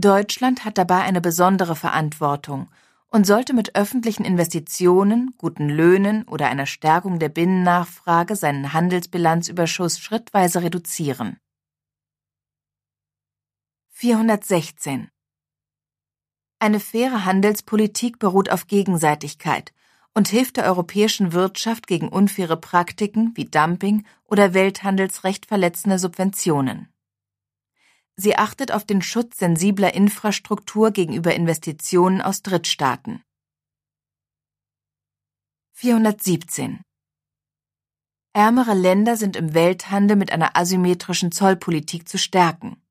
Deutschland 0.00 0.64
hat 0.64 0.78
dabei 0.78 1.00
eine 1.02 1.20
besondere 1.20 1.76
Verantwortung 1.76 2.70
und 3.08 3.26
sollte 3.26 3.52
mit 3.52 3.76
öffentlichen 3.76 4.24
Investitionen, 4.24 5.34
guten 5.36 5.68
Löhnen 5.68 6.26
oder 6.28 6.48
einer 6.48 6.66
Stärkung 6.66 7.18
der 7.18 7.28
Binnennachfrage 7.28 8.36
seinen 8.36 8.72
Handelsbilanzüberschuss 8.72 9.98
schrittweise 9.98 10.62
reduzieren. 10.62 11.38
416 13.90 15.10
Eine 16.60 16.80
faire 16.80 17.24
Handelspolitik 17.24 18.18
beruht 18.18 18.50
auf 18.50 18.66
Gegenseitigkeit 18.68 19.74
und 20.14 20.28
hilft 20.28 20.56
der 20.56 20.64
europäischen 20.64 21.32
Wirtschaft 21.32 21.86
gegen 21.86 22.08
unfaire 22.08 22.56
Praktiken 22.56 23.32
wie 23.34 23.44
Dumping 23.44 24.06
oder 24.24 24.54
Welthandelsrecht 24.54 25.46
verletzende 25.46 25.98
Subventionen. 25.98 26.88
Sie 28.22 28.36
achtet 28.36 28.70
auf 28.70 28.84
den 28.84 29.00
Schutz 29.00 29.38
sensibler 29.38 29.94
Infrastruktur 29.94 30.90
gegenüber 30.90 31.34
Investitionen 31.34 32.20
aus 32.20 32.42
Drittstaaten. 32.42 33.22
417 35.72 36.82
Ärmere 38.34 38.74
Länder 38.74 39.16
sind 39.16 39.36
im 39.36 39.54
Welthandel 39.54 40.18
mit 40.18 40.32
einer 40.32 40.54
asymmetrischen 40.54 41.32
Zollpolitik 41.32 42.06
zu 42.10 42.18
stärken. 42.18 42.82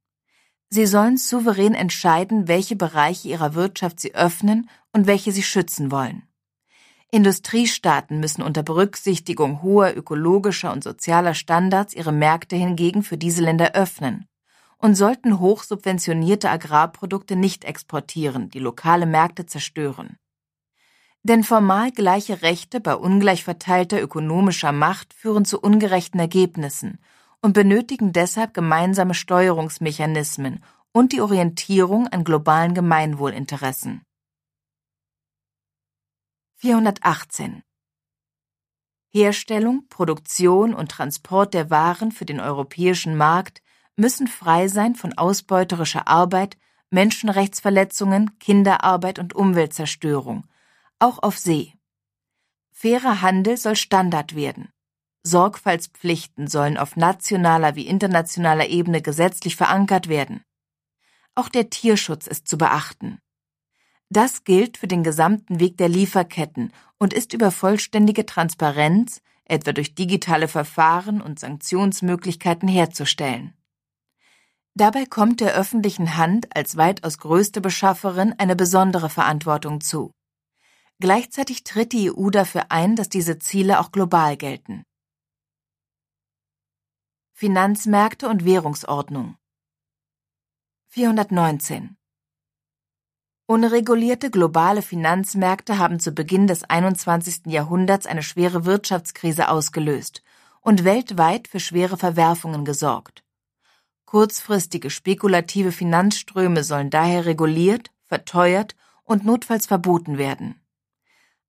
Sie 0.71 0.87
sollen 0.87 1.17
souverän 1.17 1.75
entscheiden, 1.75 2.47
welche 2.47 2.75
Bereiche 2.75 3.27
ihrer 3.27 3.53
Wirtschaft 3.53 3.99
sie 3.99 4.15
öffnen 4.15 4.67
und 4.93 5.05
welche 5.05 5.31
sie 5.31 5.43
schützen 5.43 5.91
wollen. 5.91 6.23
Industriestaaten 7.11 8.19
müssen 8.19 8.41
unter 8.41 8.63
Berücksichtigung 8.63 9.61
hoher 9.61 9.95
ökologischer 9.95 10.71
und 10.73 10.83
sozialer 10.83 11.35
Standards 11.35 11.93
ihre 11.93 12.11
Märkte 12.11 12.55
hingegen 12.55 13.03
für 13.03 13.19
diese 13.19 13.43
Länder 13.43 13.73
öffnen 13.75 14.25
und 14.79 14.95
sollten 14.95 15.39
hochsubventionierte 15.39 16.49
Agrarprodukte 16.49 17.35
nicht 17.35 17.65
exportieren, 17.65 18.49
die 18.49 18.59
lokale 18.59 19.05
Märkte 19.05 19.45
zerstören. 19.45 20.17
Denn 21.21 21.43
formal 21.43 21.91
gleiche 21.91 22.41
Rechte 22.41 22.79
bei 22.79 22.95
ungleich 22.95 23.43
verteilter 23.43 24.01
ökonomischer 24.01 24.71
Macht 24.71 25.13
führen 25.13 25.43
zu 25.43 25.59
ungerechten 25.59 26.19
Ergebnissen 26.19 26.99
und 27.41 27.53
benötigen 27.53 28.13
deshalb 28.13 28.53
gemeinsame 28.53 29.13
Steuerungsmechanismen 29.13 30.63
und 30.93 31.11
die 31.11 31.21
Orientierung 31.21 32.07
an 32.07 32.23
globalen 32.23 32.73
Gemeinwohlinteressen. 32.73 34.01
418 36.55 37.63
Herstellung, 39.11 39.87
Produktion 39.89 40.73
und 40.73 40.91
Transport 40.91 41.53
der 41.53 41.69
Waren 41.69 42.11
für 42.11 42.25
den 42.25 42.39
europäischen 42.39 43.17
Markt 43.17 43.61
müssen 43.99 44.27
frei 44.27 44.67
sein 44.67 44.95
von 44.95 45.17
ausbeuterischer 45.17 46.07
Arbeit, 46.07 46.57
Menschenrechtsverletzungen, 46.89 48.39
Kinderarbeit 48.39 49.19
und 49.19 49.35
Umweltzerstörung, 49.35 50.47
auch 50.97 51.21
auf 51.21 51.37
See. 51.37 51.73
Fairer 52.71 53.21
Handel 53.21 53.57
soll 53.57 53.75
Standard 53.75 54.35
werden. 54.35 54.69
Sorgfaltspflichten 55.23 56.47
sollen 56.47 56.77
auf 56.77 56.95
nationaler 56.95 57.75
wie 57.75 57.87
internationaler 57.87 58.67
Ebene 58.67 59.01
gesetzlich 59.01 59.55
verankert 59.57 60.07
werden. 60.07 60.43
Auch 61.35 61.49
der 61.49 61.69
Tierschutz 61.69 62.25
ist 62.25 62.47
zu 62.47 62.57
beachten. 62.57 63.19
Das 64.09 64.43
gilt 64.43 64.77
für 64.77 64.87
den 64.87 65.03
gesamten 65.03 65.59
Weg 65.59 65.77
der 65.77 65.89
Lieferketten 65.89 66.71
und 66.97 67.13
ist 67.13 67.33
über 67.33 67.51
vollständige 67.51 68.25
Transparenz, 68.25 69.21
etwa 69.45 69.73
durch 69.73 69.93
digitale 69.93 70.47
Verfahren 70.47 71.21
und 71.21 71.39
Sanktionsmöglichkeiten 71.39 72.67
herzustellen. 72.67 73.53
Dabei 74.79 75.05
kommt 75.05 75.41
der 75.41 75.55
öffentlichen 75.55 76.15
Hand 76.15 76.55
als 76.55 76.77
weitaus 76.77 77.17
größte 77.17 77.59
Beschafferin 77.59 78.33
eine 78.37 78.55
besondere 78.55 79.09
Verantwortung 79.09 79.81
zu. 79.81 80.13
Gleichzeitig 80.99 81.65
tritt 81.65 81.91
die 81.91 82.09
EU 82.09 82.29
dafür 82.29 82.67
ein, 82.71 82.95
dass 82.95 83.09
diese 83.09 83.39
Ziele 83.39 83.81
auch 83.81 83.91
global 83.91 84.37
gelten. 84.37 84.83
Finanzmärkte 87.33 88.29
und 88.29 88.45
Währungsordnung 88.45 89.35
419 90.87 91.97
Unregulierte 93.47 94.31
globale 94.31 94.81
Finanzmärkte 94.81 95.77
haben 95.77 95.99
zu 95.99 96.13
Beginn 96.13 96.47
des 96.47 96.63
21. 96.63 97.47
Jahrhunderts 97.47 98.05
eine 98.05 98.23
schwere 98.23 98.63
Wirtschaftskrise 98.63 99.49
ausgelöst 99.49 100.23
und 100.61 100.85
weltweit 100.85 101.49
für 101.49 101.59
schwere 101.59 101.97
Verwerfungen 101.97 102.63
gesorgt. 102.63 103.25
Kurzfristige 104.09 104.89
spekulative 104.89 105.71
Finanzströme 105.71 106.63
sollen 106.63 106.89
daher 106.89 107.27
reguliert, 107.27 107.91
verteuert 108.07 108.75
und 109.03 109.23
notfalls 109.23 109.67
verboten 109.67 110.17
werden. 110.17 110.59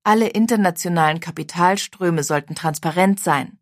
Alle 0.05 0.29
internationalen 0.29 1.21
Kapitalströme 1.21 2.23
sollten 2.23 2.55
transparent 2.55 3.19
sein. 3.19 3.59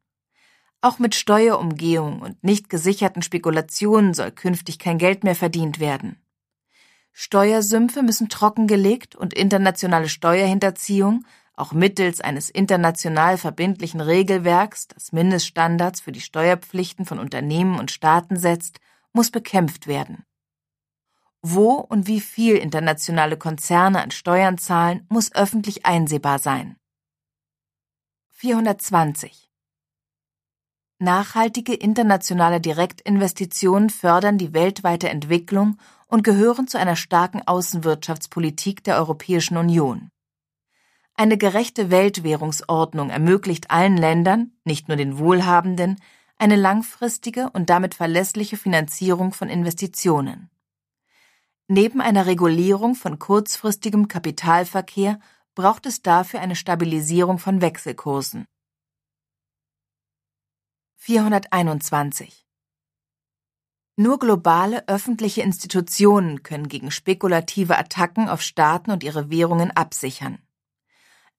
Auch 0.81 0.99
mit 0.99 1.15
Steuerumgehung 1.15 2.23
und 2.23 2.43
nicht 2.43 2.69
gesicherten 2.69 3.23
Spekulationen 3.23 4.15
soll 4.15 4.33
künftig 4.33 4.81
kein 4.81 4.99
Geld 4.99 5.23
mehr 5.23 5.37
verdient 5.37 5.79
werden. 5.79 6.21
Steuersümpfe 7.13 8.03
müssen 8.03 8.29
trockengelegt 8.29 9.15
und 9.15 9.33
internationale 9.33 10.09
Steuerhinterziehung 10.09 11.25
auch 11.55 11.73
mittels 11.73 12.21
eines 12.21 12.51
international 12.51 13.37
verbindlichen 13.37 14.01
Regelwerks, 14.01 14.87
das 14.89 15.13
Mindeststandards 15.13 16.01
für 16.01 16.13
die 16.13 16.21
Steuerpflichten 16.21 17.05
von 17.05 17.19
Unternehmen 17.19 17.79
und 17.79 17.91
Staaten 17.91 18.37
setzt, 18.37 18.81
muss 19.13 19.31
bekämpft 19.31 19.87
werden. 19.87 20.25
Wo 21.43 21.75
und 21.75 22.07
wie 22.07 22.21
viel 22.21 22.57
internationale 22.57 23.37
Konzerne 23.37 24.03
an 24.03 24.11
Steuern 24.11 24.59
zahlen, 24.59 25.07
muss 25.09 25.35
öffentlich 25.35 25.87
einsehbar 25.87 26.39
sein. 26.39 26.77
420 28.31 29.49
Nachhaltige 31.01 31.75
internationale 31.75 32.61
Direktinvestitionen 32.61 33.89
fördern 33.89 34.37
die 34.37 34.53
weltweite 34.53 35.09
Entwicklung 35.09 35.79
und 36.09 36.25
gehören 36.25 36.67
zu 36.67 36.77
einer 36.79 36.97
starken 36.97 37.47
Außenwirtschaftspolitik 37.47 38.83
der 38.83 38.97
Europäischen 38.97 39.57
Union. 39.59 40.11
Eine 41.15 41.39
gerechte 41.39 41.91
Weltwährungsordnung 41.91 43.11
ermöglicht 43.11 43.71
allen 43.71 43.97
Ländern, 43.97 44.53
nicht 44.65 44.89
nur 44.89 44.97
den 44.97 45.19
Wohlhabenden, 45.19 46.01
eine 46.39 46.57
langfristige 46.57 47.51
und 47.51 47.69
damit 47.69 47.95
verlässliche 47.95 48.57
Finanzierung 48.57 49.33
von 49.33 49.49
Investitionen. 49.49 50.51
Neben 51.67 52.01
einer 52.01 52.27
Regulierung 52.27 52.95
von 52.95 53.19
kurzfristigem 53.19 54.09
Kapitalverkehr 54.09 55.21
braucht 55.55 55.85
es 55.87 56.03
dafür 56.03 56.41
eine 56.41 56.57
Stabilisierung 56.57 57.39
von 57.39 57.61
Wechselkursen. 57.61 58.47
421 60.97 62.47
Nur 63.97 64.19
globale 64.19 64.87
öffentliche 64.89 65.43
Institutionen 65.43 66.43
können 66.43 66.69
gegen 66.69 66.91
spekulative 66.91 67.77
Attacken 67.77 68.29
auf 68.29 68.41
Staaten 68.41 68.91
und 68.91 69.03
ihre 69.03 69.31
Währungen 69.31 69.71
absichern. 69.71 70.39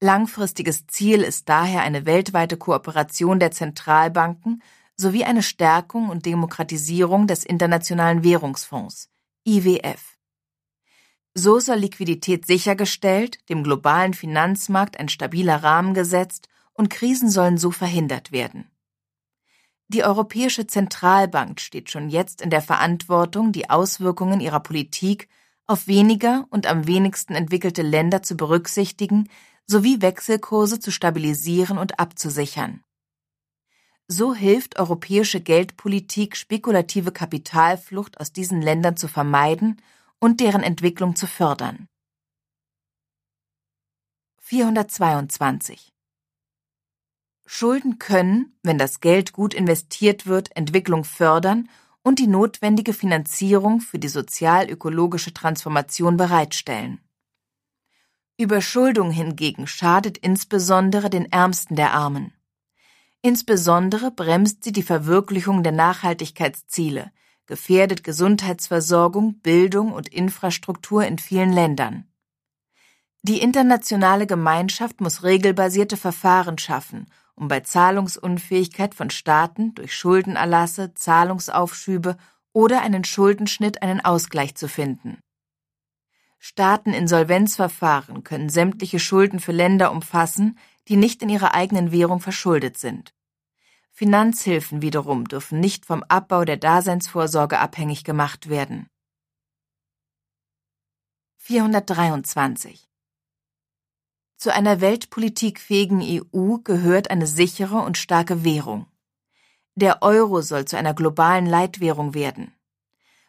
Langfristiges 0.02 0.88
Ziel 0.88 1.22
ist 1.22 1.50
daher 1.50 1.82
eine 1.82 2.06
weltweite 2.06 2.58
Kooperation 2.58 3.40
der 3.40 3.52
Zentralbanken 3.52 4.62
sowie 5.00 5.24
eine 5.24 5.44
Stärkung 5.44 6.10
und 6.10 6.26
Demokratisierung 6.26 7.26
des 7.26 7.46
Internationalen 7.46 8.24
Währungsfonds 8.24 9.10
IWF. 9.46 10.18
So 11.34 11.60
soll 11.60 11.78
Liquidität 11.78 12.46
sichergestellt, 12.46 13.40
dem 13.50 13.64
globalen 13.64 14.14
Finanzmarkt 14.14 15.00
ein 15.00 15.08
stabiler 15.08 15.64
Rahmen 15.64 15.94
gesetzt 15.94 16.50
und 16.74 16.90
Krisen 16.90 17.30
sollen 17.30 17.58
so 17.58 17.72
verhindert 17.72 18.34
werden. 18.34 18.70
Die 19.88 20.04
Europäische 20.04 20.68
Zentralbank 20.68 21.62
steht 21.62 21.90
schon 21.90 22.10
jetzt 22.10 22.42
in 22.42 22.50
der 22.50 22.62
Verantwortung, 22.62 23.54
die 23.54 23.70
Auswirkungen 23.70 24.42
ihrer 24.42 24.60
Politik 24.60 25.30
auf 25.66 25.88
weniger 25.88 26.46
und 26.50 26.68
am 26.68 26.88
wenigsten 26.88 27.36
entwickelte 27.36 27.84
Länder 27.84 28.22
zu 28.22 28.36
berücksichtigen 28.36 29.30
sowie 29.66 30.02
Wechselkurse 30.02 30.80
zu 30.80 30.92
stabilisieren 30.92 31.78
und 31.78 32.00
abzusichern. 32.00 32.84
So 34.12 34.34
hilft 34.34 34.80
europäische 34.80 35.40
Geldpolitik, 35.40 36.36
spekulative 36.36 37.12
Kapitalflucht 37.12 38.20
aus 38.20 38.34
diesen 38.34 38.60
Ländern 38.60 38.98
zu 38.98 39.08
vermeiden 39.08 39.80
und 40.18 40.40
deren 40.40 40.64
Entwicklung 40.64 41.16
zu 41.16 41.28
fördern. 41.28 41.88
422 44.40 45.94
Schulden 47.46 48.00
können, 48.00 48.58
wenn 48.64 48.80
das 48.80 49.00
Geld 49.00 49.32
gut 49.32 49.54
investiert 49.54 50.26
wird, 50.26 50.56
Entwicklung 50.58 51.04
fördern 51.04 51.70
und 52.02 52.18
die 52.18 52.28
notwendige 52.28 52.94
Finanzierung 52.94 53.80
für 53.80 54.00
die 54.00 54.08
sozial-ökologische 54.08 55.36
Transformation 55.36 56.18
bereitstellen. 56.18 57.00
Überschuldung 58.38 59.12
hingegen 59.12 59.68
schadet 59.68 60.18
insbesondere 60.18 61.12
den 61.12 61.32
Ärmsten 61.32 61.76
der 61.76 61.94
Armen. 61.94 62.34
Insbesondere 63.22 64.12
bremst 64.12 64.64
sie 64.64 64.72
die 64.72 64.84
Verwirklichung 64.84 65.62
der 65.62 65.74
Nachhaltigkeitsziele, 65.74 67.12
gefährdet 67.46 68.04
Gesundheitsversorgung, 68.04 69.40
Bildung 69.40 69.92
und 69.92 70.08
Infrastruktur 70.08 71.06
in 71.06 71.18
vielen 71.18 71.52
Ländern. 71.52 72.06
Die 73.24 73.42
internationale 73.42 74.26
Gemeinschaft 74.26 75.02
muss 75.02 75.24
regelbasierte 75.24 75.98
Verfahren 75.98 76.58
schaffen, 76.58 77.08
um 77.36 77.50
bei 77.50 77.60
Zahlungsunfähigkeit 77.60 78.96
von 78.96 79.10
Staaten 79.10 79.74
durch 79.76 79.94
Schuldenerlasse, 79.94 80.94
Zahlungsaufschübe 80.94 82.16
oder 82.54 82.82
einen 82.82 83.04
Schuldenschnitt 83.04 83.82
einen 83.82 84.00
Ausgleich 84.00 84.56
zu 84.56 84.70
finden. 84.70 85.20
Staateninsolvenzverfahren 86.40 88.24
können 88.24 88.48
sämtliche 88.48 89.00
Schulden 89.00 89.42
für 89.42 89.52
Länder 89.52 89.92
umfassen, 89.92 90.58
die 90.90 90.98
nicht 90.98 91.22
in 91.22 91.30
ihrer 91.30 91.54
eigenen 91.54 91.92
Währung 91.92 92.20
verschuldet 92.20 92.78
sind. 92.78 93.14
Finanzhilfen 93.92 94.82
wiederum 94.82 95.28
dürfen 95.28 95.60
nicht 95.60 95.86
vom 95.86 96.04
Abbau 96.08 96.46
der 96.46 96.58
Daseinsvorsorge 96.58 97.60
abhängig 97.60 98.04
gemacht 98.04 98.50
werden. 98.50 98.90
423 101.38 102.90
Zu 104.38 104.54
einer 104.54 104.82
weltpolitikfähigen 104.82 106.02
EU 106.02 106.58
gehört 106.64 107.12
eine 107.12 107.28
sichere 107.28 107.78
und 107.78 107.98
starke 107.98 108.44
Währung. 108.44 108.88
Der 109.76 110.02
Euro 110.02 110.42
soll 110.42 110.66
zu 110.66 110.78
einer 110.78 110.94
globalen 110.94 111.46
Leitwährung 111.46 112.14
werden. 112.14 112.54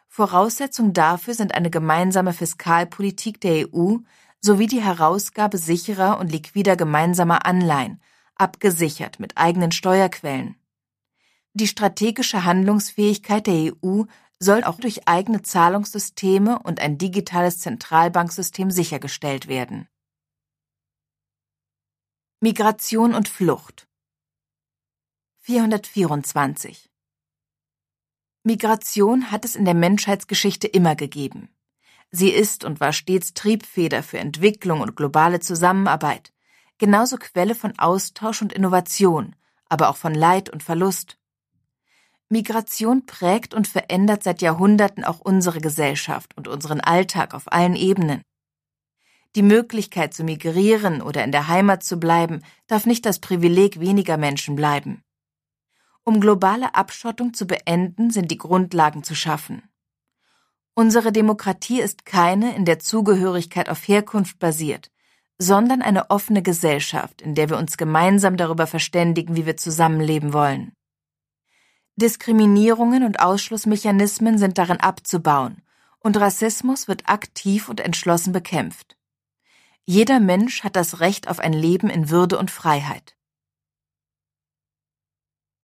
Voraussetzung 0.07 0.93
dafür 0.93 1.33
sind 1.33 1.55
eine 1.55 1.69
gemeinsame 1.69 2.33
Fiskalpolitik 2.33 3.39
der 3.39 3.73
EU 3.73 3.97
sowie 4.41 4.67
die 4.67 4.81
Herausgabe 4.81 5.57
sicherer 5.57 6.19
und 6.19 6.31
liquider 6.31 6.75
gemeinsamer 6.75 7.45
Anleihen, 7.45 8.01
abgesichert 8.35 9.19
mit 9.19 9.37
eigenen 9.37 9.71
Steuerquellen. 9.71 10.55
Die 11.53 11.67
strategische 11.67 12.43
Handlungsfähigkeit 12.43 13.45
der 13.45 13.73
EU 13.83 14.03
soll 14.39 14.63
auch 14.63 14.79
durch 14.79 15.07
eigene 15.07 15.43
Zahlungssysteme 15.43 16.59
und 16.59 16.79
ein 16.79 16.97
digitales 16.97 17.59
Zentralbanksystem 17.59 18.71
sichergestellt 18.71 19.47
werden. 19.47 19.87
Migration 22.39 23.13
und 23.13 23.29
Flucht 23.29 23.87
424 25.41 26.89
Migration 28.43 29.29
hat 29.29 29.45
es 29.45 29.55
in 29.55 29.65
der 29.65 29.75
Menschheitsgeschichte 29.75 30.65
immer 30.65 30.95
gegeben. 30.95 31.49
Sie 32.11 32.29
ist 32.29 32.65
und 32.65 32.79
war 32.81 32.91
stets 32.91 33.33
Triebfeder 33.33 34.03
für 34.03 34.19
Entwicklung 34.19 34.81
und 34.81 34.95
globale 34.97 35.39
Zusammenarbeit, 35.39 36.33
genauso 36.77 37.15
Quelle 37.17 37.55
von 37.55 37.77
Austausch 37.79 38.41
und 38.41 38.51
Innovation, 38.51 39.35
aber 39.69 39.89
auch 39.89 39.95
von 39.95 40.13
Leid 40.13 40.49
und 40.49 40.61
Verlust. 40.61 41.17
Migration 42.27 43.05
prägt 43.05 43.53
und 43.53 43.67
verändert 43.67 44.23
seit 44.23 44.41
Jahrhunderten 44.41 45.03
auch 45.03 45.19
unsere 45.19 45.59
Gesellschaft 45.59 46.35
und 46.37 46.47
unseren 46.47 46.81
Alltag 46.81 47.33
auf 47.33 47.51
allen 47.51 47.75
Ebenen. 47.75 48.21
Die 49.35 49.43
Möglichkeit 49.43 50.13
zu 50.13 50.25
migrieren 50.25 51.01
oder 51.01 51.23
in 51.23 51.31
der 51.31 51.47
Heimat 51.47 51.83
zu 51.83 51.97
bleiben, 51.97 52.41
darf 52.67 52.85
nicht 52.85 53.05
das 53.05 53.19
Privileg 53.19 53.79
weniger 53.79 54.17
Menschen 54.17 54.55
bleiben. 54.57 55.03
Um 56.03 56.19
globale 56.19 56.75
Abschottung 56.75 57.33
zu 57.33 57.47
beenden, 57.47 58.11
sind 58.11 58.31
die 58.31 58.37
Grundlagen 58.37 59.03
zu 59.03 59.15
schaffen. 59.15 59.63
Unsere 60.73 61.11
Demokratie 61.11 61.81
ist 61.81 62.05
keine, 62.05 62.55
in 62.55 62.63
der 62.65 62.79
Zugehörigkeit 62.79 63.69
auf 63.69 63.87
Herkunft 63.87 64.39
basiert, 64.39 64.89
sondern 65.37 65.81
eine 65.81 66.09
offene 66.09 66.41
Gesellschaft, 66.41 67.21
in 67.21 67.35
der 67.35 67.49
wir 67.49 67.57
uns 67.57 67.77
gemeinsam 67.77 68.37
darüber 68.37 68.67
verständigen, 68.67 69.35
wie 69.35 69.45
wir 69.45 69.57
zusammenleben 69.57 70.33
wollen. 70.33 70.73
Diskriminierungen 71.97 73.03
und 73.03 73.19
Ausschlussmechanismen 73.19 74.37
sind 74.37 74.57
darin 74.57 74.79
abzubauen, 74.79 75.61
und 75.99 76.17
Rassismus 76.17 76.87
wird 76.87 77.09
aktiv 77.09 77.69
und 77.69 77.79
entschlossen 77.79 78.31
bekämpft. 78.33 78.97
Jeder 79.85 80.19
Mensch 80.19 80.63
hat 80.63 80.75
das 80.75 80.99
Recht 80.99 81.27
auf 81.27 81.39
ein 81.39 81.53
Leben 81.53 81.89
in 81.89 82.09
Würde 82.09 82.37
und 82.37 82.49
Freiheit. 82.49 83.15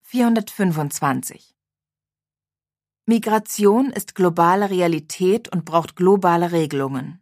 425 0.03 1.56
Migration 3.09 3.89
ist 3.91 4.15
globale 4.15 4.69
Realität 4.69 5.47
und 5.47 5.63
braucht 5.63 5.95
globale 5.95 6.51
Regelungen. 6.51 7.21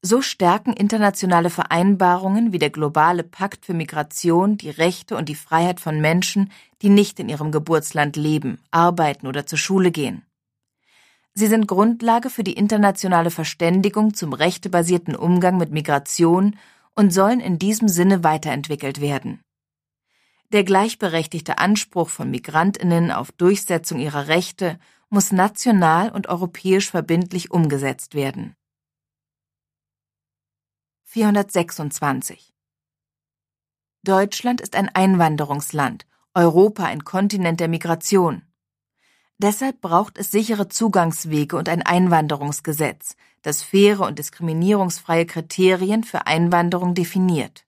So 0.00 0.22
stärken 0.22 0.72
internationale 0.72 1.50
Vereinbarungen 1.50 2.52
wie 2.52 2.60
der 2.60 2.70
globale 2.70 3.24
Pakt 3.24 3.66
für 3.66 3.74
Migration 3.74 4.58
die 4.58 4.70
Rechte 4.70 5.16
und 5.16 5.28
die 5.28 5.34
Freiheit 5.34 5.80
von 5.80 6.00
Menschen, 6.00 6.52
die 6.82 6.88
nicht 6.88 7.18
in 7.18 7.28
ihrem 7.28 7.50
Geburtsland 7.50 8.14
leben, 8.14 8.60
arbeiten 8.70 9.26
oder 9.26 9.44
zur 9.44 9.58
Schule 9.58 9.90
gehen. 9.90 10.24
Sie 11.34 11.48
sind 11.48 11.66
Grundlage 11.66 12.30
für 12.30 12.44
die 12.44 12.52
internationale 12.52 13.32
Verständigung 13.32 14.14
zum 14.14 14.32
rechtebasierten 14.32 15.16
Umgang 15.16 15.56
mit 15.56 15.72
Migration 15.72 16.54
und 16.94 17.12
sollen 17.12 17.40
in 17.40 17.58
diesem 17.58 17.88
Sinne 17.88 18.22
weiterentwickelt 18.22 19.00
werden. 19.00 19.40
Der 20.52 20.64
gleichberechtigte 20.64 21.56
Anspruch 21.56 22.10
von 22.10 22.30
Migrantinnen 22.30 23.10
auf 23.10 23.32
Durchsetzung 23.32 23.98
ihrer 23.98 24.28
Rechte 24.28 24.78
muss 25.08 25.32
national 25.32 26.10
und 26.10 26.26
europäisch 26.26 26.90
verbindlich 26.90 27.50
umgesetzt 27.50 28.14
werden. 28.14 28.54
426 31.04 32.52
Deutschland 34.04 34.60
ist 34.60 34.76
ein 34.76 34.90
Einwanderungsland, 34.90 36.06
Europa 36.34 36.84
ein 36.84 37.04
Kontinent 37.04 37.58
der 37.58 37.68
Migration. 37.68 38.42
Deshalb 39.38 39.80
braucht 39.80 40.18
es 40.18 40.30
sichere 40.30 40.68
Zugangswege 40.68 41.56
und 41.56 41.70
ein 41.70 41.80
Einwanderungsgesetz, 41.80 43.16
das 43.40 43.62
faire 43.62 44.00
und 44.00 44.18
diskriminierungsfreie 44.18 45.24
Kriterien 45.24 46.04
für 46.04 46.26
Einwanderung 46.26 46.94
definiert. 46.94 47.64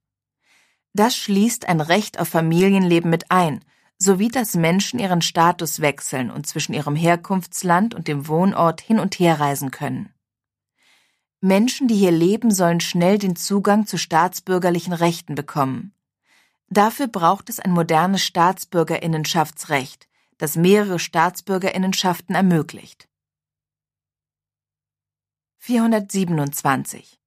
Das 0.95 1.17
schließt 1.17 1.69
ein 1.69 1.81
Recht 1.81 2.21
auf 2.21 2.29
Familienleben 2.29 3.11
mit 3.11 3.31
ein, 3.33 3.65
sowie 3.99 4.29
dass 4.29 4.55
Menschen 4.55 5.01
ihren 5.01 5.23
Status 5.23 5.81
wechseln 5.81 6.31
und 6.31 6.47
zwischen 6.47 6.73
ihrem 6.73 6.95
Herkunftsland 6.95 7.95
und 7.95 8.07
dem 8.07 8.29
Wohnort 8.29 8.81
hin 8.81 9.01
und 9.01 9.19
her 9.19 9.41
reisen 9.41 9.73
können. 9.73 10.15
Menschen, 11.41 11.89
die 11.89 11.97
hier 11.97 12.13
leben, 12.13 12.53
sollen 12.53 12.81
schnell 12.81 13.19
den 13.19 13.35
Zugang 13.35 13.87
zu 13.87 13.99
staatsbürgerlichen 13.99 14.93
Rechten 14.93 15.35
bekommen. 15.35 15.93
Dafür 16.69 17.09
braucht 17.09 17.51
es 17.51 17.59
ein 17.59 17.73
modernes 17.73 18.23
Staatsbürgerinnenschaftsrecht, 18.23 20.09
das 20.39 20.57
mehrere 20.57 20.99
Staatsbürgerinnenschaften 20.99 22.35
ermöglicht. 22.35 23.09
427 25.59 27.21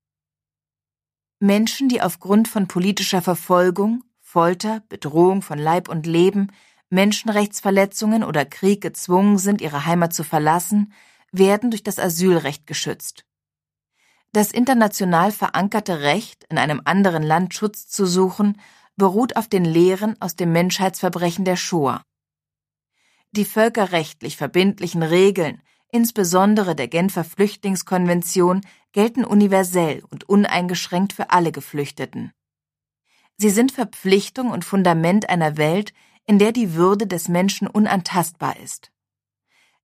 Menschen, 1.40 1.88
die 1.88 2.02
aufgrund 2.02 2.48
von 2.48 2.68
politischer 2.68 3.22
Verfolgung, 3.22 4.04
Folter, 4.20 4.82
Bedrohung 4.90 5.42
von 5.42 5.60
Leib 5.60 5.88
und 5.88 6.06
Leben, 6.06 6.52
Menschenrechtsverletzungen 6.90 8.24
oder 8.24 8.46
Krieg 8.46 8.82
gezwungen 8.82 9.38
sind, 9.38 9.62
ihre 9.62 9.86
Heimat 9.86 10.14
zu 10.14 10.24
verlassen, 10.24 10.94
werden 11.32 11.70
durch 11.70 11.84
das 11.84 12.00
Asylrecht 12.00 12.66
geschützt. 12.66 13.26
Das 14.34 14.52
international 14.52 15.32
verankerte 15.32 16.02
Recht, 16.02 16.46
in 16.50 16.58
einem 16.58 16.82
anderen 16.86 17.24
Land 17.24 17.54
Schutz 17.54 17.88
zu 17.88 18.06
suchen, 18.06 18.60
beruht 18.96 19.36
auf 19.36 19.48
den 19.48 19.64
Lehren 19.64 20.20
aus 20.20 20.36
dem 20.36 20.52
Menschheitsverbrechen 20.52 21.46
der 21.46 21.56
Shoah. 21.56 22.02
Die 23.32 23.46
völkerrechtlich 23.46 24.38
verbindlichen 24.38 25.04
Regeln, 25.04 25.62
insbesondere 25.92 26.76
der 26.76 26.88
Genfer 26.88 27.24
Flüchtlingskonvention, 27.24 28.62
gelten 28.92 29.26
universell 29.26 30.04
und 30.10 30.28
uneingeschränkt 30.28 31.14
für 31.14 31.30
alle 31.30 31.52
Geflüchteten. 31.52 32.32
Sie 33.38 33.50
sind 33.50 33.72
Verpflichtung 33.72 34.50
und 34.50 34.66
Fundament 34.66 35.30
einer 35.30 35.58
Welt, 35.58 35.94
in 36.26 36.40
der 36.40 36.52
die 36.52 36.74
Würde 36.74 37.08
des 37.08 37.28
Menschen 37.28 37.68
unantastbar 37.68 38.58
ist. 38.60 38.92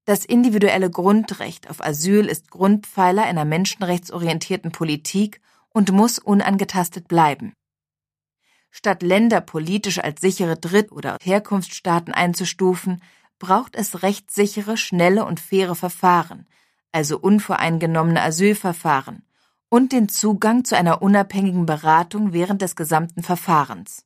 Das 0.05 0.25
individuelle 0.25 0.89
Grundrecht 0.89 1.69
auf 1.69 1.81
Asyl 1.81 2.25
ist 2.25 2.51
Grundpfeiler 2.51 3.23
einer 3.23 3.45
menschenrechtsorientierten 3.45 4.71
Politik 4.71 5.39
und 5.69 5.91
muss 5.91 6.19
unangetastet 6.19 7.07
bleiben. 7.07 7.53
Statt 8.69 9.03
Länder 9.03 9.39
politisch 9.39 9.99
als 9.99 10.19
sichere 10.19 10.57
Dritt- 10.57 10.91
oder 10.91 11.17
Herkunftsstaaten 11.21 12.13
einzustufen, 12.13 13.01
braucht 13.39 13.75
es 13.75 14.03
rechtssichere, 14.03 14.77
schnelle 14.77 15.25
und 15.25 15.39
faire 15.39 15.75
Verfahren, 15.75 16.47
also 16.93 17.19
unvoreingenommene 17.19 18.21
Asylverfahren, 18.21 19.23
und 19.67 19.91
den 19.91 20.07
Zugang 20.07 20.63
zu 20.63 20.77
einer 20.77 21.01
unabhängigen 21.01 21.65
Beratung 21.65 22.31
während 22.31 22.61
des 22.61 22.75
gesamten 22.75 23.23
Verfahrens. 23.23 24.05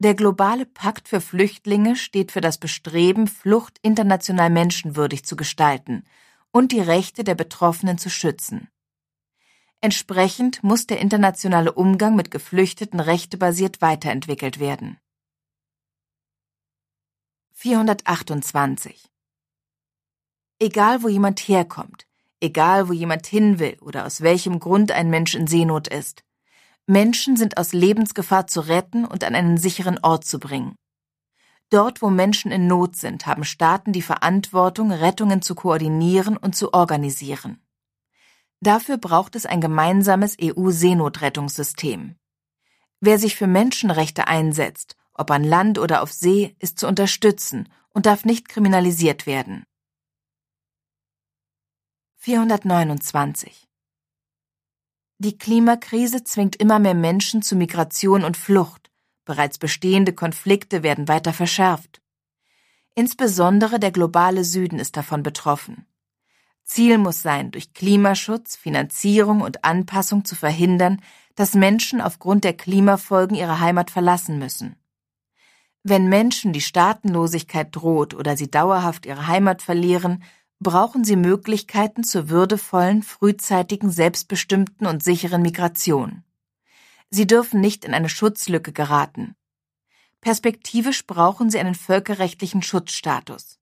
Der 0.00 0.14
globale 0.14 0.66
Pakt 0.66 1.08
für 1.08 1.20
Flüchtlinge 1.20 1.96
steht 1.96 2.32
für 2.32 2.40
das 2.40 2.58
Bestreben, 2.58 3.26
Flucht 3.26 3.78
international 3.82 4.50
menschenwürdig 4.50 5.24
zu 5.24 5.36
gestalten 5.36 6.04
und 6.50 6.72
die 6.72 6.80
Rechte 6.80 7.24
der 7.24 7.34
Betroffenen 7.34 7.98
zu 7.98 8.10
schützen. 8.10 8.68
Entsprechend 9.80 10.64
muss 10.64 10.86
der 10.88 10.98
internationale 10.98 11.72
Umgang 11.72 12.16
mit 12.16 12.32
Geflüchteten 12.32 12.98
rechtebasiert 12.98 13.80
weiterentwickelt 13.80 14.58
werden. 14.58 14.98
428 17.52 19.08
Egal 20.60 21.04
wo 21.04 21.08
jemand 21.08 21.38
herkommt, 21.40 22.06
egal 22.40 22.88
wo 22.88 22.92
jemand 22.92 23.26
hin 23.26 23.60
will 23.60 23.76
oder 23.80 24.04
aus 24.06 24.22
welchem 24.22 24.58
Grund 24.58 24.90
ein 24.90 25.08
Mensch 25.08 25.36
in 25.36 25.46
Seenot 25.46 25.86
ist. 25.86 26.24
Menschen 26.86 27.36
sind 27.36 27.58
aus 27.58 27.72
Lebensgefahr 27.72 28.48
zu 28.48 28.60
retten 28.60 29.04
und 29.04 29.22
an 29.22 29.36
einen 29.36 29.58
sicheren 29.58 29.98
Ort 30.02 30.24
zu 30.24 30.40
bringen. 30.40 30.74
Dort, 31.70 32.02
wo 32.02 32.10
Menschen 32.10 32.50
in 32.50 32.66
Not 32.66 32.96
sind, 32.96 33.26
haben 33.26 33.44
Staaten 33.44 33.92
die 33.92 34.02
Verantwortung, 34.02 34.90
Rettungen 34.90 35.42
zu 35.42 35.54
koordinieren 35.54 36.36
und 36.36 36.56
zu 36.56 36.72
organisieren. 36.72 37.60
Dafür 38.60 38.96
braucht 38.96 39.36
es 39.36 39.46
ein 39.46 39.60
gemeinsames 39.60 40.36
EU-Seenotrettungssystem. 40.42 42.16
Wer 43.00 43.18
sich 43.18 43.36
für 43.36 43.46
Menschenrechte 43.46 44.26
einsetzt, 44.26 44.96
ob 45.14 45.30
an 45.30 45.44
Land 45.44 45.78
oder 45.78 46.02
auf 46.02 46.12
See, 46.12 46.56
ist 46.58 46.80
zu 46.80 46.88
unterstützen 46.88 47.68
und 47.90 48.06
darf 48.06 48.24
nicht 48.24 48.48
kriminalisiert 48.48 49.26
werden. 49.26 49.64
429 52.20 53.68
Die 55.18 55.38
Klimakrise 55.38 56.24
zwingt 56.24 56.56
immer 56.56 56.80
mehr 56.80 56.94
Menschen 56.94 57.42
zu 57.42 57.54
Migration 57.54 58.24
und 58.24 58.36
Flucht. 58.36 58.90
Bereits 59.24 59.56
bestehende 59.58 60.12
Konflikte 60.12 60.82
werden 60.82 61.06
weiter 61.06 61.32
verschärft. 61.32 62.02
Insbesondere 62.96 63.78
der 63.78 63.92
globale 63.92 64.42
Süden 64.42 64.80
ist 64.80 64.96
davon 64.96 65.22
betroffen. 65.22 65.86
Ziel 66.64 66.98
muss 66.98 67.22
sein, 67.22 67.52
durch 67.52 67.72
Klimaschutz, 67.72 68.56
Finanzierung 68.56 69.40
und 69.40 69.64
Anpassung 69.64 70.24
zu 70.24 70.34
verhindern, 70.34 71.00
dass 71.36 71.54
Menschen 71.54 72.00
aufgrund 72.00 72.42
der 72.42 72.56
Klimafolgen 72.56 73.36
ihre 73.36 73.60
Heimat 73.60 73.92
verlassen 73.92 74.40
müssen. 74.40 74.74
Wenn 75.84 76.08
Menschen 76.08 76.52
die 76.52 76.60
Staatenlosigkeit 76.60 77.68
droht 77.74 78.12
oder 78.12 78.36
sie 78.36 78.50
dauerhaft 78.50 79.06
ihre 79.06 79.28
Heimat 79.28 79.62
verlieren, 79.62 80.24
brauchen 80.60 81.04
sie 81.04 81.16
Möglichkeiten 81.16 82.04
zur 82.04 82.28
würdevollen, 82.28 83.02
frühzeitigen, 83.02 83.90
selbstbestimmten 83.90 84.86
und 84.86 85.02
sicheren 85.02 85.42
Migration. 85.42 86.24
Sie 87.10 87.26
dürfen 87.26 87.60
nicht 87.60 87.84
in 87.84 87.94
eine 87.94 88.08
Schutzlücke 88.08 88.72
geraten. 88.72 89.34
Perspektivisch 90.20 91.06
brauchen 91.06 91.48
sie 91.48 91.58
einen 91.58 91.74
völkerrechtlichen 91.74 92.62
Schutzstatus. 92.62 93.58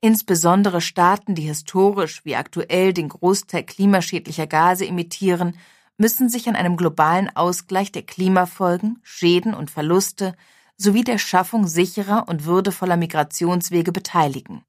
Insbesondere 0.00 0.80
Staaten, 0.80 1.34
die 1.34 1.42
historisch 1.42 2.24
wie 2.24 2.36
aktuell 2.36 2.92
den 2.92 3.08
Großteil 3.08 3.64
klimaschädlicher 3.64 4.46
Gase 4.46 4.86
emittieren, 4.86 5.56
müssen 5.96 6.28
sich 6.28 6.48
an 6.48 6.54
einem 6.54 6.76
globalen 6.76 7.34
Ausgleich 7.34 7.90
der 7.90 8.02
Klimafolgen, 8.02 9.00
Schäden 9.02 9.54
und 9.54 9.70
Verluste 9.70 10.36
sowie 10.76 11.02
der 11.02 11.18
Schaffung 11.18 11.66
sicherer 11.66 12.28
und 12.28 12.44
würdevoller 12.44 12.96
Migrationswege 12.96 13.90
beteiligen. 13.90 14.62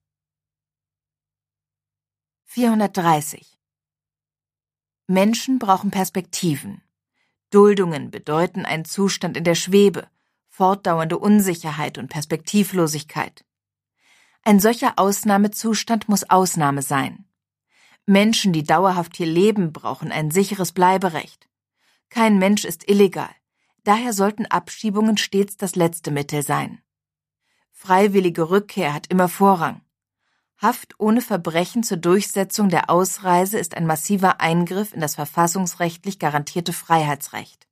430 2.51 3.59
Menschen 5.05 5.59
brauchen 5.59 5.91
Perspektiven. 5.91 6.81
Duldungen 7.51 8.09
bedeuten 8.09 8.65
einen 8.65 8.85
Zustand 8.85 9.37
in 9.37 9.43
der 9.43 9.53
Schwebe, 9.53 10.07
fortdauernde 10.47 11.19
Unsicherheit 11.19 11.99
und 11.99 12.07
Perspektivlosigkeit. 12.07 13.45
Ein 14.41 14.59
solcher 14.59 14.93
Ausnahmezustand 14.95 16.09
muss 16.09 16.27
Ausnahme 16.27 16.81
sein. 16.81 17.25
Menschen, 18.07 18.51
die 18.51 18.63
dauerhaft 18.63 19.15
hier 19.15 19.27
leben, 19.27 19.71
brauchen 19.71 20.11
ein 20.11 20.31
sicheres 20.31 20.71
Bleiberecht. 20.71 21.47
Kein 22.09 22.39
Mensch 22.39 22.65
ist 22.65 22.89
illegal. 22.89 23.29
Daher 23.83 24.11
sollten 24.11 24.47
Abschiebungen 24.47 25.17
stets 25.17 25.55
das 25.55 25.75
letzte 25.75 26.09
Mittel 26.09 26.41
sein. 26.41 26.81
Freiwillige 27.71 28.49
Rückkehr 28.49 28.91
hat 28.91 29.05
immer 29.05 29.29
Vorrang. 29.29 29.83
Haft 30.61 30.99
ohne 30.99 31.21
Verbrechen 31.21 31.83
zur 31.83 31.95
Durchsetzung 31.95 32.67
der 32.67 32.89
Ausreise 32.89 33.57
ist 33.57 33.77
ein 33.77 33.87
massiver 33.87 34.41
Eingriff 34.41 34.93
in 34.93 34.99
das 34.99 35.15
verfassungsrechtlich 35.15 36.19
garantierte 36.19 36.73
Freiheitsrecht. 36.73 37.65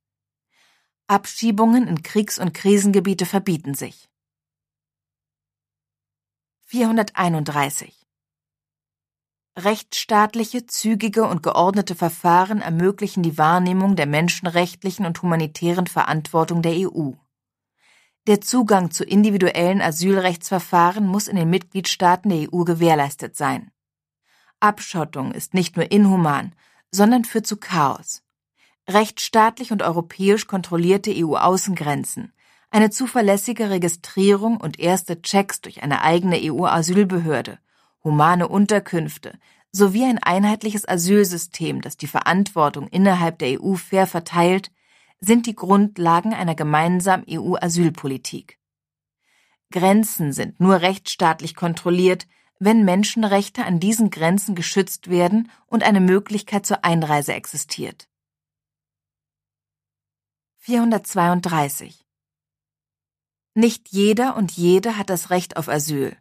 Abschiebungen 1.06 1.86
in 1.86 2.02
Kriegs- 2.02 2.38
und 2.38 2.54
Krisengebiete 2.54 3.26
verbieten 3.26 3.74
sich. 3.74 4.08
431 6.64 7.94
Rechtsstaatliche, 9.58 10.66
zügige 10.66 11.24
und 11.24 11.42
geordnete 11.42 11.94
Verfahren 11.94 12.62
ermöglichen 12.62 13.22
die 13.22 13.36
Wahrnehmung 13.36 13.96
der 13.96 14.06
menschenrechtlichen 14.06 15.04
und 15.04 15.20
humanitären 15.20 15.88
Verantwortung 15.88 16.62
der 16.62 16.72
EU. 16.72 17.12
Der 18.28 18.42
Zugang 18.42 18.90
zu 18.90 19.04
individuellen 19.04 19.80
Asylrechtsverfahren 19.80 21.06
muss 21.06 21.28
in 21.28 21.36
den 21.36 21.48
Mitgliedstaaten 21.48 22.28
der 22.28 22.52
EU 22.52 22.64
gewährleistet 22.64 23.34
sein. 23.34 23.70
Abschottung 24.60 25.32
ist 25.32 25.54
nicht 25.54 25.76
nur 25.76 25.90
inhuman, 25.90 26.52
sondern 26.90 27.24
führt 27.24 27.46
zu 27.46 27.56
Chaos. 27.56 28.22
Rechtsstaatlich 28.86 29.72
und 29.72 29.82
europäisch 29.82 30.46
kontrollierte 30.46 31.10
EU-Außengrenzen, 31.16 32.34
eine 32.70 32.90
zuverlässige 32.90 33.70
Registrierung 33.70 34.58
und 34.58 34.78
erste 34.78 35.22
Checks 35.22 35.62
durch 35.62 35.82
eine 35.82 36.02
eigene 36.02 36.38
EU-Asylbehörde, 36.38 37.58
humane 38.04 38.46
Unterkünfte 38.46 39.38
sowie 39.72 40.04
ein 40.04 40.18
einheitliches 40.18 40.86
Asylsystem, 40.86 41.80
das 41.80 41.96
die 41.96 42.06
Verantwortung 42.06 42.88
innerhalb 42.88 43.38
der 43.38 43.62
EU 43.62 43.76
fair 43.76 44.06
verteilt, 44.06 44.70
sind 45.20 45.46
die 45.46 45.54
Grundlagen 45.54 46.32
einer 46.32 46.54
gemeinsamen 46.54 47.24
EU-Asylpolitik. 47.28 48.58
Grenzen 49.70 50.32
sind 50.32 50.60
nur 50.60 50.80
rechtsstaatlich 50.80 51.54
kontrolliert, 51.54 52.26
wenn 52.58 52.84
Menschenrechte 52.84 53.64
an 53.64 53.80
diesen 53.80 54.10
Grenzen 54.10 54.54
geschützt 54.54 55.10
werden 55.10 55.50
und 55.66 55.84
eine 55.84 56.00
Möglichkeit 56.00 56.66
zur 56.66 56.84
Einreise 56.84 57.34
existiert. 57.34 58.08
432 60.58 62.04
Nicht 63.54 63.88
jeder 63.88 64.36
und 64.36 64.52
jede 64.52 64.96
hat 64.96 65.10
das 65.10 65.30
Recht 65.30 65.56
auf 65.56 65.68
Asyl, 65.68 66.16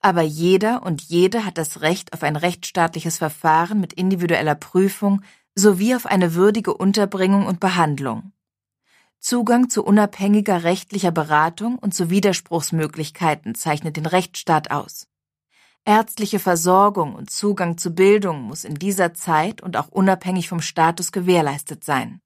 aber 0.00 0.22
jeder 0.22 0.82
und 0.82 1.02
jede 1.02 1.44
hat 1.44 1.58
das 1.58 1.80
Recht 1.80 2.12
auf 2.12 2.22
ein 2.22 2.36
rechtsstaatliches 2.36 3.18
Verfahren 3.18 3.80
mit 3.80 3.92
individueller 3.92 4.54
Prüfung 4.54 5.22
sowie 5.54 5.94
auf 5.94 6.06
eine 6.06 6.34
würdige 6.34 6.74
Unterbringung 6.74 7.46
und 7.46 7.60
Behandlung. 7.60 8.32
Zugang 9.20 9.68
zu 9.68 9.84
unabhängiger 9.84 10.64
rechtlicher 10.64 11.10
Beratung 11.10 11.78
und 11.78 11.94
zu 11.94 12.08
Widerspruchsmöglichkeiten 12.08 13.54
zeichnet 13.54 13.96
den 13.98 14.06
Rechtsstaat 14.06 14.70
aus. 14.70 15.08
Ärztliche 15.84 16.38
Versorgung 16.38 17.14
und 17.14 17.30
Zugang 17.30 17.76
zu 17.76 17.90
Bildung 17.94 18.40
muss 18.42 18.64
in 18.64 18.76
dieser 18.76 19.12
Zeit 19.12 19.62
und 19.62 19.76
auch 19.76 19.88
unabhängig 19.88 20.48
vom 20.48 20.62
Status 20.62 21.12
gewährleistet 21.12 21.84
sein. 21.84 22.22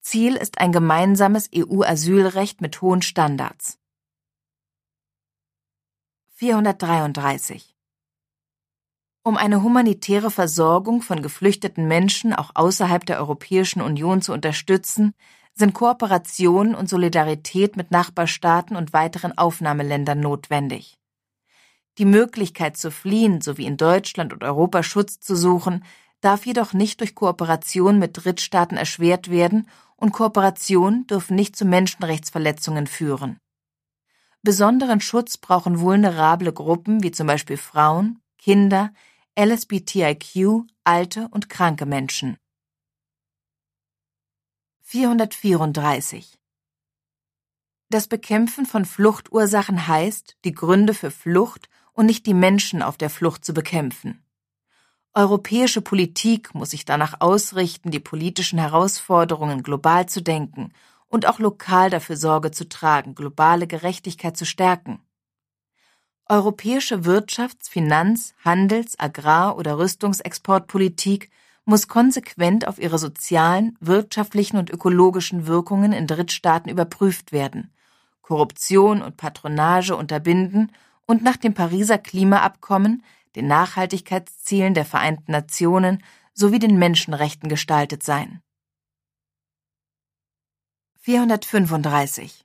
Ziel 0.00 0.34
ist 0.34 0.58
ein 0.58 0.72
gemeinsames 0.72 1.48
EU-Asylrecht 1.54 2.60
mit 2.60 2.82
hohen 2.82 3.02
Standards. 3.02 3.78
433 6.34 7.76
Um 9.22 9.36
eine 9.36 9.62
humanitäre 9.62 10.32
Versorgung 10.32 11.02
von 11.02 11.22
geflüchteten 11.22 11.86
Menschen 11.86 12.32
auch 12.32 12.50
außerhalb 12.54 13.06
der 13.06 13.18
Europäischen 13.18 13.80
Union 13.80 14.20
zu 14.20 14.32
unterstützen, 14.32 15.14
sind 15.54 15.74
Kooperation 15.74 16.74
und 16.74 16.88
Solidarität 16.88 17.76
mit 17.76 17.90
Nachbarstaaten 17.90 18.76
und 18.76 18.92
weiteren 18.92 19.36
Aufnahmeländern 19.36 20.20
notwendig. 20.20 20.98
Die 21.98 22.04
Möglichkeit 22.06 22.76
zu 22.76 22.90
fliehen 22.90 23.40
sowie 23.40 23.66
in 23.66 23.76
Deutschland 23.76 24.32
und 24.32 24.44
Europa 24.44 24.82
Schutz 24.82 25.20
zu 25.20 25.36
suchen, 25.36 25.84
darf 26.22 26.46
jedoch 26.46 26.72
nicht 26.72 27.00
durch 27.00 27.14
Kooperation 27.14 27.98
mit 27.98 28.24
Drittstaaten 28.24 28.78
erschwert 28.78 29.30
werden 29.30 29.68
und 29.96 30.12
Kooperationen 30.12 31.06
dürfen 31.06 31.36
nicht 31.36 31.54
zu 31.54 31.64
Menschenrechtsverletzungen 31.64 32.86
führen. 32.86 33.38
Besonderen 34.42 35.00
Schutz 35.00 35.36
brauchen 35.36 35.80
vulnerable 35.80 36.52
Gruppen 36.52 37.02
wie 37.02 37.12
zum 37.12 37.26
Beispiel 37.26 37.56
Frauen, 37.56 38.18
Kinder, 38.38 38.92
LSBTIQ, 39.38 40.64
alte 40.84 41.28
und 41.30 41.48
kranke 41.48 41.86
Menschen. 41.86 42.36
434 44.92 46.38
Das 47.88 48.08
Bekämpfen 48.08 48.66
von 48.66 48.84
Fluchtursachen 48.84 49.88
heißt, 49.88 50.36
die 50.44 50.52
Gründe 50.52 50.92
für 50.92 51.10
Flucht 51.10 51.70
und 51.94 52.04
nicht 52.04 52.26
die 52.26 52.34
Menschen 52.34 52.82
auf 52.82 52.98
der 52.98 53.08
Flucht 53.08 53.42
zu 53.42 53.54
bekämpfen. 53.54 54.22
Europäische 55.14 55.80
Politik 55.80 56.54
muss 56.54 56.72
sich 56.72 56.84
danach 56.84 57.22
ausrichten, 57.22 57.90
die 57.90 58.00
politischen 58.00 58.58
Herausforderungen 58.58 59.62
global 59.62 60.10
zu 60.10 60.20
denken 60.22 60.74
und 61.08 61.24
auch 61.24 61.38
lokal 61.38 61.88
dafür 61.88 62.18
Sorge 62.18 62.50
zu 62.50 62.68
tragen, 62.68 63.14
globale 63.14 63.66
Gerechtigkeit 63.66 64.36
zu 64.36 64.44
stärken. 64.44 65.00
Europäische 66.28 67.06
Wirtschafts-, 67.06 67.70
Finanz-, 67.70 68.34
Handels-, 68.44 68.98
Agrar- 68.98 69.56
oder 69.56 69.78
Rüstungsexportpolitik 69.78 71.30
muss 71.64 71.88
konsequent 71.88 72.66
auf 72.66 72.78
ihre 72.78 72.98
sozialen, 72.98 73.76
wirtschaftlichen 73.80 74.56
und 74.56 74.70
ökologischen 74.70 75.46
Wirkungen 75.46 75.92
in 75.92 76.06
Drittstaaten 76.06 76.70
überprüft 76.70 77.32
werden, 77.32 77.72
Korruption 78.20 79.02
und 79.02 79.16
Patronage 79.16 79.94
unterbinden 79.96 80.72
und 81.06 81.22
nach 81.22 81.36
dem 81.36 81.54
Pariser 81.54 81.98
Klimaabkommen 81.98 83.02
den 83.36 83.46
Nachhaltigkeitszielen 83.46 84.74
der 84.74 84.84
Vereinten 84.84 85.32
Nationen 85.32 86.02
sowie 86.34 86.58
den 86.58 86.78
Menschenrechten 86.78 87.48
gestaltet 87.48 88.02
sein. 88.02 88.42
435 91.00 92.44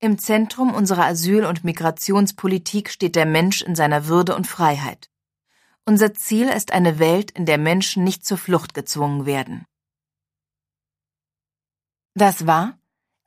Im 0.00 0.18
Zentrum 0.18 0.74
unserer 0.74 1.04
Asyl- 1.04 1.46
und 1.46 1.64
Migrationspolitik 1.64 2.90
steht 2.90 3.14
der 3.16 3.26
Mensch 3.26 3.62
in 3.62 3.74
seiner 3.74 4.06
Würde 4.08 4.34
und 4.34 4.46
Freiheit. 4.46 5.08
Unser 5.88 6.14
Ziel 6.14 6.48
ist 6.48 6.72
eine 6.72 6.98
Welt, 6.98 7.30
in 7.30 7.46
der 7.46 7.58
Menschen 7.58 8.02
nicht 8.02 8.26
zur 8.26 8.38
Flucht 8.38 8.74
gezwungen 8.74 9.24
werden. 9.24 9.64
Das 12.14 12.48
war 12.48 12.76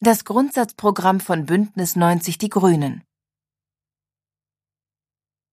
das 0.01 0.26
Grundsatzprogramm 0.26 1.22
von 1.22 1.45
Bündnis 1.45 1.95
90 1.95 2.38
Die 2.38 2.49
Grünen. 2.49 3.03